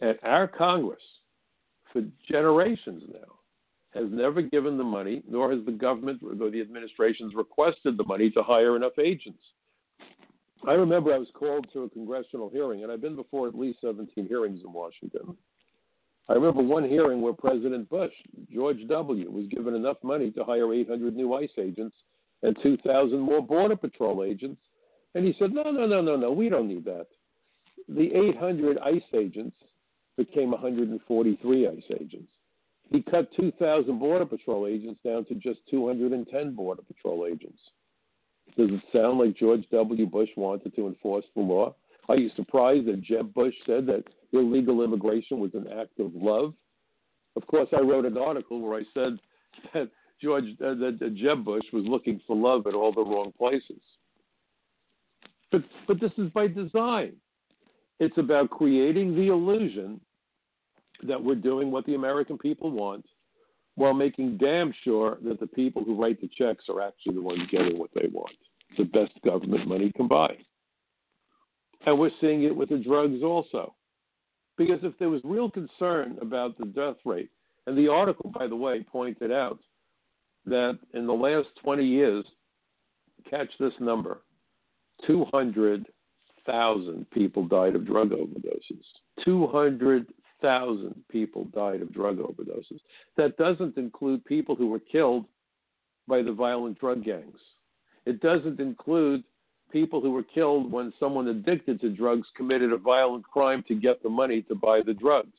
And 0.00 0.18
our 0.22 0.46
Congress, 0.46 1.02
for 1.92 2.02
generations 2.30 3.02
now, 3.12 3.38
has 3.94 4.10
never 4.10 4.42
given 4.42 4.76
the 4.76 4.84
money, 4.84 5.22
nor 5.28 5.50
has 5.50 5.64
the 5.64 5.72
government 5.72 6.20
or 6.22 6.50
the 6.50 6.60
administrations 6.60 7.34
requested 7.34 7.96
the 7.96 8.04
money 8.04 8.30
to 8.30 8.42
hire 8.42 8.76
enough 8.76 8.98
agents. 8.98 9.42
I 10.66 10.72
remember 10.72 11.12
I 11.12 11.18
was 11.18 11.28
called 11.34 11.66
to 11.72 11.84
a 11.84 11.90
congressional 11.90 12.50
hearing, 12.50 12.82
and 12.82 12.92
I've 12.92 13.00
been 13.00 13.16
before 13.16 13.48
at 13.48 13.58
least 13.58 13.80
17 13.80 14.26
hearings 14.26 14.60
in 14.64 14.72
Washington. 14.72 15.36
I 16.28 16.34
remember 16.34 16.62
one 16.62 16.86
hearing 16.86 17.22
where 17.22 17.32
President 17.32 17.88
Bush, 17.88 18.12
George 18.52 18.86
W., 18.88 19.30
was 19.30 19.46
given 19.46 19.74
enough 19.74 19.96
money 20.02 20.30
to 20.32 20.44
hire 20.44 20.72
800 20.74 21.16
new 21.16 21.32
ICE 21.34 21.50
agents 21.58 21.96
and 22.42 22.56
2,000 22.62 23.18
more 23.18 23.40
Border 23.40 23.76
Patrol 23.76 24.24
agents. 24.24 24.60
And 25.14 25.24
he 25.24 25.34
said, 25.38 25.52
no, 25.52 25.62
no, 25.62 25.86
no, 25.86 26.02
no, 26.02 26.16
no, 26.16 26.30
we 26.30 26.48
don't 26.48 26.68
need 26.68 26.84
that. 26.84 27.06
The 27.88 28.12
800 28.14 28.78
ICE 28.78 29.02
agents 29.14 29.56
became 30.18 30.50
143 30.50 31.68
ICE 31.68 31.82
agents. 31.98 32.30
He 32.90 33.02
cut 33.02 33.30
2,000 33.36 33.98
Border 33.98 34.26
Patrol 34.26 34.66
agents 34.66 35.00
down 35.04 35.24
to 35.26 35.34
just 35.34 35.60
210 35.70 36.54
Border 36.54 36.82
Patrol 36.82 37.26
agents. 37.26 37.60
Does 38.56 38.70
it 38.70 38.80
sound 38.92 39.18
like 39.18 39.36
George 39.36 39.64
W. 39.70 40.06
Bush 40.06 40.30
wanted 40.36 40.74
to 40.74 40.88
enforce 40.88 41.24
the 41.34 41.42
law? 41.42 41.74
Are 42.08 42.16
you 42.16 42.30
surprised 42.34 42.86
that 42.86 43.02
Jeb 43.02 43.32
Bush 43.32 43.54
said 43.66 43.86
that 43.86 44.04
illegal 44.32 44.82
immigration 44.82 45.38
was 45.38 45.54
an 45.54 45.66
act 45.78 46.00
of 46.00 46.12
love? 46.14 46.54
Of 47.36 47.46
course, 47.46 47.68
I 47.76 47.80
wrote 47.80 48.06
an 48.06 48.18
article 48.18 48.60
where 48.60 48.80
I 48.80 48.84
said 48.94 49.18
that 49.74 49.90
George 50.20 50.46
uh, 50.64 50.74
that 50.74 51.14
Jeb 51.14 51.44
Bush 51.44 51.64
was 51.72 51.84
looking 51.86 52.20
for 52.26 52.34
love 52.34 52.66
at 52.66 52.74
all 52.74 52.92
the 52.92 53.04
wrong 53.04 53.32
places. 53.38 53.80
But 55.52 55.62
but 55.86 56.00
this 56.00 56.12
is 56.18 56.30
by 56.30 56.48
design. 56.48 57.12
It's 58.00 58.18
about 58.18 58.50
creating 58.50 59.14
the 59.14 59.28
illusion 59.28 60.00
that 61.02 61.22
we're 61.22 61.34
doing 61.34 61.70
what 61.70 61.86
the 61.86 61.94
American 61.94 62.38
people 62.38 62.70
want 62.70 63.04
while 63.76 63.94
making 63.94 64.38
damn 64.38 64.72
sure 64.82 65.18
that 65.22 65.38
the 65.38 65.46
people 65.46 65.84
who 65.84 66.00
write 66.00 66.20
the 66.20 66.30
checks 66.36 66.64
are 66.68 66.80
actually 66.80 67.14
the 67.14 67.22
ones 67.22 67.42
getting 67.50 67.78
what 67.78 67.90
they 67.94 68.08
want. 68.12 68.34
The 68.76 68.84
best 68.84 69.12
government 69.24 69.68
money 69.68 69.92
can 69.94 70.08
buy. 70.08 70.36
And 71.86 71.98
we're 71.98 72.10
seeing 72.20 72.42
it 72.42 72.54
with 72.54 72.70
the 72.70 72.78
drugs 72.78 73.22
also. 73.22 73.74
Because 74.56 74.80
if 74.82 74.98
there 74.98 75.10
was 75.10 75.20
real 75.22 75.48
concern 75.48 76.18
about 76.20 76.58
the 76.58 76.66
death 76.66 76.96
rate, 77.04 77.30
and 77.66 77.78
the 77.78 77.88
article, 77.88 78.30
by 78.30 78.48
the 78.48 78.56
way, 78.56 78.82
pointed 78.82 79.30
out 79.30 79.60
that 80.46 80.78
in 80.94 81.06
the 81.06 81.12
last 81.12 81.48
20 81.62 81.84
years, 81.84 82.24
catch 83.30 83.50
this 83.60 83.72
number 83.78 84.22
200,000 85.06 87.10
people 87.10 87.46
died 87.46 87.76
of 87.76 87.86
drug 87.86 88.10
overdoses. 88.10 88.82
200,000 89.24 90.12
people 91.08 91.44
died 91.54 91.82
of 91.82 91.92
drug 91.92 92.18
overdoses. 92.18 92.80
That 93.16 93.36
doesn't 93.36 93.76
include 93.76 94.24
people 94.24 94.54
who 94.54 94.68
were 94.68 94.78
killed 94.80 95.24
by 96.06 96.22
the 96.22 96.32
violent 96.32 96.78
drug 96.78 97.04
gangs. 97.04 97.38
It 98.06 98.20
doesn't 98.20 98.60
include 98.60 99.24
people 99.70 100.00
who 100.00 100.10
were 100.10 100.22
killed 100.22 100.72
when 100.72 100.92
someone 100.98 101.28
addicted 101.28 101.80
to 101.80 101.90
drugs 101.90 102.26
committed 102.36 102.72
a 102.72 102.78
violent 102.78 103.24
crime 103.24 103.62
to 103.68 103.74
get 103.74 104.02
the 104.02 104.08
money 104.08 104.42
to 104.42 104.54
buy 104.54 104.80
the 104.84 104.94
drugs. 104.94 105.36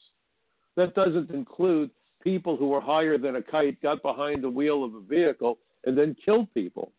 That 0.75 0.93
doesn't 0.95 1.31
include 1.31 1.89
people 2.23 2.55
who 2.55 2.67
were 2.67 2.81
higher 2.81 3.17
than 3.17 3.37
a 3.37 3.41
kite, 3.41 3.81
got 3.81 4.01
behind 4.01 4.43
the 4.43 4.49
wheel 4.49 4.83
of 4.83 4.93
a 4.93 5.01
vehicle, 5.01 5.57
and 5.85 5.97
then 5.97 6.15
killed 6.23 6.53
people. 6.53 6.91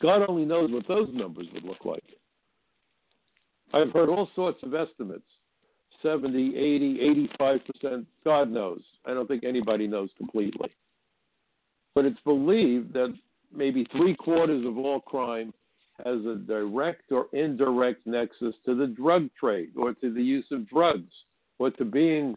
God 0.00 0.22
only 0.28 0.44
knows 0.44 0.70
what 0.70 0.86
those 0.86 1.08
numbers 1.12 1.46
would 1.52 1.64
look 1.64 1.84
like. 1.84 2.04
I've 3.72 3.92
heard 3.92 4.08
all 4.08 4.28
sorts 4.34 4.62
of 4.62 4.74
estimates 4.74 5.22
70, 6.02 6.56
80, 6.56 7.28
85%. 7.40 8.06
God 8.24 8.50
knows. 8.50 8.80
I 9.06 9.14
don't 9.14 9.26
think 9.26 9.44
anybody 9.44 9.86
knows 9.86 10.10
completely. 10.16 10.70
But 11.94 12.04
it's 12.04 12.20
believed 12.24 12.92
that 12.94 13.14
maybe 13.54 13.86
three 13.92 14.14
quarters 14.14 14.64
of 14.66 14.78
all 14.78 15.00
crime 15.00 15.52
has 16.04 16.24
a 16.24 16.36
direct 16.36 17.12
or 17.12 17.26
indirect 17.32 18.06
nexus 18.06 18.54
to 18.64 18.74
the 18.74 18.86
drug 18.86 19.28
trade 19.38 19.70
or 19.76 19.92
to 19.94 20.12
the 20.12 20.22
use 20.22 20.46
of 20.50 20.68
drugs 20.68 21.12
or 21.58 21.70
to 21.72 21.84
being 21.84 22.36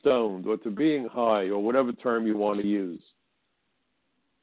stoned 0.00 0.46
or 0.46 0.56
to 0.58 0.70
being 0.70 1.06
high 1.06 1.44
or 1.44 1.58
whatever 1.58 1.92
term 1.92 2.26
you 2.26 2.36
want 2.36 2.60
to 2.60 2.66
use. 2.66 3.02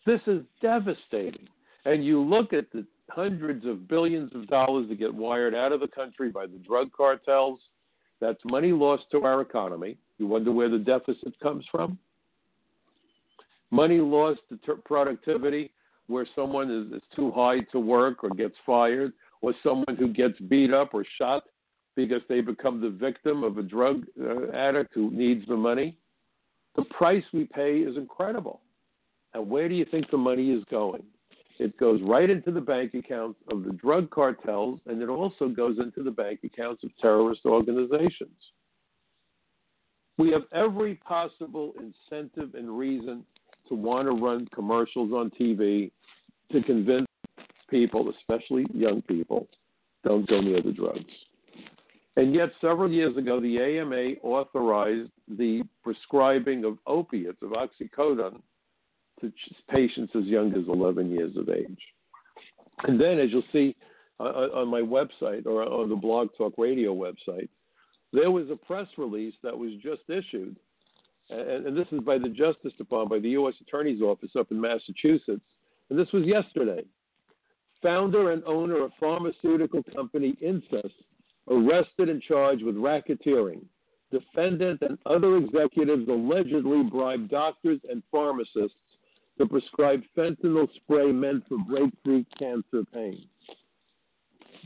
This 0.05 0.21
is 0.27 0.41
devastating. 0.61 1.47
And 1.85 2.05
you 2.05 2.21
look 2.21 2.53
at 2.53 2.71
the 2.71 2.85
hundreds 3.09 3.65
of 3.65 3.87
billions 3.87 4.33
of 4.35 4.47
dollars 4.47 4.87
that 4.89 4.99
get 4.99 5.13
wired 5.13 5.55
out 5.55 5.71
of 5.71 5.79
the 5.79 5.87
country 5.87 6.29
by 6.29 6.45
the 6.45 6.57
drug 6.57 6.91
cartels. 6.95 7.59
That's 8.19 8.39
money 8.45 8.71
lost 8.71 9.03
to 9.11 9.23
our 9.23 9.41
economy. 9.41 9.97
You 10.17 10.27
wonder 10.27 10.51
where 10.51 10.69
the 10.69 10.77
deficit 10.77 11.39
comes 11.39 11.65
from? 11.71 11.97
Money 13.71 13.99
lost 13.99 14.41
to 14.49 14.57
ter- 14.57 14.75
productivity, 14.75 15.71
where 16.07 16.27
someone 16.35 16.71
is, 16.71 16.91
is 16.97 17.03
too 17.15 17.31
high 17.31 17.59
to 17.71 17.79
work 17.79 18.23
or 18.23 18.29
gets 18.31 18.55
fired, 18.65 19.13
or 19.41 19.53
someone 19.63 19.95
who 19.97 20.11
gets 20.11 20.37
beat 20.39 20.73
up 20.73 20.93
or 20.93 21.05
shot 21.17 21.43
because 21.95 22.21
they 22.27 22.41
become 22.41 22.81
the 22.81 22.89
victim 22.89 23.43
of 23.43 23.57
a 23.57 23.63
drug 23.63 24.05
uh, 24.21 24.51
addict 24.53 24.93
who 24.93 25.11
needs 25.11 25.45
the 25.47 25.55
money. 25.55 25.95
The 26.75 26.83
price 26.85 27.23
we 27.33 27.45
pay 27.45 27.79
is 27.79 27.97
incredible. 27.97 28.61
And 29.33 29.49
where 29.49 29.69
do 29.69 29.75
you 29.75 29.85
think 29.85 30.09
the 30.09 30.17
money 30.17 30.51
is 30.51 30.63
going? 30.71 31.03
It 31.59 31.77
goes 31.77 32.01
right 32.03 32.29
into 32.29 32.51
the 32.51 32.61
bank 32.61 32.93
accounts 32.93 33.37
of 33.51 33.65
the 33.65 33.73
drug 33.73 34.09
cartels, 34.09 34.79
and 34.85 35.01
it 35.01 35.09
also 35.09 35.49
goes 35.49 35.77
into 35.77 36.03
the 36.03 36.11
bank 36.11 36.39
accounts 36.45 36.83
of 36.85 36.89
terrorist 37.01 37.41
organizations. 37.45 38.31
We 40.17 40.31
have 40.31 40.43
every 40.53 40.95
possible 40.95 41.73
incentive 41.77 42.55
and 42.55 42.77
reason 42.77 43.25
to 43.67 43.75
want 43.75 44.07
to 44.07 44.13
run 44.13 44.47
commercials 44.53 45.11
on 45.11 45.31
TV 45.31 45.91
to 46.51 46.63
convince 46.63 47.07
people, 47.69 48.09
especially 48.09 48.65
young 48.73 49.01
people, 49.03 49.47
don't 50.03 50.27
go 50.27 50.41
near 50.41 50.61
the 50.61 50.71
drugs. 50.71 51.11
And 52.15 52.33
yet, 52.33 52.49
several 52.59 52.91
years 52.91 53.15
ago, 53.15 53.39
the 53.39 53.59
AMA 53.59 54.15
authorized 54.23 55.11
the 55.27 55.63
prescribing 55.83 56.65
of 56.65 56.77
opiates, 56.87 57.37
of 57.41 57.51
oxycodone, 57.51 58.41
to 59.21 59.31
patients 59.69 60.13
as 60.15 60.25
young 60.25 60.53
as 60.53 60.67
11 60.67 61.11
years 61.11 61.35
of 61.37 61.49
age. 61.49 61.79
And 62.83 62.99
then, 62.99 63.19
as 63.19 63.29
you'll 63.31 63.43
see 63.51 63.75
uh, 64.19 64.23
uh, 64.23 64.49
on 64.53 64.67
my 64.67 64.81
website 64.81 65.45
or 65.45 65.63
on 65.63 65.89
the 65.89 65.95
Blog 65.95 66.29
Talk 66.37 66.53
Radio 66.57 66.93
website, 66.93 67.49
there 68.13 68.31
was 68.31 68.49
a 68.49 68.55
press 68.55 68.87
release 68.97 69.35
that 69.43 69.57
was 69.57 69.71
just 69.83 70.01
issued, 70.07 70.55
and, 71.29 71.77
this 71.77 71.87
is 71.91 71.99
by 71.99 72.17
the 72.17 72.29
Justice 72.29 72.73
Department, 72.77 73.09
by 73.11 73.19
the 73.19 73.29
U.S. 73.31 73.53
Attorney's 73.61 74.01
Office 74.01 74.31
up 74.37 74.51
in 74.51 74.59
Massachusetts, 74.59 75.45
and 75.89 75.99
this 75.99 76.11
was 76.11 76.23
yesterday. 76.25 76.83
Founder 77.83 78.31
and 78.31 78.43
owner 78.45 78.83
of 78.83 78.91
pharmaceutical 78.99 79.83
company 79.95 80.35
Insys 80.43 80.91
arrested 81.49 82.09
and 82.09 82.21
charged 82.21 82.63
with 82.63 82.75
racketeering. 82.75 83.61
Defendant 84.11 84.81
and 84.81 84.97
other 85.05 85.37
executives 85.37 86.07
allegedly 86.09 86.83
bribed 86.83 87.29
doctors 87.29 87.79
and 87.89 88.01
pharmacists 88.11 88.77
to 89.39 89.47
prescribe 89.47 90.01
fentanyl 90.17 90.67
spray 90.75 91.11
meant 91.11 91.43
for 91.47 91.57
breakthrough 91.59 92.23
cancer 92.37 92.83
pain. 92.93 93.23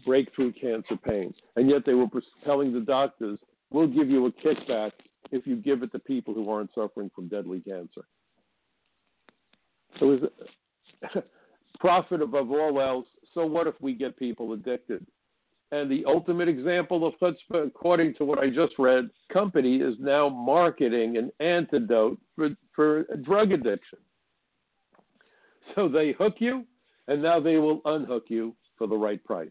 Breakthrough 0.06 0.52
cancer 0.54 0.98
pain. 0.98 1.34
And 1.56 1.70
yet 1.70 1.86
they 1.86 1.94
were 1.94 2.08
telling 2.44 2.74
the 2.74 2.80
doctors, 2.80 3.38
we'll 3.72 3.88
give 3.88 4.10
you 4.10 4.26
a 4.26 4.32
kickback 4.32 4.92
if 5.32 5.46
you 5.46 5.56
give 5.56 5.84
it 5.84 5.92
to 5.92 6.00
people 6.00 6.34
who 6.34 6.50
aren't 6.50 6.74
suffering 6.74 7.12
from 7.16 7.28
deadly 7.28 7.60
cancer. 7.60 8.02
So 10.00 10.14
is 10.14 10.22
profit 11.80 12.22
above 12.22 12.52
all 12.52 12.82
else. 12.82 13.06
So 13.34 13.46
what 13.46 13.68
if 13.68 13.76
we 13.80 13.94
get 13.94 14.18
people 14.18 14.54
addicted? 14.54 15.06
And 15.72 15.90
the 15.90 16.04
ultimate 16.06 16.48
example 16.48 17.06
of 17.06 17.14
chutzpah, 17.20 17.68
according 17.68 18.16
to 18.16 18.26
what 18.26 18.40
I 18.40 18.50
just 18.50 18.74
read, 18.78 19.10
company 19.32 19.78
is 19.78 19.96
now 20.00 20.30
marketing 20.30 21.18
an 21.18 21.32
antidote 21.40 22.20
for, 22.36 22.50
for 22.76 23.06
drug 23.24 23.52
addiction. 23.52 24.00
So 25.76 25.88
they 25.88 26.12
hook 26.12 26.36
you, 26.40 26.66
and 27.08 27.22
now 27.22 27.40
they 27.40 27.58
will 27.58 27.82
unhook 27.86 28.26
you 28.28 28.56
for 28.78 28.88
the 28.88 28.96
right 28.96 29.24
price. 29.24 29.50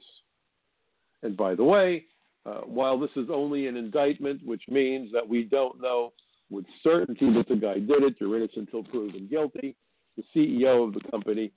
And 1.23 1.37
by 1.37 1.55
the 1.55 1.65
way, 1.65 2.05
uh, 2.45 2.61
while 2.61 2.99
this 2.99 3.11
is 3.17 3.29
only 3.31 3.67
an 3.67 3.77
indictment, 3.77 4.45
which 4.45 4.63
means 4.69 5.11
that 5.13 5.27
we 5.27 5.45
don't 5.45 5.81
know 5.81 6.13
with 6.51 6.65
certainty 6.83 7.33
that 7.35 7.49
the 7.49 7.57
guy 7.57 7.75
did 7.75 8.03
it, 8.03 8.17
you're 8.21 8.37
innocent 8.37 8.69
until 8.73 8.85
proven 8.85 9.29
guilty, 9.29 9.77
the 10.17 10.25
CEO 10.35 10.87
of 10.87 10.95
the 10.95 11.11
company 11.11 11.53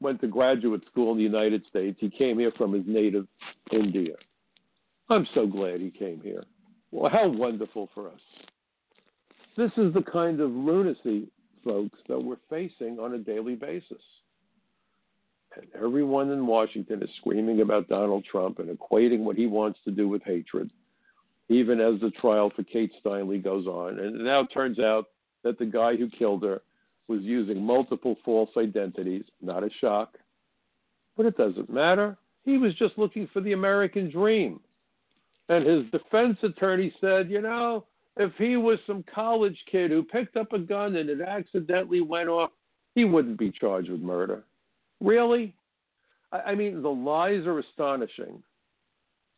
went 0.00 0.20
to 0.22 0.26
graduate 0.26 0.82
school 0.90 1.12
in 1.12 1.18
the 1.18 1.22
United 1.22 1.62
States. 1.68 1.98
He 2.00 2.10
came 2.10 2.38
here 2.38 2.52
from 2.56 2.72
his 2.72 2.84
native 2.86 3.26
India. 3.70 4.14
I'm 5.10 5.26
so 5.34 5.46
glad 5.46 5.80
he 5.80 5.90
came 5.90 6.20
here. 6.22 6.42
Well, 6.90 7.10
how 7.10 7.28
wonderful 7.28 7.90
for 7.94 8.08
us. 8.08 8.20
This 9.56 9.70
is 9.76 9.92
the 9.92 10.02
kind 10.02 10.40
of 10.40 10.50
lunacy 10.50 11.28
folks 11.64 11.98
that 12.08 12.18
we're 12.18 12.36
facing 12.48 12.98
on 12.98 13.14
a 13.14 13.18
daily 13.18 13.54
basis. 13.54 14.02
And 15.56 15.66
everyone 15.74 16.30
in 16.30 16.46
Washington 16.46 17.02
is 17.02 17.10
screaming 17.18 17.60
about 17.60 17.88
Donald 17.88 18.24
Trump 18.30 18.60
and 18.60 18.76
equating 18.76 19.20
what 19.20 19.36
he 19.36 19.46
wants 19.46 19.80
to 19.84 19.90
do 19.90 20.08
with 20.08 20.22
hatred, 20.22 20.70
even 21.48 21.80
as 21.80 22.00
the 22.00 22.10
trial 22.20 22.52
for 22.54 22.62
Kate 22.62 22.92
Steinle 23.04 23.42
goes 23.42 23.66
on. 23.66 23.98
And 23.98 24.16
now 24.16 24.20
it 24.20 24.24
now 24.24 24.46
turns 24.54 24.78
out 24.78 25.06
that 25.42 25.58
the 25.58 25.66
guy 25.66 25.96
who 25.96 26.08
killed 26.08 26.44
her 26.44 26.62
was 27.08 27.22
using 27.22 27.62
multiple 27.62 28.16
false 28.24 28.50
identities. 28.56 29.24
Not 29.42 29.64
a 29.64 29.70
shock. 29.80 30.16
But 31.16 31.26
it 31.26 31.36
doesn't 31.36 31.68
matter. 31.68 32.16
He 32.44 32.56
was 32.56 32.74
just 32.74 32.96
looking 32.96 33.28
for 33.32 33.40
the 33.40 33.52
American 33.52 34.10
dream. 34.10 34.60
And 35.48 35.66
his 35.66 35.90
defense 35.90 36.38
attorney 36.44 36.94
said, 37.00 37.28
you 37.28 37.40
know, 37.40 37.84
if 38.20 38.32
he 38.36 38.58
was 38.58 38.78
some 38.86 39.02
college 39.12 39.56
kid 39.70 39.90
who 39.90 40.02
picked 40.02 40.36
up 40.36 40.52
a 40.52 40.58
gun 40.58 40.96
and 40.96 41.08
it 41.08 41.22
accidentally 41.22 42.02
went 42.02 42.28
off, 42.28 42.50
he 42.94 43.06
wouldn't 43.06 43.38
be 43.38 43.50
charged 43.50 43.90
with 43.90 44.02
murder. 44.02 44.44
Really? 45.00 45.54
I, 46.30 46.40
I 46.40 46.54
mean, 46.54 46.82
the 46.82 46.90
lies 46.90 47.46
are 47.46 47.58
astonishing. 47.58 48.42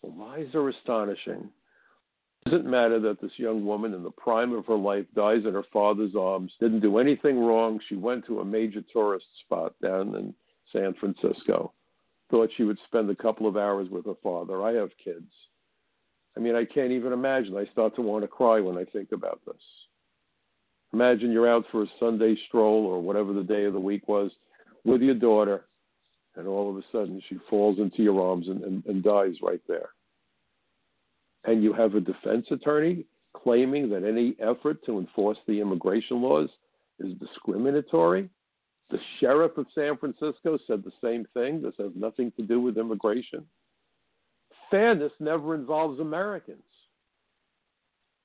The 0.03 0.11
lies 0.11 0.49
are 0.55 0.69
astonishing. 0.69 1.49
It 2.45 2.51
doesn't 2.51 2.69
matter 2.69 2.99
that 2.99 3.21
this 3.21 3.31
young 3.37 3.65
woman 3.65 3.95
in 3.95 4.03
the 4.03 4.11
prime 4.11 4.53
of 4.53 4.67
her 4.67 4.75
life 4.75 5.07
dies 5.15 5.43
in 5.47 5.55
her 5.55 5.65
father's 5.73 6.17
arms, 6.19 6.51
didn't 6.59 6.81
do 6.81 6.99
anything 6.99 7.39
wrong. 7.39 7.79
She 7.89 7.95
went 7.95 8.27
to 8.27 8.41
a 8.41 8.45
major 8.45 8.83
tourist 8.93 9.27
spot 9.45 9.75
down 9.81 10.17
in 10.17 10.35
San 10.73 10.93
Francisco, 10.95 11.73
thought 12.33 12.51
she 12.57 12.65
would 12.65 12.79
spend 12.89 13.09
a 13.11 13.15
couple 13.15 13.47
of 13.47 13.57
hours 13.57 13.89
with 13.91 14.07
her 14.07 14.17
father. 14.25 14.61
I 14.61 14.73
have 14.73 14.91
kids. 15.03 15.31
I 16.37 16.41
mean, 16.41 16.55
I 16.55 16.65
can't 16.65 16.93
even 16.93 17.13
imagine. 17.13 17.57
I 17.57 17.67
start 17.73 17.95
to 17.97 18.03
want 18.03 18.25
to 18.25 18.29
cry 18.29 18.61
when 18.61 18.79
I 18.79 18.85
think 18.85 19.13
about 19.13 19.41
this. 19.47 19.61
Imagine 20.93 21.33
you're 21.33 21.51
out 21.51 21.65
for 21.71 21.83
a 21.83 21.87
Sunday 21.99 22.37
stroll 22.49 22.87
or 22.87 23.01
whatever 23.01 23.33
the 23.33 23.43
day 23.43 23.65
of 23.65 23.73
the 23.73 23.81
week 23.81 24.09
was 24.09 24.31
with 24.85 25.01
your 25.01 25.15
daughter, 25.15 25.67
and 26.37 26.47
all 26.47 26.71
of 26.71 26.77
a 26.77 26.83
sudden 26.91 27.23
she 27.29 27.39
falls 27.49 27.79
into 27.79 28.03
your 28.03 28.21
arms 28.21 28.49
and, 28.49 28.63
and, 28.63 28.85
and 28.87 29.03
dies 29.03 29.35
right 29.43 29.63
there. 29.69 29.91
And 31.45 31.63
you 31.63 31.73
have 31.73 31.95
a 31.95 32.01
defense 32.01 32.47
attorney 32.51 33.05
claiming 33.35 33.89
that 33.91 34.05
any 34.05 34.37
effort 34.41 34.85
to 34.87 34.99
enforce 34.99 35.39
the 35.47 35.61
immigration 35.61 36.21
laws 36.23 36.49
is 36.99 37.15
discriminatory. 37.19 38.29
The 38.91 38.99
sheriff 39.19 39.57
of 39.57 39.67
San 39.75 39.97
Francisco 39.97 40.59
said 40.67 40.85
the 40.85 40.93
same 41.03 41.27
thing. 41.35 41.63
This 41.63 41.75
has 41.79 41.93
nothing 41.95 42.33
to 42.37 42.43
do 42.43 42.61
with 42.61 42.77
immigration 42.77 43.47
fairness 44.73 45.13
never 45.21 45.55
involves 45.55 46.01
Americans. 46.01 46.65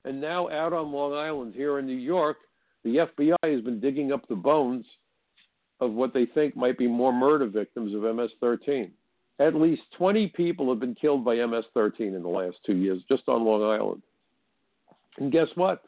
And 0.04 0.20
now, 0.20 0.48
out 0.48 0.72
on 0.72 0.90
Long 0.90 1.12
Island, 1.12 1.54
here 1.54 1.78
in 1.78 1.86
New 1.86 1.92
York, 1.92 2.38
the 2.82 3.06
FBI 3.18 3.52
has 3.52 3.60
been 3.60 3.78
digging 3.78 4.10
up 4.10 4.26
the 4.26 4.34
bones 4.34 4.86
of 5.80 5.92
what 5.92 6.14
they 6.14 6.26
think 6.26 6.56
might 6.56 6.78
be 6.78 6.88
more 6.88 7.12
murder 7.12 7.46
victims 7.46 7.94
of 7.94 8.02
MS 8.02 8.30
13. 8.40 8.90
At 9.38 9.54
least 9.54 9.82
20 9.96 10.28
people 10.28 10.68
have 10.70 10.80
been 10.80 10.94
killed 10.94 11.24
by 11.24 11.34
MS 11.44 11.64
13 11.74 12.14
in 12.14 12.22
the 12.22 12.28
last 12.28 12.56
two 12.66 12.76
years 12.76 13.02
just 13.08 13.28
on 13.28 13.44
Long 13.44 13.62
Island. 13.62 14.02
And 15.18 15.30
guess 15.30 15.48
what? 15.54 15.82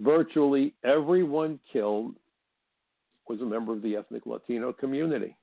Virtually 0.00 0.74
everyone 0.84 1.60
killed 1.72 2.16
was 3.28 3.40
a 3.40 3.44
member 3.44 3.72
of 3.72 3.80
the 3.80 3.96
ethnic 3.96 4.26
Latino 4.26 4.72
community. 4.72 5.36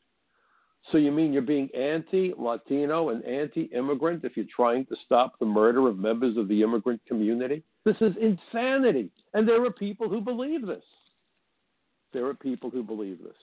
So 0.92 0.98
you 0.98 1.12
mean 1.12 1.32
you're 1.32 1.44
being 1.44 1.70
anti-Latino 1.76 3.10
and 3.10 3.24
anti-immigrant 3.24 4.24
if 4.24 4.36
you're 4.36 4.46
trying 4.54 4.86
to 4.88 4.96
stop 5.06 5.38
the 5.40 5.46
murder 5.46 5.88
of 5.88 5.98
members 5.98 6.38
of 6.38 6.48
the 6.48 6.64
immigrant 6.64 7.02
community? 7.08 7.64
This 7.86 7.96
is 8.02 8.14
insanity. 8.20 9.10
And 9.34 9.48
there 9.48 9.64
are 9.64 9.72
people 9.72 10.10
who 10.10 10.22
believe 10.22 10.66
this. 10.66 10.84
There 12.14 12.26
are 12.26 12.34
people 12.34 12.70
who 12.70 12.84
believe 12.84 13.20
this. 13.24 13.38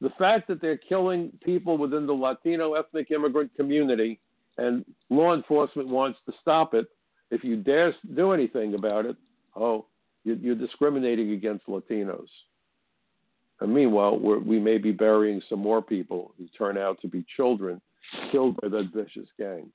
The 0.00 0.10
fact 0.18 0.48
that 0.48 0.60
they're 0.60 0.76
killing 0.76 1.32
people 1.42 1.78
within 1.78 2.06
the 2.06 2.12
Latino 2.12 2.74
ethnic 2.74 3.10
immigrant 3.10 3.54
community 3.56 4.20
and 4.58 4.84
law 5.08 5.34
enforcement 5.34 5.88
wants 5.88 6.18
to 6.26 6.32
stop 6.42 6.74
it, 6.74 6.86
if 7.30 7.42
you 7.42 7.56
dare 7.56 7.94
do 8.14 8.32
anything 8.32 8.74
about 8.74 9.06
it, 9.06 9.16
oh, 9.54 9.86
you're 10.24 10.54
discriminating 10.54 11.30
against 11.30 11.66
Latinos. 11.66 12.26
And 13.60 13.72
meanwhile, 13.72 14.18
we 14.18 14.58
may 14.58 14.78
be 14.78 14.92
burying 14.92 15.40
some 15.48 15.60
more 15.60 15.80
people 15.80 16.34
who 16.36 16.46
turn 16.58 16.76
out 16.76 17.00
to 17.00 17.08
be 17.08 17.24
children 17.36 17.80
killed 18.30 18.56
by 18.60 18.68
that 18.68 18.90
vicious 18.94 19.28
gang. 19.38 19.70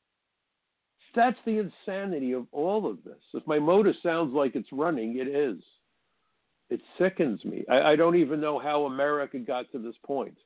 That's 1.15 1.37
the 1.45 1.57
insanity 1.57 2.33
of 2.33 2.45
all 2.51 2.89
of 2.89 3.03
this. 3.03 3.19
If 3.33 3.45
my 3.45 3.59
motor 3.59 3.93
sounds 4.01 4.33
like 4.33 4.55
it's 4.55 4.71
running, 4.71 5.17
it 5.17 5.27
is. 5.27 5.61
It 6.69 6.79
sickens 6.97 7.43
me. 7.43 7.65
I, 7.69 7.81
I 7.81 7.95
don't 7.95 8.15
even 8.15 8.39
know 8.39 8.59
how 8.59 8.85
America 8.85 9.39
got 9.39 9.69
to 9.71 9.79
this 9.79 9.95
point. 10.05 10.37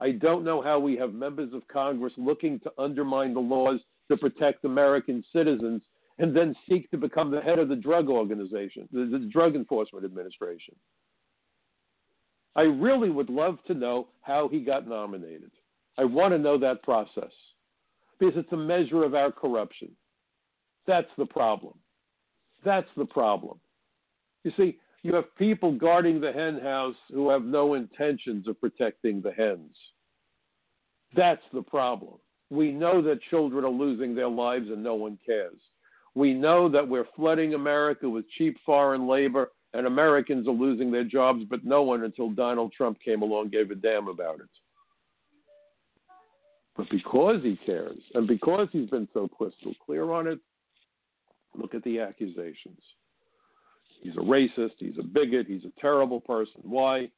I 0.00 0.12
don't 0.12 0.44
know 0.44 0.60
how 0.62 0.78
we 0.78 0.96
have 0.96 1.12
members 1.12 1.52
of 1.52 1.66
Congress 1.68 2.12
looking 2.16 2.58
to 2.60 2.72
undermine 2.78 3.34
the 3.34 3.40
laws 3.40 3.80
to 4.10 4.16
protect 4.16 4.64
American 4.64 5.22
citizens 5.32 5.82
and 6.18 6.36
then 6.36 6.54
seek 6.68 6.90
to 6.90 6.96
become 6.96 7.30
the 7.30 7.40
head 7.40 7.58
of 7.58 7.68
the 7.68 7.76
drug 7.76 8.08
organization, 8.08 8.88
the, 8.92 9.06
the 9.06 9.28
Drug 9.32 9.54
Enforcement 9.54 10.04
Administration. 10.04 10.74
I 12.58 12.62
really 12.62 13.08
would 13.08 13.30
love 13.30 13.58
to 13.68 13.74
know 13.74 14.08
how 14.20 14.48
he 14.48 14.58
got 14.58 14.88
nominated. 14.88 15.52
I 15.96 16.02
want 16.02 16.34
to 16.34 16.38
know 16.38 16.58
that 16.58 16.82
process 16.82 17.30
because 18.18 18.34
it's 18.36 18.52
a 18.52 18.56
measure 18.56 19.04
of 19.04 19.14
our 19.14 19.30
corruption. 19.30 19.90
That's 20.84 21.06
the 21.16 21.24
problem. 21.24 21.74
That's 22.64 22.88
the 22.96 23.04
problem. 23.04 23.60
You 24.42 24.50
see, 24.56 24.76
you 25.04 25.14
have 25.14 25.36
people 25.36 25.70
guarding 25.70 26.20
the 26.20 26.32
hen 26.32 26.58
house 26.60 26.96
who 27.12 27.30
have 27.30 27.44
no 27.44 27.74
intentions 27.74 28.48
of 28.48 28.60
protecting 28.60 29.22
the 29.22 29.30
hens. 29.30 29.76
That's 31.14 31.44
the 31.54 31.62
problem. 31.62 32.14
We 32.50 32.72
know 32.72 33.00
that 33.02 33.20
children 33.30 33.64
are 33.64 33.70
losing 33.70 34.16
their 34.16 34.28
lives 34.28 34.66
and 34.68 34.82
no 34.82 34.96
one 34.96 35.16
cares. 35.24 35.60
We 36.16 36.34
know 36.34 36.68
that 36.70 36.88
we're 36.88 37.06
flooding 37.14 37.54
America 37.54 38.10
with 38.10 38.28
cheap 38.36 38.56
foreign 38.66 39.06
labor 39.06 39.52
and 39.74 39.86
Americans 39.86 40.48
are 40.48 40.52
losing 40.52 40.90
their 40.90 41.04
jobs, 41.04 41.44
but 41.48 41.64
no 41.64 41.82
one 41.82 42.04
until 42.04 42.30
Donald 42.30 42.72
Trump 42.72 42.98
came 43.04 43.22
along 43.22 43.50
gave 43.50 43.70
a 43.70 43.74
damn 43.74 44.08
about 44.08 44.40
it. 44.40 44.48
But 46.76 46.88
because 46.90 47.42
he 47.42 47.58
cares 47.66 47.98
and 48.14 48.26
because 48.26 48.68
he's 48.72 48.88
been 48.88 49.08
so 49.12 49.28
crystal 49.28 49.74
clear 49.84 50.12
on 50.12 50.26
it, 50.26 50.38
look 51.56 51.74
at 51.74 51.82
the 51.82 52.00
accusations. 52.00 52.80
He's 54.00 54.16
a 54.16 54.20
racist, 54.20 54.74
he's 54.78 54.98
a 54.98 55.02
bigot, 55.02 55.46
he's 55.48 55.64
a 55.64 55.80
terrible 55.80 56.20
person. 56.20 56.60
Why? 56.62 57.10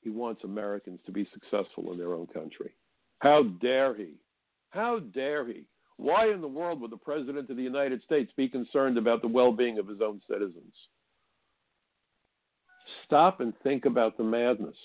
He 0.00 0.10
wants 0.10 0.42
Americans 0.44 1.00
to 1.06 1.12
be 1.12 1.28
successful 1.32 1.92
in 1.92 1.98
their 1.98 2.14
own 2.14 2.26
country. 2.28 2.72
How 3.18 3.42
dare 3.60 3.94
he? 3.94 4.14
How 4.70 4.98
dare 4.98 5.46
he? 5.46 5.64
Why 5.96 6.30
in 6.30 6.40
the 6.40 6.48
world 6.48 6.80
would 6.80 6.90
the 6.90 6.96
President 6.96 7.50
of 7.50 7.56
the 7.56 7.62
United 7.62 8.02
States 8.02 8.32
be 8.36 8.48
concerned 8.48 8.98
about 8.98 9.22
the 9.22 9.28
well 9.28 9.52
being 9.52 9.78
of 9.78 9.86
his 9.86 10.00
own 10.00 10.20
citizens? 10.28 10.74
Stop 13.04 13.40
and 13.40 13.52
think 13.62 13.84
about 13.84 14.16
the 14.16 14.24
madness. 14.24 14.76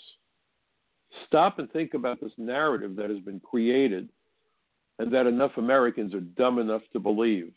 Stop 1.26 1.60
and 1.60 1.72
think 1.72 1.94
about 1.94 2.22
this 2.22 2.32
narrative 2.38 2.96
that 2.96 3.10
has 3.10 3.20
been 3.20 3.40
created 3.40 4.10
and 5.00 5.12
that 5.14 5.26
enough 5.26 5.52
Americans 5.58 6.14
are 6.14 6.20
dumb 6.20 6.60
enough 6.60 6.82
to 6.94 7.00
believe. 7.00 7.52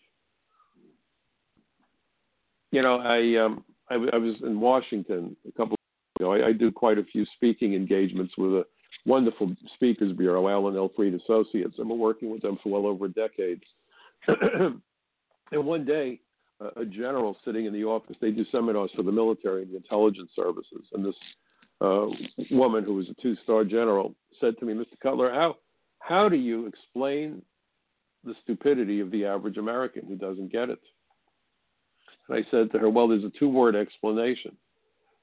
You 2.71 2.83
know, 2.83 2.97
I 2.99 3.45
um, 3.45 3.65
I, 3.91 3.95
I 3.95 4.17
was 4.17 4.37
in 4.43 4.59
Washington 4.59 5.37
a 5.47 5.53
couple 5.53 5.75
of 5.75 6.23
years 6.23 6.41
ago. 6.41 6.47
I, 6.47 6.49
I 6.49 6.53
do 6.53 6.73
quite 6.73 6.99
a 6.99 7.05
few 7.05 7.27
speaking 7.37 7.75
engagements 7.75 8.33
with 8.39 8.53
a 8.53 8.65
wonderful 9.05 9.55
speakers 9.75 10.17
bureau, 10.17 10.49
Allen 10.49 10.77
L. 10.77 10.91
Freed 10.97 11.15
Associates, 11.15 11.75
and 11.79 11.91
we're 11.91 11.97
working 11.97 12.31
with 12.31 12.43
them 12.43 12.59
for 12.63 12.71
well 12.71 12.91
over 12.91 13.07
a 13.07 13.09
decade. 13.09 13.63
and 14.29 14.81
one 15.53 15.85
day, 15.85 16.21
a 16.77 16.85
general 16.85 17.37
sitting 17.45 17.67
in 17.67 17.73
the 17.73 17.85
office. 17.85 18.17
They 18.21 18.31
do 18.31 18.45
seminars 18.51 18.91
for 18.95 19.03
the 19.03 19.13
military 19.13 19.63
and 19.63 19.73
the 19.73 19.77
intelligence 19.77 20.31
services. 20.35 20.87
And 20.93 21.05
this 21.05 21.15
uh, 21.81 22.07
woman, 22.51 22.85
who 22.85 22.95
was 22.95 23.09
a 23.09 23.23
two-star 23.23 23.65
general, 23.65 24.15
said 24.41 24.59
to 24.59 24.65
me, 24.65 24.75
"Mr. 24.75 24.99
Cutler, 25.03 25.33
how 25.33 25.57
how 25.99 26.29
do 26.29 26.37
you 26.37 26.67
explain 26.67 27.43
the 28.25 28.35
stupidity 28.43 29.01
of 29.01 29.11
the 29.11 29.25
average 29.25 29.57
American 29.57 30.07
who 30.07 30.17
doesn't 30.17 30.53
get 30.53 30.71
it?" 30.71 30.81
And 32.29 32.39
I 32.39 32.51
said 32.51 32.71
to 32.73 32.79
her, 32.79 32.91
"Well, 32.91 33.09
there's 33.09 33.25
a 33.25 33.33
two-word 33.39 33.75
explanation." 33.75 34.57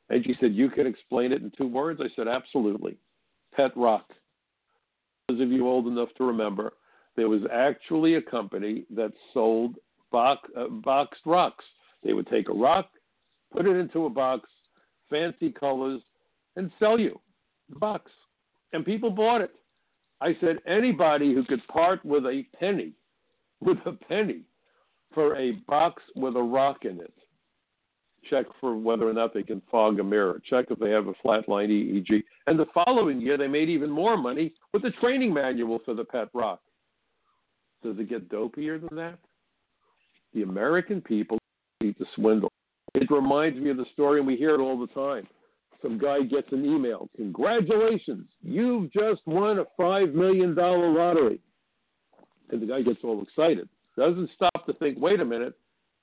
And 0.09 0.23
she 0.25 0.35
said, 0.39 0.53
"You 0.53 0.69
can 0.69 0.87
explain 0.87 1.31
it 1.31 1.41
in 1.41 1.51
two 1.57 1.67
words." 1.67 2.01
I 2.01 2.09
said, 2.15 2.27
"Absolutely." 2.27 2.97
Pet 3.55 3.71
rock. 3.75 4.13
Those 5.27 5.41
of 5.41 5.51
you 5.51 5.67
old 5.67 5.87
enough 5.87 6.09
to 6.17 6.23
remember, 6.23 6.73
there 7.15 7.29
was 7.29 7.41
actually 7.51 8.15
a 8.15 8.21
company 8.21 8.85
that 8.95 9.11
sold 9.33 9.75
box, 10.11 10.47
uh, 10.57 10.67
boxed 10.67 11.21
rocks. 11.25 11.65
They 12.03 12.13
would 12.13 12.27
take 12.27 12.49
a 12.49 12.53
rock, 12.53 12.89
put 13.51 13.65
it 13.65 13.75
into 13.75 14.05
a 14.05 14.09
box, 14.09 14.49
fancy 15.09 15.51
colors, 15.51 16.01
and 16.55 16.71
sell 16.79 16.99
you 16.99 17.19
the 17.69 17.79
box. 17.79 18.11
And 18.73 18.85
people 18.85 19.09
bought 19.09 19.41
it. 19.41 19.51
I 20.21 20.35
said, 20.41 20.57
anybody 20.67 21.33
who 21.33 21.43
could 21.45 21.65
part 21.67 22.03
with 22.03 22.25
a 22.25 22.43
penny, 22.59 22.93
with 23.61 23.77
a 23.85 23.93
penny, 23.93 24.41
for 25.13 25.35
a 25.37 25.53
box 25.67 26.03
with 26.15 26.35
a 26.35 26.41
rock 26.41 26.85
in 26.85 26.99
it, 26.99 27.13
check 28.29 28.45
for 28.59 28.75
whether 28.75 29.07
or 29.07 29.13
not 29.13 29.33
they 29.33 29.43
can 29.43 29.61
fog 29.71 29.99
a 29.99 30.03
mirror, 30.03 30.41
check 30.49 30.65
if 30.69 30.79
they 30.79 30.91
have 30.91 31.07
a 31.07 31.13
flatline 31.25 31.69
EEG. 31.69 32.23
And 32.47 32.59
the 32.59 32.65
following 32.73 33.21
year, 33.21 33.37
they 33.37 33.47
made 33.47 33.69
even 33.69 33.89
more 33.89 34.17
money 34.17 34.53
with 34.73 34.81
the 34.81 34.91
training 35.01 35.33
manual 35.33 35.79
for 35.85 35.93
the 35.93 36.03
pet 36.03 36.27
rock. 36.33 36.59
Does 37.81 37.97
it 37.97 38.09
get 38.09 38.29
dopier 38.29 38.77
than 38.77 38.95
that? 38.97 39.19
The 40.33 40.43
American 40.43 41.01
people 41.01 41.37
need 41.81 41.97
to 41.97 42.05
swindle. 42.15 42.51
It 42.95 43.09
reminds 43.09 43.59
me 43.59 43.69
of 43.69 43.77
the 43.77 43.85
story, 43.93 44.19
and 44.19 44.27
we 44.27 44.35
hear 44.35 44.55
it 44.55 44.59
all 44.59 44.79
the 44.79 44.87
time. 44.87 45.27
Some 45.81 45.97
guy 45.97 46.21
gets 46.21 46.51
an 46.51 46.65
email. 46.65 47.09
Congratulations, 47.15 48.27
you've 48.41 48.91
just 48.91 49.21
won 49.25 49.59
a 49.59 49.65
$5 49.79 50.13
million 50.13 50.53
lottery. 50.55 51.39
And 52.49 52.61
the 52.61 52.65
guy 52.65 52.81
gets 52.81 52.99
all 53.03 53.21
excited. 53.21 53.69
Doesn't 53.97 54.29
stop 54.35 54.65
to 54.65 54.73
think, 54.73 54.97
wait 54.99 55.19
a 55.19 55.25
minute, 55.25 55.53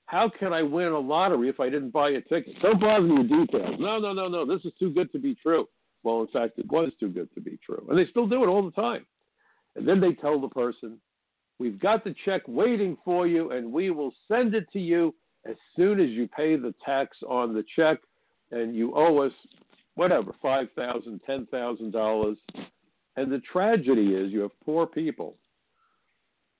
how 0.05 0.29
can 0.29 0.53
I 0.53 0.61
win 0.63 0.87
a 0.87 0.99
lottery 0.99 1.49
if 1.49 1.59
I 1.59 1.69
didn't 1.69 1.91
buy 1.91 2.11
a 2.11 2.21
ticket? 2.21 2.59
Don't 2.61 2.79
bother 2.79 3.05
me 3.05 3.19
with 3.19 3.29
details. 3.29 3.75
No, 3.77 3.99
no, 3.99 4.13
no, 4.13 4.27
no. 4.27 4.45
This 4.45 4.63
is 4.65 4.71
too 4.79 4.89
good 4.89 5.11
to 5.11 5.19
be 5.19 5.35
true. 5.35 5.67
Well, 6.03 6.21
in 6.21 6.27
fact, 6.27 6.57
it 6.57 6.71
was 6.71 6.91
too 6.99 7.09
good 7.09 7.33
to 7.35 7.41
be 7.41 7.59
true. 7.65 7.85
And 7.89 7.99
they 7.99 8.09
still 8.09 8.27
do 8.27 8.43
it 8.43 8.47
all 8.47 8.63
the 8.63 8.71
time. 8.71 9.05
And 9.75 9.87
then 9.87 9.99
they 9.99 10.13
tell 10.13 10.39
the 10.39 10.47
person, 10.47 10.99
We've 11.59 11.79
got 11.79 12.03
the 12.03 12.15
check 12.25 12.43
waiting 12.47 12.97
for 13.03 13.27
you, 13.27 13.51
and 13.51 13.71
we 13.71 13.89
will 13.89 14.13
send 14.27 14.53
it 14.53 14.71
to 14.73 14.79
you 14.79 15.15
as 15.49 15.55
soon 15.75 15.99
as 15.99 16.09
you 16.09 16.27
pay 16.27 16.55
the 16.55 16.73
tax 16.85 17.17
on 17.27 17.53
the 17.53 17.63
check, 17.75 17.97
and 18.51 18.75
you 18.75 18.93
owe 18.95 19.19
us 19.19 19.31
whatever 19.95 20.31
five 20.41 20.67
thousand, 20.75 21.19
ten 21.25 21.47
thousand 21.47 21.91
dollars. 21.91 22.37
And 23.15 23.31
the 23.31 23.41
tragedy 23.51 24.13
is, 24.13 24.31
you 24.31 24.41
have 24.41 24.51
poor 24.63 24.85
people 24.85 25.35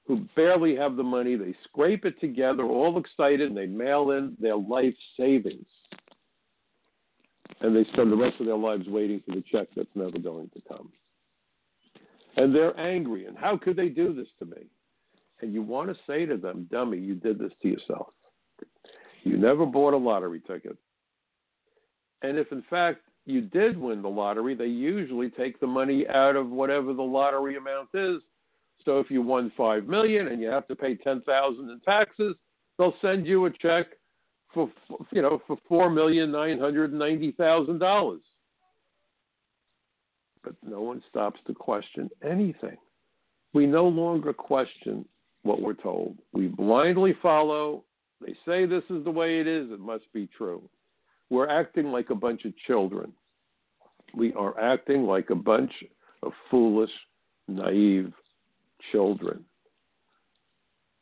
who 0.07 0.25
barely 0.35 0.75
have 0.75 0.95
the 0.95 1.03
money. 1.03 1.35
They 1.35 1.53
scrape 1.65 2.05
it 2.05 2.19
together, 2.19 2.63
all 2.63 2.97
excited, 2.97 3.49
and 3.49 3.57
they 3.57 3.67
mail 3.67 4.11
in 4.11 4.35
their 4.39 4.55
life 4.55 4.95
savings. 5.19 5.67
And 7.61 7.75
they 7.75 7.83
spend 7.91 8.11
the 8.11 8.17
rest 8.17 8.39
of 8.39 8.45
their 8.45 8.57
lives 8.57 8.87
waiting 8.87 9.21
for 9.25 9.35
the 9.35 9.43
check 9.51 9.67
that's 9.75 9.87
never 9.95 10.17
going 10.17 10.49
to 10.55 10.61
come. 10.67 10.91
And 12.37 12.55
they're 12.55 12.79
angry. 12.79 13.25
And 13.25 13.37
how 13.37 13.57
could 13.57 13.75
they 13.75 13.89
do 13.89 14.13
this 14.13 14.27
to 14.39 14.45
me? 14.45 14.67
And 15.41 15.53
you 15.53 15.61
want 15.61 15.89
to 15.89 15.95
say 16.07 16.25
to 16.25 16.37
them, 16.37 16.67
dummy, 16.71 16.97
you 16.97 17.15
did 17.15 17.37
this 17.37 17.51
to 17.61 17.67
yourself. 17.67 18.07
You 19.23 19.37
never 19.37 19.65
bought 19.65 19.93
a 19.93 19.97
lottery 19.97 20.41
ticket. 20.47 20.77
And 22.21 22.37
if 22.37 22.51
in 22.51 22.63
fact 22.69 23.01
you 23.25 23.41
did 23.41 23.77
win 23.77 24.01
the 24.01 24.07
lottery, 24.07 24.55
they 24.55 24.65
usually 24.65 25.29
take 25.29 25.59
the 25.59 25.67
money 25.67 26.07
out 26.07 26.35
of 26.35 26.49
whatever 26.49 26.93
the 26.93 27.03
lottery 27.03 27.57
amount 27.57 27.89
is. 27.93 28.21
So 28.85 28.99
if 28.99 29.11
you 29.11 29.21
won 29.21 29.51
five 29.57 29.85
million 29.85 30.29
and 30.29 30.41
you 30.41 30.47
have 30.47 30.67
to 30.69 30.75
pay 30.75 30.95
ten 30.95 31.21
thousand 31.21 31.69
in 31.69 31.79
taxes, 31.81 32.35
they'll 32.77 32.95
send 33.01 33.27
you 33.27 33.45
a 33.45 33.51
check 33.51 33.87
for 34.53 34.71
you 35.11 35.21
know 35.21 35.41
for 35.45 35.57
four 35.67 35.89
million 35.89 36.31
nine 36.31 36.57
hundred 36.57 36.93
ninety 36.93 37.33
thousand 37.33 37.79
dollars. 37.79 38.21
But 40.43 40.55
no 40.63 40.81
one 40.81 41.03
stops 41.09 41.39
to 41.47 41.53
question 41.53 42.09
anything. 42.25 42.77
We 43.53 43.65
no 43.65 43.87
longer 43.87 44.31
question 44.31 45.05
what 45.47 45.61
we're 45.61 45.73
told. 45.73 46.17
We 46.33 46.47
blindly 46.47 47.15
follow. 47.21 47.83
They 48.21 48.35
say 48.45 48.65
this 48.65 48.83
is 48.89 49.03
the 49.03 49.11
way 49.11 49.39
it 49.39 49.47
is, 49.47 49.71
it 49.71 49.79
must 49.79 50.11
be 50.13 50.27
true. 50.37 50.61
We're 51.29 51.49
acting 51.49 51.87
like 51.87 52.09
a 52.09 52.15
bunch 52.15 52.45
of 52.45 52.53
children. 52.67 53.11
We 54.13 54.33
are 54.33 54.59
acting 54.59 55.03
like 55.03 55.29
a 55.29 55.35
bunch 55.35 55.71
of 56.23 56.31
foolish, 56.49 56.91
naive 57.47 58.13
children. 58.91 59.43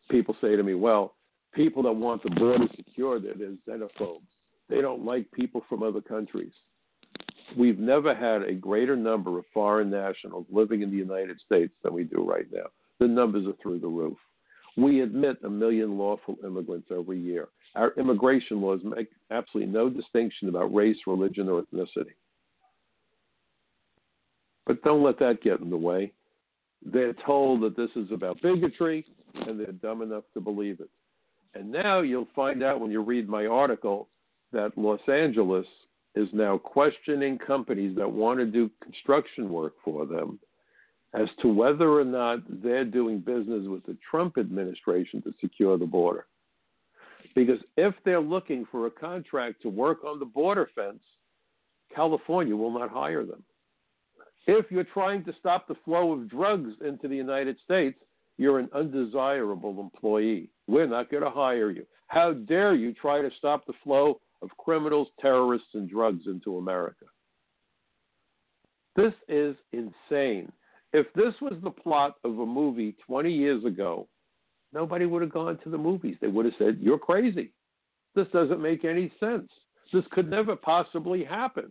People 0.09 0.35
say 0.41 0.55
to 0.55 0.63
me, 0.63 0.73
well, 0.73 1.15
people 1.53 1.83
that 1.83 1.91
want 1.91 2.23
the 2.23 2.29
border 2.31 2.67
secure, 2.75 3.19
they're, 3.19 3.33
they're 3.33 3.77
xenophobes. 3.77 4.21
They 4.69 4.81
don't 4.81 5.05
like 5.05 5.31
people 5.31 5.63
from 5.69 5.83
other 5.83 6.01
countries. 6.01 6.51
We've 7.55 7.79
never 7.79 8.15
had 8.15 8.41
a 8.41 8.53
greater 8.53 8.95
number 8.95 9.37
of 9.37 9.45
foreign 9.53 9.89
nationals 9.89 10.47
living 10.51 10.81
in 10.81 10.89
the 10.89 10.97
United 10.97 11.39
States 11.45 11.73
than 11.83 11.93
we 11.93 12.03
do 12.03 12.23
right 12.27 12.47
now. 12.51 12.65
The 12.99 13.07
numbers 13.07 13.45
are 13.47 13.53
through 13.61 13.79
the 13.79 13.87
roof. 13.87 14.17
We 14.77 15.01
admit 15.01 15.37
a 15.43 15.49
million 15.49 15.97
lawful 15.97 16.35
immigrants 16.43 16.89
every 16.91 17.19
year. 17.19 17.47
Our 17.75 17.93
immigration 17.97 18.61
laws 18.61 18.81
make 18.83 19.09
absolutely 19.31 19.71
no 19.71 19.89
distinction 19.89 20.49
about 20.49 20.73
race, 20.73 20.97
religion, 21.07 21.47
or 21.47 21.61
ethnicity. 21.63 22.13
But 24.65 24.81
don't 24.83 25.03
let 25.03 25.19
that 25.19 25.41
get 25.41 25.59
in 25.59 25.69
the 25.69 25.77
way. 25.77 26.11
They're 26.85 27.15
told 27.25 27.61
that 27.61 27.77
this 27.77 27.89
is 27.95 28.11
about 28.11 28.41
bigotry, 28.41 29.05
and 29.47 29.59
they're 29.59 29.71
dumb 29.71 30.01
enough 30.01 30.23
to 30.33 30.41
believe 30.41 30.79
it. 30.79 30.89
And 31.53 31.71
now 31.71 32.01
you'll 32.01 32.27
find 32.35 32.63
out 32.63 32.79
when 32.79 32.91
you 32.91 33.01
read 33.01 33.29
my 33.29 33.45
article 33.45 34.09
that 34.51 34.77
Los 34.77 34.99
Angeles 35.07 35.65
is 36.15 36.27
now 36.33 36.57
questioning 36.57 37.37
companies 37.37 37.95
that 37.95 38.11
want 38.11 38.39
to 38.39 38.45
do 38.45 38.69
construction 38.83 39.49
work 39.49 39.73
for 39.83 40.05
them 40.05 40.39
as 41.15 41.29
to 41.41 41.47
whether 41.47 41.89
or 41.89 42.03
not 42.03 42.39
they're 42.61 42.85
doing 42.85 43.19
business 43.19 43.67
with 43.67 43.85
the 43.85 43.97
Trump 44.09 44.37
administration 44.37 45.21
to 45.21 45.33
secure 45.39 45.77
the 45.77 45.85
border. 45.85 46.25
Because 47.35 47.59
if 47.77 47.93
they're 48.03 48.21
looking 48.21 48.65
for 48.71 48.87
a 48.87 48.91
contract 48.91 49.61
to 49.61 49.69
work 49.69 50.03
on 50.03 50.19
the 50.19 50.25
border 50.25 50.69
fence, 50.75 51.01
California 51.93 52.55
will 52.55 52.71
not 52.71 52.89
hire 52.89 53.25
them. 53.25 53.43
If 54.47 54.65
you're 54.69 54.83
trying 54.83 55.23
to 55.25 55.33
stop 55.39 55.67
the 55.67 55.75
flow 55.85 56.11
of 56.11 56.29
drugs 56.29 56.73
into 56.85 57.07
the 57.07 57.15
United 57.15 57.57
States, 57.63 57.97
you're 58.37 58.59
an 58.59 58.69
undesirable 58.73 59.79
employee. 59.79 60.49
We're 60.67 60.87
not 60.87 61.09
going 61.09 61.23
to 61.23 61.29
hire 61.29 61.71
you. 61.71 61.85
How 62.07 62.33
dare 62.33 62.75
you 62.75 62.93
try 62.93 63.21
to 63.21 63.31
stop 63.37 63.65
the 63.65 63.73
flow 63.83 64.19
of 64.41 64.49
criminals, 64.57 65.07
terrorists, 65.19 65.69
and 65.73 65.89
drugs 65.89 66.23
into 66.27 66.57
America? 66.57 67.05
This 68.95 69.13
is 69.27 69.55
insane. 69.73 70.51
If 70.95 71.11
this 71.11 71.33
was 71.41 71.55
the 71.61 71.71
plot 71.71 72.15
of 72.23 72.39
a 72.39 72.45
movie 72.45 72.95
20 73.05 73.29
years 73.29 73.65
ago, 73.65 74.07
nobody 74.71 75.05
would 75.05 75.21
have 75.21 75.33
gone 75.33 75.59
to 75.65 75.69
the 75.69 75.77
movies. 75.77 76.15
They 76.21 76.27
would 76.27 76.45
have 76.45 76.53
said, 76.57 76.77
You're 76.79 76.97
crazy. 76.97 77.51
This 78.15 78.27
doesn't 78.31 78.61
make 78.61 78.85
any 78.85 79.11
sense. 79.19 79.49
This 79.91 80.05
could 80.11 80.29
never 80.29 80.55
possibly 80.55 81.25
happen. 81.25 81.69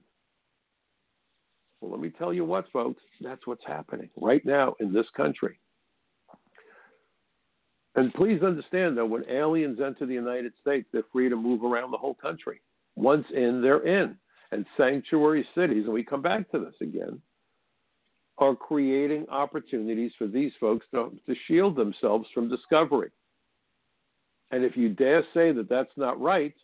Well, 1.81 1.91
let 1.91 2.01
me 2.01 2.11
tell 2.11 2.35
you 2.35 2.45
what, 2.45 2.71
folks, 2.71 3.03
that's 3.23 3.47
what's 3.47 3.65
happening 3.67 4.11
right 4.21 4.45
now 4.45 4.75
in 4.79 4.93
this 4.93 5.07
country. 5.17 5.59
And 7.95 8.13
please 8.13 8.43
understand 8.43 8.99
that 8.99 9.07
when 9.07 9.25
aliens 9.31 9.81
enter 9.81 10.05
the 10.05 10.13
United 10.13 10.53
States, 10.61 10.87
they're 10.93 11.03
free 11.11 11.31
to 11.31 11.37
move 11.37 11.65
around 11.65 11.93
the 11.93 11.97
whole 11.97 12.15
country. 12.15 12.61
Once 12.95 13.25
in, 13.35 13.63
they're 13.63 13.87
in. 13.87 14.19
And 14.53 14.67
sanctuary 14.77 15.49
cities, 15.55 15.85
and 15.85 15.95
we 15.95 16.05
come 16.05 16.21
back 16.21 16.51
to 16.51 16.59
this 16.59 16.75
again, 16.83 17.23
are 18.39 18.55
creating 18.57 19.27
opportunities 19.31 20.13
for 20.19 20.27
these 20.27 20.53
folks 20.59 20.87
to, 20.93 21.13
to 21.27 21.35
shield 21.47 21.77
themselves 21.77 22.29
from 22.35 22.49
discovery. 22.49 23.11
And 24.51 24.65
if 24.65 24.77
you 24.77 24.89
dare 24.89 25.25
say 25.33 25.53
that 25.53 25.69
that's 25.69 25.97
not 25.97 26.21
right, 26.21 26.55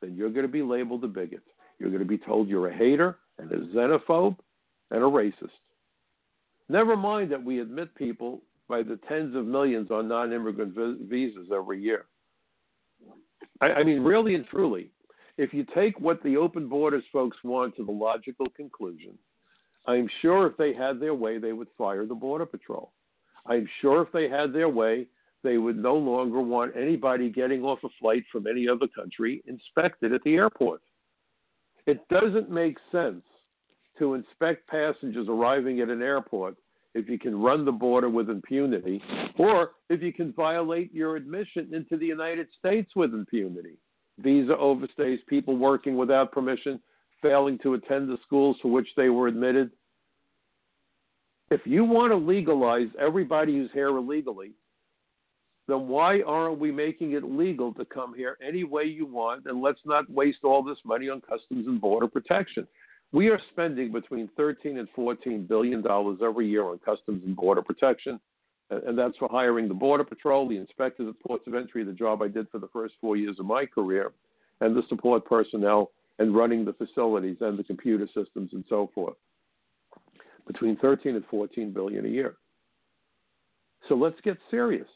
then 0.00 0.14
you're 0.16 0.30
going 0.30 0.46
to 0.46 0.52
be 0.52 0.62
labeled 0.62 1.04
a 1.04 1.08
bigot. 1.08 1.42
You're 1.78 1.90
going 1.90 2.02
to 2.02 2.08
be 2.08 2.18
told 2.18 2.48
you're 2.48 2.68
a 2.68 2.76
hater 2.76 3.18
and 3.38 3.50
a 3.52 3.58
xenophobe 3.74 4.36
and 4.90 5.02
a 5.02 5.06
racist. 5.06 5.50
Never 6.68 6.96
mind 6.96 7.32
that 7.32 7.42
we 7.42 7.60
admit 7.60 7.94
people 7.94 8.42
by 8.68 8.82
the 8.82 8.98
tens 9.08 9.34
of 9.34 9.44
millions 9.44 9.90
on 9.90 10.08
non 10.08 10.32
immigrant 10.32 10.74
visas 11.08 11.48
every 11.52 11.82
year. 11.82 12.06
I, 13.60 13.66
I 13.72 13.84
mean, 13.84 14.00
really 14.02 14.34
and 14.34 14.46
truly, 14.46 14.90
if 15.36 15.52
you 15.52 15.66
take 15.74 15.98
what 15.98 16.22
the 16.22 16.36
open 16.36 16.68
borders 16.68 17.04
folks 17.12 17.36
want 17.42 17.76
to 17.76 17.84
the 17.84 17.90
logical 17.90 18.46
conclusion, 18.56 19.18
I'm 19.86 20.08
sure 20.20 20.46
if 20.46 20.56
they 20.56 20.72
had 20.74 21.00
their 21.00 21.14
way, 21.14 21.38
they 21.38 21.52
would 21.52 21.68
fire 21.76 22.06
the 22.06 22.14
Border 22.14 22.46
Patrol. 22.46 22.92
I'm 23.46 23.68
sure 23.80 24.02
if 24.02 24.12
they 24.12 24.28
had 24.28 24.52
their 24.52 24.68
way, 24.68 25.06
they 25.42 25.56
would 25.56 25.78
no 25.78 25.96
longer 25.96 26.40
want 26.40 26.76
anybody 26.76 27.30
getting 27.30 27.62
off 27.62 27.78
a 27.84 27.88
flight 27.98 28.24
from 28.30 28.46
any 28.46 28.68
other 28.68 28.86
country 28.86 29.42
inspected 29.46 30.12
at 30.12 30.22
the 30.22 30.34
airport. 30.34 30.82
It 31.86 32.06
doesn't 32.08 32.50
make 32.50 32.76
sense 32.92 33.22
to 33.98 34.14
inspect 34.14 34.68
passengers 34.68 35.26
arriving 35.28 35.80
at 35.80 35.88
an 35.88 36.02
airport 36.02 36.56
if 36.94 37.08
you 37.08 37.18
can 37.18 37.40
run 37.40 37.64
the 37.64 37.72
border 37.72 38.08
with 38.08 38.28
impunity, 38.28 39.00
or 39.38 39.70
if 39.88 40.02
you 40.02 40.12
can 40.12 40.32
violate 40.32 40.92
your 40.92 41.16
admission 41.16 41.72
into 41.72 41.96
the 41.96 42.06
United 42.06 42.48
States 42.58 42.90
with 42.96 43.14
impunity. 43.14 43.76
Visa 44.18 44.52
overstays, 44.52 45.18
people 45.28 45.56
working 45.56 45.96
without 45.96 46.32
permission, 46.32 46.80
failing 47.22 47.58
to 47.58 47.74
attend 47.74 48.08
the 48.08 48.18
schools 48.26 48.56
to 48.62 48.68
which 48.68 48.88
they 48.96 49.08
were 49.08 49.28
admitted. 49.28 49.70
If 51.50 51.60
you 51.64 51.84
want 51.84 52.12
to 52.12 52.16
legalize 52.16 52.88
everybody 52.98 53.56
who's 53.56 53.70
here 53.72 53.88
illegally, 53.88 54.52
then 55.66 55.88
why 55.88 56.20
aren't 56.22 56.58
we 56.58 56.70
making 56.70 57.12
it 57.12 57.24
legal 57.24 57.72
to 57.74 57.84
come 57.84 58.14
here 58.14 58.36
any 58.46 58.64
way 58.64 58.84
you 58.84 59.06
want? 59.06 59.46
And 59.46 59.60
let's 59.60 59.80
not 59.84 60.10
waste 60.10 60.38
all 60.44 60.62
this 60.62 60.78
money 60.84 61.08
on 61.08 61.20
customs 61.20 61.66
and 61.66 61.80
border 61.80 62.08
protection. 62.08 62.66
We 63.12 63.28
are 63.28 63.40
spending 63.50 63.90
between 63.92 64.28
13 64.36 64.78
and 64.78 64.88
14 64.94 65.46
billion 65.46 65.82
dollars 65.82 66.18
every 66.22 66.48
year 66.48 66.64
on 66.64 66.78
customs 66.78 67.22
and 67.24 67.34
border 67.34 67.62
protection, 67.62 68.20
and 68.70 68.96
that's 68.96 69.16
for 69.16 69.28
hiring 69.28 69.66
the 69.66 69.74
border 69.74 70.04
patrol, 70.04 70.48
the 70.48 70.56
inspectors 70.56 71.08
at 71.08 71.26
ports 71.26 71.46
of 71.48 71.54
entry, 71.54 71.82
the 71.82 71.92
job 71.92 72.22
I 72.22 72.28
did 72.28 72.48
for 72.50 72.58
the 72.58 72.68
first 72.68 72.94
four 73.00 73.16
years 73.16 73.36
of 73.40 73.46
my 73.46 73.66
career, 73.66 74.12
and 74.60 74.76
the 74.76 74.82
support 74.88 75.24
personnel 75.24 75.90
and 76.20 76.36
running 76.36 76.64
the 76.66 76.74
facilities 76.74 77.38
and 77.40 77.58
the 77.58 77.64
computer 77.64 78.06
systems 78.14 78.50
and 78.52 78.62
so 78.68 78.90
forth. 78.94 79.16
Between 80.46 80.76
13 80.76 81.16
and 81.16 81.24
14 81.30 81.72
billion 81.72 82.04
a 82.04 82.08
year. 82.08 82.36
So 83.88 83.94
let's 83.94 84.20
get 84.22 84.36
serious. 84.50 84.86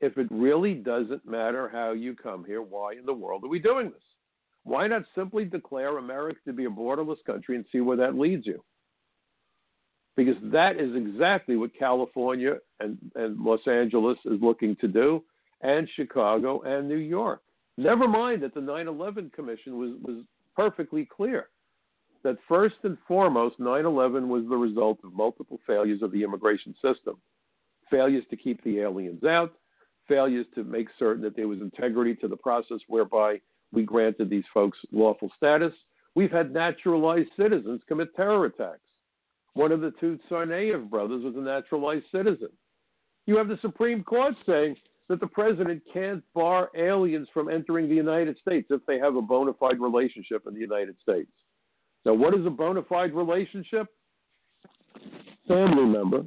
If 0.00 0.18
it 0.18 0.28
really 0.30 0.74
doesn't 0.74 1.26
matter 1.26 1.68
how 1.72 1.92
you 1.92 2.14
come 2.14 2.44
here, 2.44 2.60
why 2.60 2.92
in 2.92 3.06
the 3.06 3.14
world 3.14 3.42
are 3.44 3.48
we 3.48 3.58
doing 3.58 3.86
this? 3.86 4.02
Why 4.64 4.86
not 4.86 5.04
simply 5.14 5.46
declare 5.46 5.96
America 5.96 6.38
to 6.44 6.52
be 6.52 6.66
a 6.66 6.70
borderless 6.70 7.24
country 7.24 7.56
and 7.56 7.64
see 7.72 7.80
where 7.80 7.96
that 7.96 8.18
leads 8.18 8.46
you? 8.46 8.62
Because 10.16 10.36
that 10.42 10.78
is 10.78 10.94
exactly 10.94 11.56
what 11.56 11.70
California 11.78 12.56
and, 12.80 12.98
and 13.14 13.40
Los 13.40 13.66
Angeles 13.66 14.18
is 14.26 14.38
looking 14.42 14.76
to 14.76 14.88
do, 14.88 15.24
and 15.62 15.88
Chicago 15.96 16.60
and 16.62 16.88
New 16.88 16.96
York. 16.96 17.40
Never 17.78 18.06
mind 18.06 18.42
that 18.42 18.54
the 18.54 18.60
9 18.60 18.86
11 18.86 19.30
Commission 19.34 19.78
was, 19.78 19.92
was 20.02 20.24
perfectly 20.58 21.04
clear 21.06 21.50
that 22.24 22.36
first 22.48 22.74
and 22.82 22.98
foremost, 23.06 23.60
9 23.60 23.84
11 23.84 24.28
was 24.28 24.42
the 24.48 24.56
result 24.56 24.98
of 25.04 25.12
multiple 25.12 25.60
failures 25.64 26.02
of 26.02 26.10
the 26.10 26.24
immigration 26.24 26.74
system 26.82 27.16
failures 27.88 28.24
to 28.28 28.36
keep 28.36 28.62
the 28.64 28.80
aliens 28.80 29.24
out, 29.24 29.54
failures 30.08 30.44
to 30.54 30.62
make 30.64 30.88
certain 30.98 31.22
that 31.22 31.34
there 31.34 31.48
was 31.48 31.60
integrity 31.60 32.14
to 32.14 32.28
the 32.28 32.36
process 32.36 32.80
whereby 32.88 33.40
we 33.72 33.82
granted 33.82 34.28
these 34.28 34.44
folks 34.52 34.76
lawful 34.92 35.30
status. 35.36 35.72
We've 36.14 36.30
had 36.30 36.52
naturalized 36.52 37.30
citizens 37.38 37.80
commit 37.88 38.14
terror 38.14 38.44
attacks. 38.44 38.80
One 39.54 39.72
of 39.72 39.80
the 39.80 39.92
two 40.00 40.18
Tsarnaev 40.28 40.90
brothers 40.90 41.24
was 41.24 41.36
a 41.36 41.40
naturalized 41.40 42.04
citizen. 42.12 42.50
You 43.26 43.38
have 43.38 43.48
the 43.48 43.58
Supreme 43.62 44.02
Court 44.02 44.34
saying 44.44 44.76
that 45.08 45.20
the 45.20 45.26
president 45.26 45.82
can't 45.92 46.22
bar 46.34 46.70
aliens 46.76 47.28
from 47.32 47.48
entering 47.48 47.88
the 47.88 47.94
United 47.94 48.36
States 48.38 48.68
if 48.70 48.84
they 48.86 48.98
have 48.98 49.16
a 49.16 49.22
bona 49.22 49.52
fide 49.54 49.80
relationship 49.80 50.46
in 50.46 50.54
the 50.54 50.60
United 50.60 50.96
States. 51.02 51.30
Now, 52.04 52.14
what 52.14 52.34
is 52.34 52.44
a 52.46 52.50
bona 52.50 52.82
fide 52.82 53.14
relationship? 53.14 53.86
Family 55.46 55.84
member, 55.84 56.24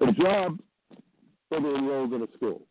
a 0.00 0.12
job, 0.12 0.58
they're 1.50 1.58
enrolled 1.58 2.12
in 2.12 2.22
a 2.22 2.26
school. 2.36 2.62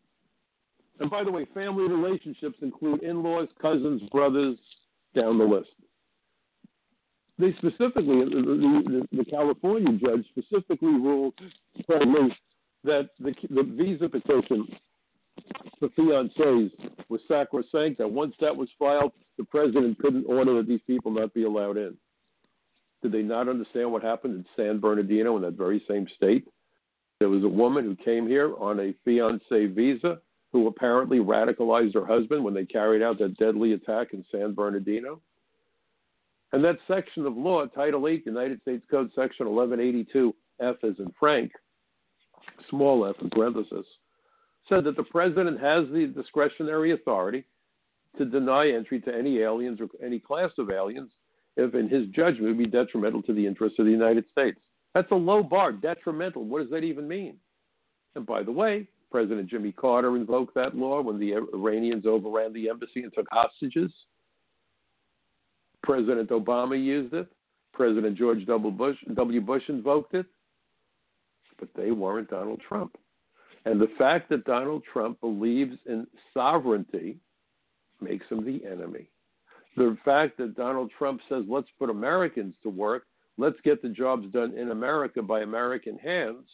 And 1.00 1.10
by 1.10 1.24
the 1.24 1.30
way, 1.30 1.46
family 1.54 1.84
relationships 1.84 2.58
include 2.60 3.02
in 3.02 3.22
laws, 3.22 3.48
cousins, 3.60 4.02
brothers, 4.10 4.58
down 5.14 5.38
the 5.38 5.44
list. 5.44 5.70
They 7.38 7.52
specifically, 7.52 8.24
the, 8.24 9.06
the, 9.10 9.16
the 9.18 9.24
California 9.24 9.92
judge 9.92 10.26
specifically 10.30 10.88
ruled, 10.88 11.34
told 11.88 12.08
me, 12.08 12.36
that 12.84 13.10
the, 13.20 13.32
the 13.50 13.62
visa 13.62 14.08
petition 14.08 14.66
for 15.78 15.88
fiancés 15.90 16.70
was 17.08 17.20
sacrosanct, 17.28 17.98
that 17.98 18.10
once 18.10 18.34
that 18.40 18.56
was 18.56 18.68
filed, 18.78 19.12
the 19.36 19.44
president 19.44 19.98
couldn't 19.98 20.24
order 20.26 20.54
that 20.54 20.66
these 20.66 20.80
people 20.86 21.12
not 21.12 21.32
be 21.34 21.44
allowed 21.44 21.76
in. 21.76 21.96
Did 23.02 23.12
they 23.12 23.22
not 23.22 23.48
understand 23.48 23.92
what 23.92 24.02
happened 24.02 24.34
in 24.34 24.44
San 24.56 24.80
Bernardino 24.80 25.36
in 25.36 25.42
that 25.42 25.54
very 25.56 25.82
same 25.88 26.06
state? 26.16 26.46
There 27.20 27.28
was 27.28 27.44
a 27.44 27.48
woman 27.48 27.84
who 27.84 27.96
came 27.96 28.26
here 28.26 28.54
on 28.58 28.80
a 28.80 28.94
fiance 29.04 29.66
visa 29.66 30.18
who 30.52 30.66
apparently 30.66 31.18
radicalized 31.18 31.94
her 31.94 32.06
husband 32.06 32.42
when 32.42 32.54
they 32.54 32.64
carried 32.64 33.02
out 33.02 33.18
that 33.18 33.36
deadly 33.36 33.72
attack 33.72 34.08
in 34.12 34.24
San 34.32 34.54
Bernardino. 34.54 35.20
And 36.52 36.64
that 36.64 36.78
section 36.88 37.26
of 37.26 37.36
law, 37.36 37.66
Title 37.66 38.08
8, 38.08 38.24
United 38.24 38.60
States 38.62 38.84
Code, 38.90 39.10
Section 39.14 39.46
1182, 39.46 40.34
F 40.60 40.76
as 40.82 40.98
in 40.98 41.12
Frank, 41.20 41.52
small 42.70 43.06
f 43.06 43.16
in 43.20 43.30
parenthesis, 43.30 43.86
said 44.68 44.84
that 44.84 44.96
the 44.96 45.02
president 45.04 45.60
has 45.60 45.86
the 45.92 46.12
discretionary 46.14 46.92
authority 46.92 47.44
to 48.16 48.24
deny 48.24 48.70
entry 48.70 49.00
to 49.00 49.14
any 49.14 49.38
aliens 49.40 49.80
or 49.80 49.88
any 50.04 50.18
class 50.18 50.50
of 50.58 50.70
aliens 50.70 51.10
if, 51.56 51.74
in 51.74 51.88
his 51.88 52.06
judgment, 52.08 52.44
it 52.44 52.48
would 52.48 52.58
be 52.58 52.66
detrimental 52.66 53.22
to 53.22 53.34
the 53.34 53.46
interests 53.46 53.78
of 53.78 53.84
the 53.84 53.90
United 53.90 54.24
States. 54.30 54.60
That's 54.94 55.10
a 55.10 55.16
low 55.16 55.42
bar, 55.42 55.72
detrimental. 55.72 56.44
What 56.44 56.62
does 56.62 56.70
that 56.70 56.84
even 56.84 57.06
mean? 57.06 57.36
And 58.14 58.24
by 58.24 58.42
the 58.42 58.52
way, 58.52 58.88
President 59.10 59.48
Jimmy 59.48 59.72
Carter 59.72 60.16
invoked 60.16 60.54
that 60.54 60.76
law 60.76 61.00
when 61.00 61.18
the 61.18 61.34
Iranians 61.54 62.06
overran 62.06 62.52
the 62.52 62.68
embassy 62.68 63.02
and 63.02 63.12
took 63.12 63.26
hostages. 63.30 63.90
President 65.82 66.30
Obama 66.30 66.82
used 66.82 67.14
it. 67.14 67.28
President 67.72 68.16
George 68.16 68.44
W. 68.46 68.70
Bush, 68.70 68.96
w. 69.14 69.40
Bush 69.40 69.62
invoked 69.68 70.14
it. 70.14 70.26
But 71.58 71.68
they 71.76 71.90
weren't 71.90 72.30
Donald 72.30 72.60
Trump. 72.66 72.96
And 73.68 73.78
the 73.78 73.90
fact 73.98 74.30
that 74.30 74.46
Donald 74.46 74.82
Trump 74.90 75.20
believes 75.20 75.76
in 75.84 76.06
sovereignty 76.32 77.18
makes 78.00 78.24
him 78.30 78.42
the 78.42 78.64
enemy. 78.64 79.10
The 79.76 79.94
fact 80.06 80.38
that 80.38 80.56
Donald 80.56 80.90
Trump 80.96 81.20
says, 81.28 81.44
let's 81.46 81.68
put 81.78 81.90
Americans 81.90 82.54
to 82.62 82.70
work, 82.70 83.02
let's 83.36 83.58
get 83.64 83.82
the 83.82 83.90
jobs 83.90 84.26
done 84.32 84.56
in 84.56 84.70
America 84.70 85.20
by 85.20 85.40
American 85.40 85.98
hands, 85.98 86.46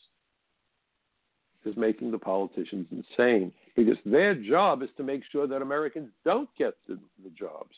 is 1.65 1.77
making 1.77 2.11
the 2.11 2.19
politicians 2.19 2.89
insane 2.91 3.53
because 3.77 3.97
their 4.05 4.35
job 4.35 4.83
is 4.83 4.91
to 4.97 5.05
make 5.05 5.23
sure 5.31 5.47
that 5.47 5.63
Americans 5.63 6.11
don't 6.25 6.49
get 6.59 6.75
the, 6.89 6.99
the 7.23 7.31
jobs. 7.31 7.77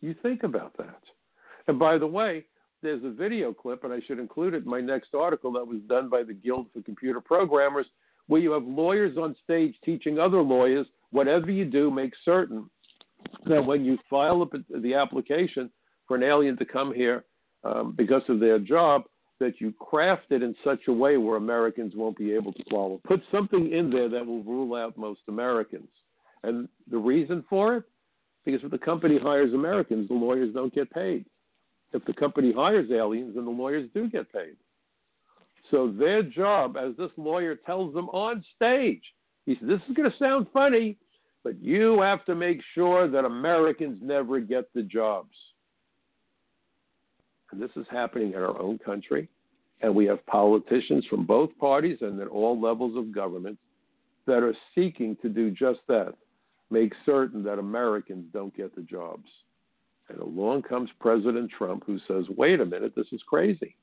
You 0.00 0.14
think 0.22 0.42
about 0.42 0.74
that. 0.78 1.02
And 1.68 1.78
by 1.78 1.98
the 1.98 2.06
way, 2.06 2.46
there's 2.82 3.04
a 3.04 3.10
video 3.10 3.52
clip, 3.52 3.84
and 3.84 3.92
I 3.92 4.00
should 4.06 4.18
include 4.18 4.54
it 4.54 4.64
in 4.64 4.70
my 4.70 4.80
next 4.80 5.14
article 5.14 5.52
that 5.52 5.66
was 5.66 5.80
done 5.86 6.08
by 6.08 6.22
the 6.22 6.32
Guild 6.32 6.68
for 6.72 6.80
Computer 6.80 7.20
Programmers, 7.20 7.86
where 8.28 8.40
you 8.40 8.52
have 8.52 8.64
lawyers 8.64 9.16
on 9.16 9.34
stage 9.44 9.74
teaching 9.84 10.18
other 10.18 10.40
lawyers 10.40 10.86
whatever 11.12 11.50
you 11.50 11.64
do, 11.64 11.90
make 11.90 12.12
certain 12.24 12.68
that 13.46 13.64
when 13.64 13.84
you 13.84 13.96
file 14.10 14.48
the 14.80 14.94
application 14.94 15.70
for 16.08 16.16
an 16.16 16.22
alien 16.22 16.56
to 16.56 16.64
come 16.64 16.92
here 16.92 17.24
um, 17.64 17.94
because 17.96 18.22
of 18.28 18.40
their 18.40 18.58
job, 18.58 19.04
that 19.38 19.60
you 19.60 19.72
craft 19.78 20.26
it 20.30 20.42
in 20.42 20.54
such 20.64 20.80
a 20.88 20.92
way 20.92 21.16
where 21.16 21.36
Americans 21.36 21.94
won't 21.96 22.16
be 22.16 22.32
able 22.32 22.52
to 22.52 22.62
follow. 22.70 23.00
Put 23.04 23.22
something 23.30 23.72
in 23.72 23.90
there 23.90 24.08
that 24.08 24.24
will 24.26 24.42
rule 24.42 24.74
out 24.74 24.96
most 24.96 25.20
Americans. 25.28 25.88
And 26.42 26.68
the 26.90 26.98
reason 26.98 27.44
for 27.48 27.76
it? 27.76 27.84
Because 28.44 28.60
if 28.64 28.70
the 28.70 28.78
company 28.78 29.18
hires 29.22 29.52
Americans, 29.54 30.08
the 30.08 30.14
lawyers 30.14 30.52
don't 30.54 30.74
get 30.74 30.90
paid. 30.90 31.24
If 31.92 32.04
the 32.04 32.12
company 32.12 32.52
hires 32.52 32.90
aliens, 32.90 33.34
then 33.34 33.44
the 33.44 33.50
lawyers 33.50 33.88
do 33.94 34.08
get 34.08 34.32
paid. 34.32 34.56
So 35.72 35.90
their 35.90 36.22
job, 36.22 36.76
as 36.76 36.94
this 36.98 37.10
lawyer 37.16 37.56
tells 37.56 37.94
them 37.94 38.10
on 38.10 38.44
stage, 38.54 39.02
he 39.46 39.56
said, 39.58 39.68
This 39.68 39.80
is 39.88 39.96
going 39.96 40.08
to 40.08 40.16
sound 40.18 40.46
funny, 40.52 40.98
but 41.42 41.60
you 41.62 42.00
have 42.02 42.24
to 42.26 42.34
make 42.34 42.60
sure 42.74 43.08
that 43.08 43.24
Americans 43.24 43.98
never 44.02 44.38
get 44.38 44.72
the 44.74 44.82
jobs. 44.82 45.34
And 47.50 47.60
this 47.60 47.70
is 47.76 47.86
happening 47.90 48.34
in 48.34 48.38
our 48.38 48.60
own 48.60 48.78
country. 48.78 49.28
And 49.80 49.94
we 49.94 50.04
have 50.06 50.24
politicians 50.26 51.06
from 51.08 51.24
both 51.24 51.50
parties 51.58 51.98
and 52.02 52.20
at 52.20 52.28
all 52.28 52.60
levels 52.60 52.96
of 52.96 53.12
government 53.12 53.58
that 54.26 54.42
are 54.42 54.54
seeking 54.74 55.16
to 55.22 55.28
do 55.28 55.50
just 55.50 55.80
that 55.88 56.14
make 56.70 56.92
certain 57.04 57.42
that 57.44 57.58
Americans 57.58 58.26
don't 58.32 58.56
get 58.56 58.74
the 58.76 58.82
jobs. 58.82 59.28
And 60.08 60.18
along 60.20 60.62
comes 60.62 60.90
President 61.00 61.50
Trump, 61.56 61.84
who 61.86 61.98
says, 62.06 62.26
wait 62.36 62.60
a 62.60 62.66
minute, 62.66 62.92
this 62.94 63.08
is 63.10 63.22
crazy. 63.26 63.74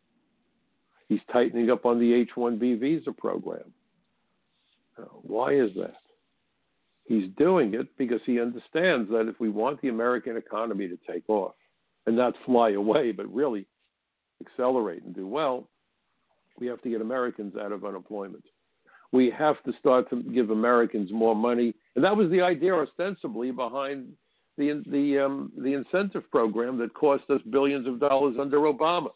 He's 1.10 1.20
tightening 1.34 1.72
up 1.72 1.86
on 1.86 2.00
the 2.00 2.14
H 2.14 2.30
1B 2.38 2.80
visa 2.80 3.12
program. 3.12 3.74
Now, 4.98 5.10
why 5.24 5.56
is 5.56 5.72
that? 5.76 5.96
He's 7.06 7.30
doing 7.38 7.74
it 7.74 7.88
because 7.98 8.22
he 8.26 8.40
understands 8.40 9.10
that 9.10 9.28
if 9.28 9.40
we 9.40 9.50
want 9.50 9.82
the 9.82 9.90
American 9.90 10.38
economy 10.38 10.88
to 10.88 10.98
take 11.12 11.28
off 11.28 11.56
and 12.06 12.16
not 12.16 12.36
fly 12.46 12.72
away, 12.72 13.12
but 13.12 13.34
really 13.34 13.66
accelerate 14.42 15.04
and 15.04 15.16
do 15.16 15.28
well, 15.28 15.68
we 16.60 16.68
have 16.68 16.82
to 16.84 16.90
get 16.90 17.02
Americans 17.02 17.56
out 17.60 17.72
of 17.72 17.84
unemployment. 17.84 18.44
We 19.12 19.32
have 19.32 19.62
to 19.64 19.74
start 19.80 20.08
to 20.12 20.22
give 20.22 20.52
Americans 20.52 21.12
more 21.12 21.36
money, 21.36 21.74
and 21.96 22.06
that 22.06 22.16
was 22.16 22.30
the 22.30 22.42
idea 22.42 22.76
ostensibly 22.76 23.50
behind 23.50 24.14
the 24.60 24.84
the 24.86 25.18
um, 25.26 25.52
the 25.58 25.74
incentive 25.74 26.30
program 26.30 26.78
that 26.78 26.94
cost 26.94 27.24
us 27.32 27.42
billions 27.50 27.88
of 27.88 28.00
dollars 28.00 28.36
under 28.40 28.60
Obama. 28.60 29.10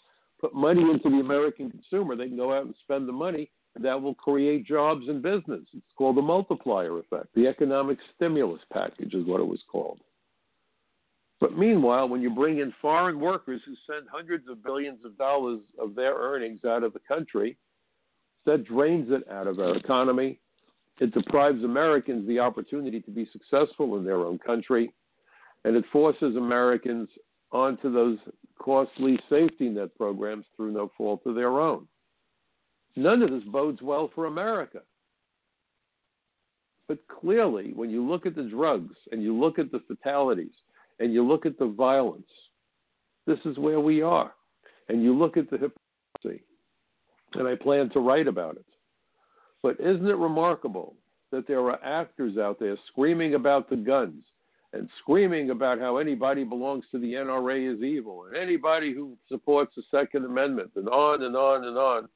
Put 0.44 0.54
money 0.54 0.82
into 0.82 1.10
the 1.10 1.22
American 1.22 1.72
consumer; 1.72 2.18
they 2.18 2.28
can 2.28 2.36
go 2.36 2.52
out 2.54 2.66
and 2.66 2.76
spend 2.84 3.08
the 3.08 3.14
money, 3.14 3.50
and 3.76 3.86
that 3.86 4.02
will 4.02 4.14
create 4.14 4.68
jobs 4.68 5.08
and 5.08 5.22
business. 5.22 5.62
It's 5.74 5.94
called 5.98 6.18
the 6.18 6.22
multiplier 6.22 7.00
effect. 7.00 7.28
The 7.34 7.48
economic 7.48 7.98
stimulus 8.14 8.60
package 8.70 9.14
is 9.14 9.26
what 9.26 9.40
it 9.40 9.48
was 9.48 9.62
called. 9.72 10.00
But 11.40 11.58
meanwhile, 11.58 12.10
when 12.10 12.22
you 12.22 12.30
bring 12.30 12.60
in 12.60 12.74
foreign 12.82 13.22
workers 13.22 13.62
who 13.66 13.74
send 13.88 14.10
hundreds 14.12 14.50
of 14.50 14.62
billions 14.62 15.06
of 15.06 15.18
dollars 15.18 15.62
of 15.80 15.96
their 15.96 16.16
earnings 16.16 16.66
out 16.66 16.84
of 16.84 16.92
the 16.92 17.00
country, 17.08 17.56
that 18.46 18.66
drains 18.66 19.12
it 19.12 19.26
out 19.32 19.48
of 19.48 19.60
our 19.60 19.78
economy. 19.78 20.42
It 21.00 21.14
deprives 21.14 21.64
Americans 21.64 22.28
the 22.28 22.40
opportunity 22.40 23.00
to 23.00 23.12
be 23.12 23.30
successful 23.32 23.96
in 23.96 24.04
their 24.04 24.26
own 24.26 24.40
country, 24.40 24.92
and 25.64 25.78
it 25.78 25.86
forces 25.90 26.36
Americans 26.36 27.08
onto 27.54 27.92
those 27.92 28.18
costly 28.60 29.20
safety 29.30 29.70
net 29.70 29.96
programs 29.96 30.46
through 30.56 30.72
no 30.72 30.92
fault 30.98 31.22
of 31.26 31.36
their 31.36 31.60
own. 31.60 31.88
None 32.96 33.22
of 33.22 33.32
this 33.32 33.44
bodes 33.44 33.82
well 33.82 34.12
for 34.14 34.26
America. 34.26 34.82
But 36.88 37.00
clearly, 37.08 37.72
when 37.74 37.90
you 37.90 38.06
look 38.06 38.26
at 38.26 38.36
the 38.36 38.44
drugs 38.44 38.96
and 39.12 39.24
you 39.24 39.34
look 39.34 39.58
at 39.58 39.72
the 39.72 39.82
fatalities, 39.88 40.52
and 41.00 41.14
you 41.14 41.26
look 41.26 41.46
at 41.46 41.58
the 41.58 41.68
violence, 41.68 42.30
this 43.26 43.40
is 43.46 43.58
where 43.58 43.80
we 43.80 44.02
are. 44.02 44.34
And 44.90 45.04
you 45.04 45.18
look 45.18 45.38
at 45.38 45.50
the 45.50 45.58
hypocrisy, 45.58 46.44
and 47.34 47.48
I 47.48 47.56
plan 47.56 47.90
to 47.92 48.00
write 48.00 48.28
about 48.28 48.58
it. 48.58 48.66
But 49.62 49.80
isn't 49.80 50.08
it 50.08 50.18
remarkable 50.18 50.96
that 51.32 51.48
there 51.48 51.62
are 51.62 51.84
actors 51.84 52.38
out 52.38 52.60
there 52.60 52.78
screaming 52.88 53.34
about 53.34 53.70
the 53.70 53.76
guns 53.76 54.24
and 54.74 54.90
screaming 55.00 55.52
about 55.52 55.80
how 55.80 55.98
anybody 55.98 56.44
belongs 56.44 56.84
to 56.92 57.00
the 57.00 57.14
NRA 57.14 57.74
is 57.74 57.84
evil 57.84 58.26
and 58.26 58.36
anybody 58.36 58.94
who 58.94 59.16
supports 59.30 59.74
the 59.76 59.84
Second 59.92 60.26
Amendment 60.26 60.72
and 60.76 60.90
on 60.90 61.24
and 61.24 61.36
on 61.36 61.66
and 61.66 61.78
on. 61.78 62.10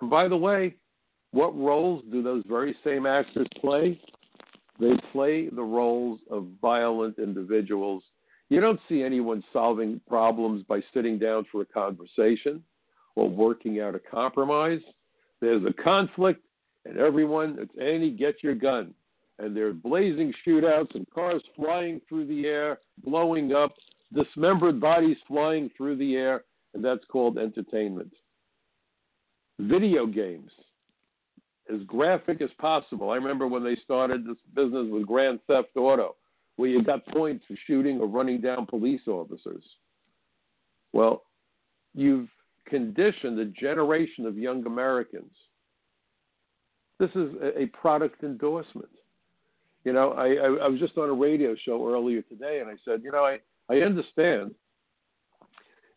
And 0.00 0.10
by 0.10 0.28
the 0.28 0.36
way, 0.36 0.74
what 1.32 1.56
roles 1.56 2.02
do 2.10 2.22
those 2.22 2.44
very 2.46 2.76
same 2.84 3.06
actors 3.06 3.46
play? 3.60 4.00
They 4.78 4.92
play 5.12 5.48
the 5.48 5.62
roles 5.62 6.20
of 6.30 6.48
violent 6.60 7.18
individuals. 7.18 8.02
You 8.48 8.60
don't 8.60 8.80
see 8.88 9.02
anyone 9.02 9.44
solving 9.52 10.00
problems 10.08 10.64
by 10.68 10.80
sitting 10.92 11.18
down 11.18 11.46
for 11.52 11.62
a 11.62 11.66
conversation 11.66 12.62
or 13.14 13.28
working 13.28 13.80
out 13.80 13.94
a 13.94 14.00
compromise. 14.00 14.80
There's 15.40 15.62
a 15.64 15.82
conflict, 15.82 16.42
and 16.84 16.98
everyone, 16.98 17.58
it's 17.60 17.72
Annie, 17.80 18.10
get 18.10 18.42
your 18.42 18.54
gun. 18.54 18.94
And 19.40 19.56
there's 19.56 19.74
blazing 19.74 20.34
shootouts 20.46 20.94
and 20.94 21.08
cars 21.10 21.42
flying 21.56 22.00
through 22.06 22.26
the 22.26 22.46
air, 22.46 22.78
blowing 23.02 23.54
up, 23.54 23.72
dismembered 24.12 24.78
bodies 24.80 25.16
flying 25.26 25.70
through 25.76 25.96
the 25.96 26.14
air, 26.14 26.44
and 26.74 26.84
that's 26.84 27.04
called 27.10 27.38
entertainment. 27.38 28.12
Video 29.58 30.06
games 30.06 30.50
as 31.72 31.80
graphic 31.86 32.42
as 32.42 32.50
possible. 32.58 33.10
I 33.10 33.16
remember 33.16 33.46
when 33.46 33.64
they 33.64 33.76
started 33.82 34.26
this 34.26 34.36
business 34.54 34.88
with 34.90 35.06
Grand 35.06 35.40
Theft 35.46 35.76
Auto, 35.76 36.16
where 36.56 36.68
you 36.68 36.82
got 36.82 37.06
points 37.06 37.44
for 37.48 37.56
shooting 37.66 37.98
or 37.98 38.08
running 38.08 38.42
down 38.42 38.66
police 38.66 39.02
officers. 39.06 39.62
Well, 40.92 41.22
you've 41.94 42.28
conditioned 42.66 43.38
a 43.38 43.46
generation 43.46 44.26
of 44.26 44.36
young 44.36 44.66
Americans. 44.66 45.32
This 46.98 47.10
is 47.14 47.30
a 47.56 47.66
product 47.66 48.22
endorsement. 48.22 48.90
You 49.84 49.92
know, 49.92 50.12
I, 50.12 50.26
I, 50.34 50.64
I 50.64 50.68
was 50.68 50.78
just 50.78 50.98
on 50.98 51.08
a 51.08 51.14
radio 51.14 51.54
show 51.64 51.88
earlier 51.88 52.22
today, 52.22 52.60
and 52.60 52.68
I 52.68 52.74
said, 52.84 53.02
you 53.02 53.10
know, 53.10 53.24
I, 53.24 53.38
I 53.70 53.78
understand 53.78 54.54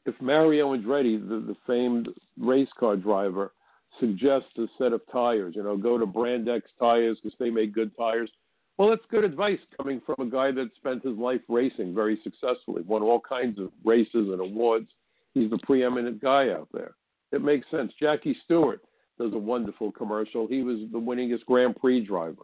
if 0.06 0.16
Mario 0.22 0.76
Andretti, 0.76 1.20
the, 1.20 1.40
the 1.40 1.56
famed 1.68 2.10
race 2.40 2.70
car 2.80 2.96
driver, 2.96 3.54
suggests 4.00 4.58
a 4.58 4.66
set 4.78 4.94
of 4.94 5.02
tires. 5.12 5.54
You 5.56 5.64
know, 5.64 5.78
go 5.78 5.98
to 5.98 6.06
Brand 6.06 6.50
X 6.50 6.70
tires 6.80 7.18
because 7.22 7.38
they 7.40 7.50
make 7.50 7.74
good 7.74 7.96
tires. 7.98 8.30
Well, 8.78 8.90
that's 8.90 9.04
good 9.12 9.24
advice 9.24 9.60
coming 9.78 10.02
from 10.06 10.28
a 10.28 10.32
guy 10.32 10.52
that 10.52 10.72
spent 10.78 11.04
his 11.04 11.18
life 11.18 11.42
racing 11.48 11.94
very 11.94 12.20
successfully, 12.24 12.82
won 12.88 13.04
all 13.04 13.20
kinds 13.20 13.60
of 13.60 13.70
races 13.84 14.30
and 14.30 14.40
awards. 14.40 14.90
He's 15.34 15.50
the 15.50 15.60
preeminent 15.60 16.22
guy 16.22 16.50
out 16.50 16.70
there. 16.74 16.96
It 17.32 17.44
makes 17.44 17.70
sense. 17.70 17.92
Jackie 18.00 18.36
Stewart, 18.46 18.82
does 19.20 19.34
a 19.34 19.38
wonderful 19.38 19.92
commercial. 19.92 20.48
He 20.48 20.64
was 20.64 20.80
the 20.92 21.00
winningest 21.00 21.46
Grand 21.46 21.76
Prix 21.76 22.06
driver. 22.06 22.44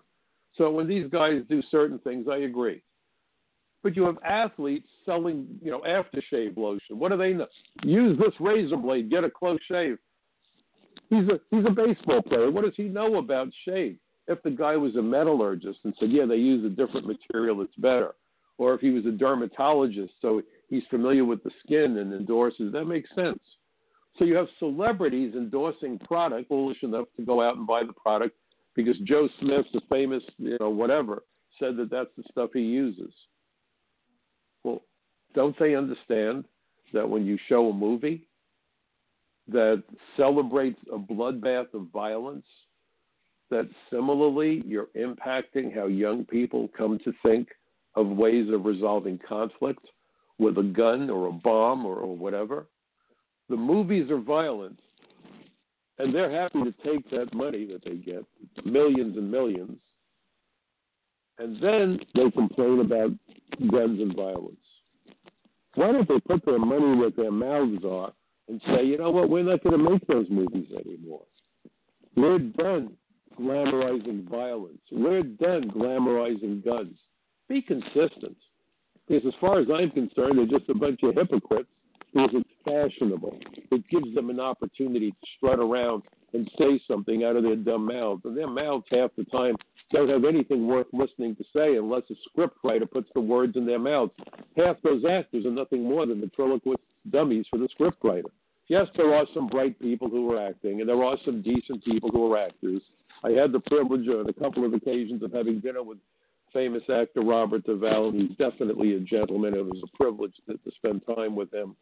So 0.60 0.70
when 0.70 0.90
these 0.90 1.08
guys 1.10 1.42
do 1.50 1.64
certain 1.72 2.00
things, 2.00 2.28
I 2.30 2.40
agree. 2.40 2.84
But 3.82 3.96
you 3.96 4.04
have 4.04 4.18
athletes 4.26 4.90
selling, 5.06 5.48
you 5.64 5.72
know, 5.72 5.82
aftershave 5.88 6.58
lotion. 6.58 7.00
What 7.00 7.12
do 7.12 7.18
they 7.18 7.32
know? 7.32 7.48
Use 7.84 8.20
this 8.20 8.34
razor 8.42 8.76
blade, 8.76 9.10
get 9.10 9.24
a 9.24 9.30
close 9.30 9.60
shave. 9.72 9.98
He's 11.10 11.30
a 11.30 11.40
he's 11.50 11.66
a 11.66 11.72
baseball 11.72 12.22
player. 12.22 12.52
What 12.52 12.66
does 12.66 12.74
he 12.76 12.84
know 12.84 13.16
about 13.16 13.48
shave? 13.64 13.98
If 14.28 14.44
the 14.44 14.52
guy 14.52 14.76
was 14.76 14.98
a 14.98 15.02
metallurgist 15.02 15.80
and 15.86 15.94
said, 15.98 16.12
yeah, 16.12 16.26
they 16.26 16.36
use 16.36 16.64
a 16.66 16.70
different 16.70 17.08
material 17.08 17.58
that's 17.58 17.76
better, 17.78 18.16
or 18.58 18.74
if 18.74 18.82
he 18.82 18.90
was 18.90 19.06
a 19.06 19.12
dermatologist, 19.12 20.14
so 20.22 20.42
he's 20.68 20.84
familiar 20.90 21.24
with 21.24 21.42
the 21.44 21.52
skin 21.64 21.98
and 21.98 22.14
endorses, 22.14 22.74
that 22.74 22.86
makes 22.86 23.10
sense. 23.16 23.40
So 24.18 24.26
you 24.26 24.36
have 24.36 24.48
celebrities 24.60 25.36
endorsing 25.36 25.98
product, 26.00 26.50
foolish 26.50 26.84
enough 26.84 27.08
to 27.16 27.24
go 27.24 27.42
out 27.42 27.56
and 27.56 27.66
buy 27.66 27.84
the 27.84 27.94
product 27.94 28.36
because 28.84 28.98
Joe 29.02 29.28
Smith, 29.42 29.66
the 29.74 29.82
famous, 29.90 30.24
you 30.38 30.56
know, 30.62 30.70
whatever, 30.70 31.24
said 31.60 31.76
that 31.76 31.92
that's 31.92 32.10
the 32.16 32.24
stuff 32.32 32.52
he 32.54 32.62
uses. 32.62 33.12
Well, 34.64 34.84
don't 35.36 35.58
they 35.60 35.76
understand 35.76 36.46
that 36.94 37.08
when 37.08 37.26
you 37.26 37.38
show 37.50 37.70
a 37.70 37.74
movie 37.74 38.26
that 39.50 39.84
celebrates 40.16 40.80
a 40.94 40.98
bloodbath 40.98 41.74
of 41.74 41.88
violence, 41.92 42.46
that 43.50 43.68
similarly 43.92 44.64
you're 44.66 44.88
impacting 44.96 45.76
how 45.76 45.88
young 45.88 46.24
people 46.24 46.70
come 46.78 47.00
to 47.04 47.12
think 47.22 47.50
of 47.96 48.08
ways 48.08 48.48
of 48.54 48.64
resolving 48.64 49.20
conflict 49.28 49.86
with 50.38 50.58
a 50.58 50.64
gun 50.64 51.10
or 51.10 51.28
a 51.28 51.34
bomb 51.34 51.86
or, 51.86 51.98
or 51.98 52.16
whatever? 52.16 52.68
The 53.50 53.58
movies 53.58 54.10
are 54.10 54.22
violent, 54.22 54.80
and 56.00 56.16
they're 56.16 56.32
happy 56.32 56.64
to 56.64 56.74
take 56.84 57.10
that 57.12 57.34
money 57.34 57.66
that 57.66 57.84
they 57.84 57.96
get, 57.96 58.24
millions 58.66 59.18
and 59.18 59.30
millions, 59.30 59.80
and 61.38 61.62
then 61.62 62.00
they 62.16 62.32
complain 62.32 62.80
about 62.80 63.12
guns 63.72 64.00
and 64.02 64.16
violence. 64.16 64.56
Why 65.76 65.92
don't 65.92 66.08
they 66.08 66.20
put 66.22 66.46
their 66.46 66.60
money 66.60 66.98
where 66.98 67.12
their 67.12 67.32
mouths 67.32 67.84
are 67.86 68.12
and 68.48 68.62
say, 68.68 68.84
you 68.84 68.98
know 68.98 69.12
what, 69.12 69.30
we're 69.30 69.44
not 69.44 69.64
going 69.64 69.78
to 69.78 69.90
make 69.90 70.06
those 70.08 70.26
movies 70.30 70.68
anymore. 70.86 71.24
We're 72.16 72.40
done 72.40 72.94
glamorizing 73.40 74.28
violence. 74.28 74.82
We're 74.92 75.24
done 75.24 75.70
glamorizing 75.70 76.66
guns. 76.66 76.98
Be 77.48 77.62
consistent. 77.62 78.36
Because 79.08 79.26
as 79.28 79.34
far 79.40 79.60
as 79.60 79.68
I'm 79.74 79.92
concerned, 79.92 80.38
they're 80.38 80.60
just 80.60 80.70
a 80.70 80.74
bunch 80.74 81.02
of 81.04 81.16
hypocrites 81.16 81.70
fashionable. 82.66 83.40
It 83.72 83.88
gives 83.90 84.14
them 84.16 84.30
an 84.30 84.40
opportunity 84.40 85.12
to 85.12 85.28
strut 85.38 85.60
around 85.60 86.04
and 86.34 86.50
say 86.58 86.80
something 86.88 87.24
out 87.24 87.36
of 87.36 87.44
their 87.44 87.56
dumb 87.56 87.88
mouths. 87.88 88.22
And 88.26 88.38
their 88.38 88.48
mouths 88.48 88.86
half 88.92 89.12
the 89.18 89.24
time 89.26 89.56
don't 89.92 90.10
have 90.10 90.26
anything 90.26 90.68
worth 90.68 90.88
listening 90.94 91.36
to 91.36 91.44
say 91.56 91.78
unless 91.78 92.04
a 92.10 92.40
scriptwriter 92.40 92.90
puts 92.90 93.10
the 93.16 93.22
words 93.22 93.56
in 93.56 93.66
their 93.66 93.80
mouths. 93.80 94.12
Half 94.56 94.78
those 94.84 95.04
actors 95.10 95.46
are 95.46 95.52
nothing 95.52 95.84
more 95.84 96.06
than 96.06 96.20
ventriloquist 96.20 96.82
dummies 97.10 97.46
for 97.50 97.58
the 97.58 97.70
scriptwriter. 97.80 98.30
Yes, 98.68 98.88
there 98.96 99.16
are 99.16 99.26
some 99.34 99.48
bright 99.48 99.80
people 99.80 100.10
who 100.10 100.32
are 100.32 100.48
acting, 100.48 100.80
and 100.80 100.88
there 100.88 101.04
are 101.04 101.18
some 101.26 101.42
decent 101.42 101.84
people 101.84 102.12
who 102.12 102.32
are 102.32 102.38
actors. 102.38 102.82
I 103.24 103.32
had 103.32 103.52
the 103.52 103.60
privilege 103.62 104.08
on 104.08 104.30
a 104.30 104.34
couple 104.34 104.64
of 104.64 104.74
occasions 104.74 105.24
of 105.24 105.34
having 105.34 105.60
dinner 105.60 105.82
with 105.82 105.98
famous 106.54 106.84
actor 106.84 107.22
Robert 107.22 107.66
Duvall. 107.66 108.12
He's 108.12 108.36
definitely 108.38 108.96
a 108.96 109.00
gentleman. 109.00 109.56
It 109.56 109.66
was 109.66 109.82
a 109.84 109.98
privilege 109.98 110.34
to, 110.48 110.54
to 110.54 110.72
spend 110.76 111.04
time 111.06 111.36
with 111.36 111.52
him. 111.52 111.76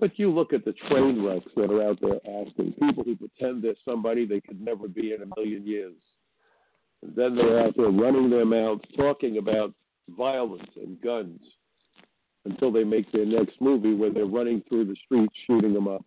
But 0.00 0.18
you 0.18 0.30
look 0.30 0.54
at 0.54 0.64
the 0.64 0.72
train 0.88 1.22
wrecks 1.22 1.50
that 1.56 1.70
are 1.70 1.82
out 1.82 1.98
there 2.00 2.16
acting, 2.40 2.72
people 2.72 3.04
who 3.04 3.16
pretend 3.16 3.62
they're 3.62 3.74
somebody 3.84 4.24
they 4.24 4.40
could 4.40 4.60
never 4.60 4.88
be 4.88 5.12
in 5.12 5.22
a 5.22 5.26
million 5.36 5.66
years. 5.66 5.94
And 7.02 7.14
then 7.14 7.36
they're 7.36 7.60
out 7.60 7.74
there 7.76 7.90
running 7.90 8.30
their 8.30 8.46
mouths, 8.46 8.82
talking 8.96 9.36
about 9.36 9.74
violence 10.16 10.68
and 10.76 11.00
guns 11.02 11.40
until 12.46 12.72
they 12.72 12.82
make 12.82 13.12
their 13.12 13.26
next 13.26 13.60
movie 13.60 13.94
where 13.94 14.10
they're 14.10 14.24
running 14.24 14.62
through 14.68 14.86
the 14.86 14.96
streets 15.04 15.34
shooting 15.46 15.74
them 15.74 15.86
up. 15.86 16.04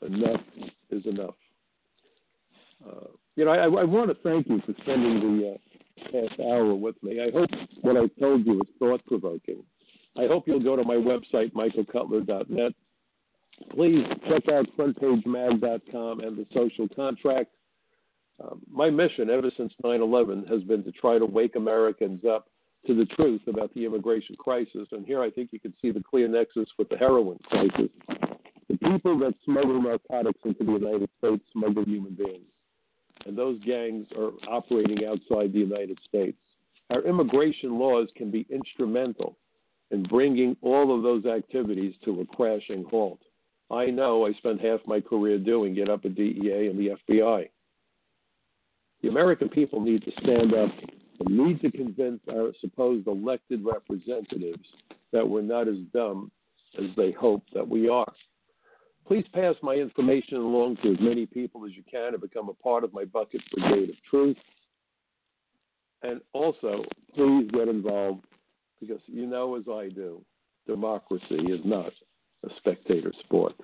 Enough 0.00 0.40
is 0.90 1.04
enough. 1.06 1.34
Uh, 2.84 3.08
you 3.36 3.44
know, 3.44 3.50
I, 3.50 3.64
I 3.64 3.84
want 3.84 4.08
to 4.08 4.16
thank 4.22 4.48
you 4.48 4.60
for 4.66 4.74
spending 4.82 5.20
the 5.20 5.50
uh, 5.50 6.10
past 6.10 6.40
hour 6.40 6.74
with 6.74 7.00
me. 7.02 7.20
I 7.20 7.30
hope 7.30 7.50
what 7.82 7.96
I 7.96 8.06
told 8.18 8.46
you 8.46 8.54
was 8.54 8.66
thought 8.78 9.04
provoking. 9.06 9.62
I 10.18 10.26
hope 10.26 10.46
you'll 10.46 10.62
go 10.62 10.76
to 10.76 10.84
my 10.84 10.96
website, 10.96 11.52
michaelcutler.net. 11.52 12.72
Please 13.70 14.04
check 14.28 14.48
out 14.48 14.66
frontpagemag.com 14.76 16.20
and 16.20 16.36
the 16.36 16.46
social 16.52 16.88
contract. 16.94 17.50
Um, 18.42 18.60
my 18.70 18.90
mission 18.90 19.30
ever 19.30 19.50
since 19.56 19.72
9 19.84 20.00
11 20.00 20.46
has 20.48 20.62
been 20.62 20.82
to 20.84 20.92
try 20.92 21.18
to 21.18 21.26
wake 21.26 21.56
Americans 21.56 22.24
up 22.24 22.48
to 22.86 22.94
the 22.94 23.06
truth 23.06 23.42
about 23.46 23.72
the 23.74 23.84
immigration 23.84 24.34
crisis. 24.36 24.88
And 24.90 25.06
here 25.06 25.22
I 25.22 25.30
think 25.30 25.50
you 25.52 25.60
can 25.60 25.72
see 25.80 25.90
the 25.90 26.02
clear 26.02 26.28
nexus 26.28 26.68
with 26.78 26.88
the 26.88 26.96
heroin 26.96 27.38
crisis. 27.44 27.90
The 28.68 28.78
people 28.78 29.18
that 29.20 29.34
smuggle 29.44 29.80
narcotics 29.80 30.40
into 30.44 30.64
the 30.64 30.72
United 30.72 31.08
States 31.18 31.44
smuggle 31.52 31.84
human 31.84 32.14
beings. 32.14 32.46
And 33.26 33.38
those 33.38 33.60
gangs 33.64 34.08
are 34.16 34.32
operating 34.48 35.06
outside 35.06 35.52
the 35.52 35.60
United 35.60 35.98
States. 36.08 36.38
Our 36.90 37.02
immigration 37.02 37.78
laws 37.78 38.08
can 38.16 38.30
be 38.30 38.46
instrumental 38.50 39.36
in 39.92 40.02
bringing 40.04 40.56
all 40.62 40.94
of 40.94 41.02
those 41.02 41.26
activities 41.26 41.94
to 42.04 42.20
a 42.20 42.26
crashing 42.26 42.84
halt. 42.90 43.20
I 43.70 43.86
know 43.86 44.26
I 44.26 44.32
spent 44.32 44.60
half 44.60 44.80
my 44.86 45.00
career 45.00 45.38
doing 45.38 45.76
it 45.76 45.88
up 45.88 46.04
at 46.04 46.14
DEA 46.14 46.68
and 46.68 46.78
the 46.78 46.96
FBI. 47.08 47.48
The 49.02 49.08
American 49.08 49.48
people 49.48 49.80
need 49.80 50.02
to 50.04 50.12
stand 50.22 50.54
up 50.54 50.70
and 51.20 51.38
need 51.38 51.60
to 51.60 51.70
convince 51.70 52.20
our 52.30 52.52
supposed 52.60 53.06
elected 53.06 53.64
representatives 53.64 54.66
that 55.12 55.28
we're 55.28 55.42
not 55.42 55.68
as 55.68 55.76
dumb 55.92 56.30
as 56.78 56.86
they 56.96 57.12
hope 57.12 57.44
that 57.52 57.68
we 57.68 57.88
are. 57.88 58.10
Please 59.06 59.24
pass 59.34 59.56
my 59.62 59.74
information 59.74 60.38
along 60.38 60.76
to 60.82 60.92
as 60.92 61.00
many 61.00 61.26
people 61.26 61.66
as 61.66 61.72
you 61.72 61.82
can 61.90 62.12
to 62.12 62.18
become 62.18 62.48
a 62.48 62.54
part 62.54 62.84
of 62.84 62.94
my 62.94 63.04
Bucket 63.04 63.42
Brigade 63.52 63.90
of 63.90 63.96
Truth. 64.08 64.36
And 66.02 66.20
also, 66.32 66.84
please 67.14 67.50
get 67.52 67.68
involved 67.68 68.24
because 68.82 69.00
you 69.06 69.26
know 69.26 69.54
as 69.54 69.62
I 69.70 69.88
do, 69.88 70.20
democracy 70.66 71.46
is 71.48 71.60
not 71.64 71.92
a 72.44 72.48
spectator 72.58 73.12
sport. 73.20 73.54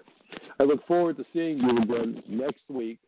I 0.60 0.62
look 0.62 0.86
forward 0.86 1.16
to 1.16 1.24
seeing 1.32 1.58
you 1.58 1.82
again 1.82 2.22
next 2.28 2.62
week, 2.68 2.98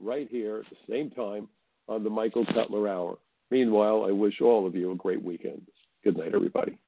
right 0.00 0.28
here 0.30 0.64
at 0.64 0.70
the 0.70 0.92
same 0.92 1.10
time 1.10 1.48
on 1.88 2.02
the 2.02 2.10
Michael 2.10 2.46
Cutler 2.46 2.88
Hour. 2.88 3.18
Meanwhile, 3.50 4.06
I 4.08 4.12
wish 4.12 4.40
all 4.40 4.66
of 4.66 4.74
you 4.74 4.92
a 4.92 4.96
great 4.96 5.22
weekend. 5.22 5.62
Good 6.04 6.16
night, 6.16 6.34
everybody. 6.34 6.78